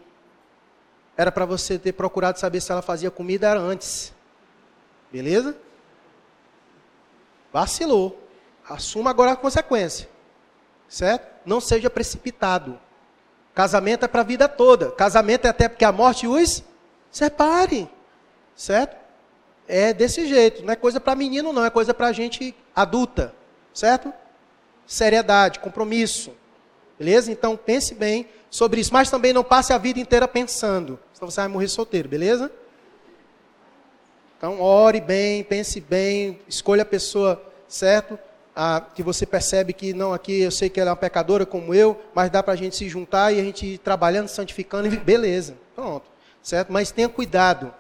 Era 1.16 1.32
para 1.32 1.46
você 1.46 1.78
ter 1.78 1.92
procurado 1.92 2.38
saber 2.38 2.60
se 2.60 2.70
ela 2.70 2.82
fazia 2.82 3.10
comida 3.10 3.56
antes. 3.56 4.12
Beleza? 5.10 5.56
Vacilou. 7.52 8.22
Assuma 8.68 9.10
agora 9.10 9.32
a 9.32 9.36
consequência. 9.36 10.08
Certo? 10.88 11.26
Não 11.46 11.60
seja 11.60 11.88
precipitado. 11.88 12.78
Casamento 13.54 14.04
é 14.04 14.08
para 14.08 14.20
a 14.20 14.24
vida 14.24 14.46
toda. 14.46 14.90
Casamento 14.90 15.46
é 15.46 15.48
até 15.48 15.68
porque 15.68 15.84
a 15.84 15.92
morte 15.92 16.26
os 16.26 16.62
separe. 17.10 17.88
Certo? 18.54 18.94
É 19.66 19.94
desse 19.94 20.26
jeito. 20.26 20.62
Não 20.62 20.72
é 20.72 20.76
coisa 20.76 21.00
para 21.00 21.14
menino, 21.14 21.52
não. 21.52 21.64
É 21.64 21.70
coisa 21.70 21.94
para 21.94 22.12
gente 22.12 22.54
adulta. 22.74 23.34
Certo? 23.72 24.12
Seriedade, 24.86 25.60
compromisso. 25.60 26.32
Beleza? 26.98 27.32
Então 27.32 27.56
pense 27.56 27.94
bem 27.94 28.28
sobre 28.50 28.82
isso. 28.82 28.92
Mas 28.92 29.10
também 29.10 29.32
não 29.32 29.42
passe 29.42 29.72
a 29.72 29.78
vida 29.78 29.98
inteira 29.98 30.28
pensando. 30.28 30.98
Senão 31.16 31.30
você 31.30 31.40
vai 31.40 31.48
morrer 31.48 31.68
solteiro, 31.68 32.10
beleza? 32.10 32.52
Então, 34.36 34.60
ore 34.60 35.00
bem, 35.00 35.42
pense 35.42 35.80
bem, 35.80 36.38
escolha 36.46 36.82
a 36.82 36.84
pessoa, 36.84 37.42
certo? 37.66 38.18
Ah, 38.54 38.84
que 38.94 39.02
você 39.02 39.24
percebe 39.24 39.72
que, 39.72 39.94
não, 39.94 40.12
aqui 40.12 40.42
eu 40.42 40.50
sei 40.50 40.68
que 40.68 40.78
ela 40.78 40.90
é 40.90 40.92
uma 40.92 40.96
pecadora 40.96 41.46
como 41.46 41.72
eu, 41.72 41.98
mas 42.14 42.28
dá 42.28 42.42
para 42.42 42.52
a 42.52 42.56
gente 42.56 42.76
se 42.76 42.86
juntar 42.86 43.32
e 43.32 43.40
a 43.40 43.42
gente 43.42 43.64
ir 43.64 43.78
trabalhando, 43.78 44.28
santificando, 44.28 44.90
beleza, 45.00 45.56
pronto, 45.74 46.04
certo? 46.42 46.70
Mas 46.70 46.90
tenha 46.90 47.08
cuidado, 47.08 47.72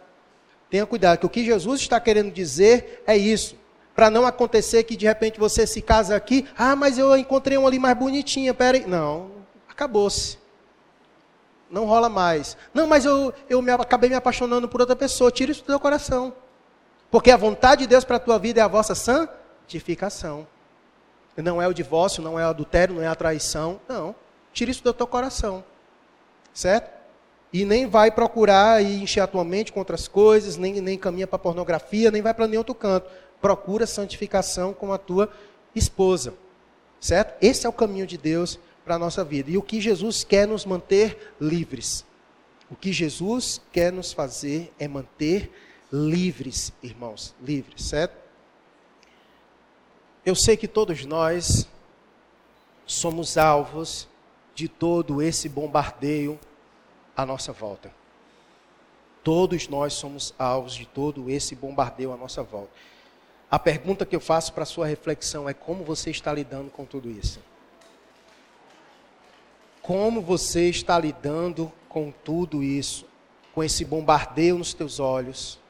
tenha 0.70 0.86
cuidado, 0.86 1.18
que 1.18 1.26
o 1.26 1.30
que 1.30 1.44
Jesus 1.44 1.82
está 1.82 2.00
querendo 2.00 2.32
dizer 2.32 3.02
é 3.06 3.18
isso. 3.18 3.54
Para 3.94 4.08
não 4.08 4.26
acontecer 4.26 4.82
que 4.84 4.96
de 4.96 5.04
repente 5.04 5.38
você 5.38 5.66
se 5.66 5.82
casa 5.82 6.16
aqui, 6.16 6.46
ah, 6.56 6.74
mas 6.74 6.96
eu 6.96 7.14
encontrei 7.14 7.58
uma 7.58 7.68
ali 7.68 7.78
mais 7.78 7.98
bonitinha, 7.98 8.54
peraí. 8.54 8.86
Não, 8.86 9.30
acabou-se. 9.68 10.38
Não 11.70 11.84
rola 11.84 12.08
mais. 12.08 12.56
Não, 12.72 12.86
mas 12.86 13.04
eu, 13.04 13.32
eu 13.48 13.60
me, 13.60 13.72
acabei 13.72 14.08
me 14.08 14.16
apaixonando 14.16 14.68
por 14.68 14.80
outra 14.80 14.96
pessoa. 14.96 15.30
Tira 15.30 15.50
isso 15.50 15.62
do 15.62 15.66
teu 15.66 15.80
coração. 15.80 16.32
Porque 17.10 17.30
a 17.30 17.36
vontade 17.36 17.82
de 17.82 17.88
Deus 17.88 18.04
para 18.04 18.16
a 18.16 18.20
tua 18.20 18.38
vida 18.38 18.60
é 18.60 18.62
a 18.62 18.68
vossa 18.68 18.94
santificação. 18.94 20.46
Não 21.36 21.60
é 21.60 21.68
o 21.68 21.74
divórcio, 21.74 22.22
não 22.22 22.38
é 22.38 22.44
o 22.44 22.48
adultério, 22.48 22.94
não 22.94 23.02
é 23.02 23.08
a 23.08 23.14
traição. 23.14 23.80
Não. 23.88 24.14
Tira 24.52 24.70
isso 24.70 24.82
do 24.82 24.92
teu 24.92 25.06
coração. 25.06 25.64
Certo? 26.54 26.94
E 27.52 27.64
nem 27.64 27.86
vai 27.86 28.10
procurar 28.10 28.82
e 28.82 29.02
encher 29.02 29.20
a 29.20 29.26
tua 29.26 29.44
mente 29.44 29.72
com 29.72 29.78
outras 29.78 30.08
coisas, 30.08 30.56
nem, 30.56 30.80
nem 30.80 30.98
caminha 30.98 31.26
para 31.26 31.38
pornografia, 31.38 32.10
nem 32.10 32.22
vai 32.22 32.32
para 32.32 32.46
nenhum 32.46 32.60
outro 32.60 32.74
canto. 32.74 33.08
Procura 33.40 33.86
santificação 33.86 34.72
com 34.72 34.92
a 34.92 34.98
tua 34.98 35.30
esposa. 35.74 36.34
Certo? 37.00 37.34
Esse 37.40 37.66
é 37.66 37.68
o 37.68 37.72
caminho 37.72 38.06
de 38.06 38.16
Deus 38.16 38.58
para 38.86 38.94
a 38.94 38.98
nossa 39.00 39.24
vida. 39.24 39.50
E 39.50 39.58
o 39.58 39.62
que 39.62 39.80
Jesus 39.80 40.22
quer 40.22 40.46
nos 40.46 40.64
manter 40.64 41.34
livres. 41.40 42.06
O 42.70 42.76
que 42.76 42.92
Jesus 42.92 43.60
quer 43.72 43.92
nos 43.92 44.12
fazer 44.12 44.72
é 44.78 44.86
manter 44.86 45.50
livres 45.92 46.72
irmãos, 46.80 47.34
livres, 47.42 47.82
certo? 47.82 48.16
Eu 50.24 50.36
sei 50.36 50.56
que 50.56 50.68
todos 50.68 51.04
nós 51.04 51.68
somos 52.86 53.36
alvos 53.36 54.08
de 54.54 54.68
todo 54.68 55.20
esse 55.20 55.48
bombardeio 55.48 56.38
à 57.16 57.26
nossa 57.26 57.52
volta. 57.52 57.92
Todos 59.24 59.66
nós 59.66 59.94
somos 59.94 60.32
alvos 60.38 60.74
de 60.74 60.86
todo 60.86 61.28
esse 61.28 61.56
bombardeio 61.56 62.12
à 62.12 62.16
nossa 62.16 62.40
volta. 62.40 62.70
A 63.50 63.58
pergunta 63.58 64.06
que 64.06 64.14
eu 64.14 64.20
faço 64.20 64.52
para 64.52 64.64
sua 64.64 64.86
reflexão 64.86 65.48
é 65.48 65.54
como 65.54 65.84
você 65.84 66.10
está 66.10 66.32
lidando 66.32 66.70
com 66.70 66.84
tudo 66.84 67.10
isso? 67.10 67.40
Como 69.86 70.20
você 70.20 70.68
está 70.68 70.98
lidando 70.98 71.70
com 71.88 72.10
tudo 72.10 72.60
isso? 72.60 73.06
Com 73.54 73.62
esse 73.62 73.84
bombardeio 73.84 74.58
nos 74.58 74.74
teus 74.74 74.98
olhos? 74.98 75.60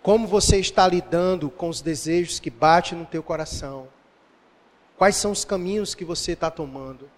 Como 0.00 0.24
você 0.24 0.60
está 0.60 0.86
lidando 0.86 1.50
com 1.50 1.68
os 1.68 1.80
desejos 1.80 2.38
que 2.38 2.48
batem 2.48 2.96
no 2.96 3.04
teu 3.04 3.20
coração? 3.20 3.88
Quais 4.96 5.16
são 5.16 5.32
os 5.32 5.44
caminhos 5.44 5.96
que 5.96 6.04
você 6.04 6.30
está 6.30 6.48
tomando? 6.48 7.10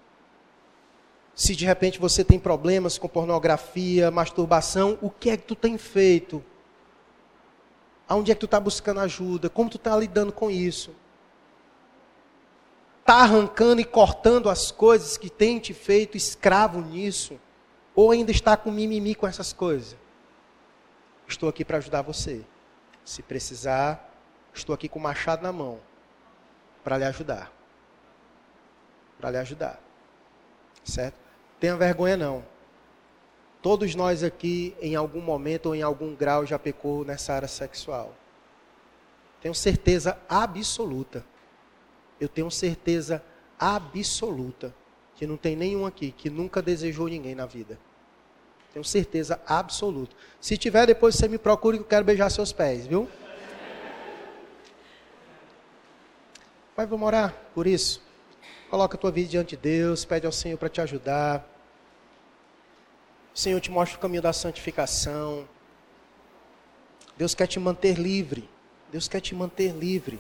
Se 1.35 1.55
de 1.55 1.67
repente 1.67 2.01
você 2.01 2.25
tem 2.25 2.39
problemas 2.39 2.97
com 2.97 3.07
pornografia, 3.07 4.11
masturbação, 4.11 4.99
o 5.03 5.11
que 5.11 5.29
é 5.29 5.37
que 5.37 5.45
tu 5.45 5.55
tem 5.55 5.77
feito? 5.77 6.43
Aonde 8.09 8.33
é 8.33 8.35
que 8.35 8.41
tu 8.41 8.47
está 8.47 8.59
buscando 8.59 9.01
ajuda? 9.01 9.51
Como 9.51 9.69
tu 9.69 9.77
está 9.77 9.95
lidando 9.99 10.33
com 10.33 10.51
isso? 10.51 10.95
Está 13.05 13.17
arrancando 13.17 13.83
e 13.83 13.85
cortando 13.85 14.49
as 14.49 14.71
coisas 14.71 15.19
que 15.19 15.29
tem 15.29 15.59
te 15.59 15.75
feito 15.75 16.17
escravo 16.17 16.81
nisso? 16.81 17.39
Ou 17.95 18.11
ainda 18.11 18.31
está 18.31 18.57
com 18.57 18.71
mimimi 18.71 19.15
com 19.15 19.27
essas 19.27 19.53
coisas? 19.53 19.95
Estou 21.29 21.47
aqui 21.51 21.67
para 21.67 21.77
ajudar 21.77 22.01
você. 22.01 22.43
Se 23.05 23.23
precisar, 23.23 24.11
estou 24.55 24.75
aqui 24.75 24.89
com 24.89 24.99
o 24.99 25.03
machado 25.03 25.43
na 25.43 25.53
mão 25.53 25.81
para 26.83 26.97
lhe 26.97 27.05
ajudar. 27.05 27.53
Para 29.19 29.33
lhe 29.33 29.37
ajudar. 29.37 29.79
Certo? 30.83 31.19
Tenha 31.61 31.77
vergonha 31.77 32.17
não. 32.17 32.43
Todos 33.61 33.95
nós 33.95 34.23
aqui, 34.23 34.75
em 34.81 34.97
algum 34.97 35.21
momento 35.21 35.67
ou 35.67 35.75
em 35.75 35.83
algum 35.83 36.15
grau, 36.15 36.47
já 36.47 36.59
pecou 36.59 37.05
nessa 37.05 37.35
área 37.35 37.49
sexual. 37.49 38.15
Tenho 39.43 39.55
certeza 39.55 40.19
absoluta. 40.27 41.23
Eu 42.25 42.29
tenho 42.29 42.51
certeza 42.51 43.23
absoluta 43.59 44.75
que 45.15 45.27
não 45.27 45.37
tem 45.37 45.55
nenhum 45.55 45.85
aqui 45.85 46.11
que 46.11 46.31
nunca 46.31 46.63
desejou 46.63 47.07
ninguém 47.07 47.35
na 47.35 47.45
vida. 47.45 47.79
Tenho 48.73 48.85
certeza 48.85 49.41
absoluta. 49.47 50.17
Se 50.41 50.57
tiver, 50.57 50.87
depois 50.87 51.15
você 51.15 51.29
me 51.29 51.37
procure 51.37 51.77
que 51.77 51.85
eu 51.85 51.89
quero 51.89 52.05
beijar 52.05 52.31
seus 52.31 52.51
pés, 52.51 52.87
viu? 52.87 53.09
Pai, 56.75 56.87
vamos 56.87 57.07
orar 57.07 57.35
por 57.55 57.67
isso. 57.67 58.03
Coloca 58.71 58.97
a 58.97 58.99
tua 58.99 59.13
vida 59.13 59.29
diante 59.29 59.51
de 59.51 59.63
Deus, 59.63 60.05
pede 60.05 60.25
ao 60.25 60.33
Senhor 60.33 60.57
para 60.57 60.71
te 60.71 60.81
ajudar. 60.81 61.47
O 63.35 63.39
Senhor 63.39 63.61
te 63.61 63.71
mostra 63.71 63.99
o 63.99 64.01
caminho 64.01 64.23
da 64.23 64.33
santificação. 64.33 65.47
Deus 67.19 67.35
quer 67.35 67.47
te 67.47 67.61
manter 67.61 67.99
livre. 67.99 68.49
Deus 68.91 69.07
quer 69.07 69.21
te 69.21 69.35
manter 69.35 69.73
livre. 69.73 70.19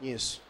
Isso. 0.00 0.43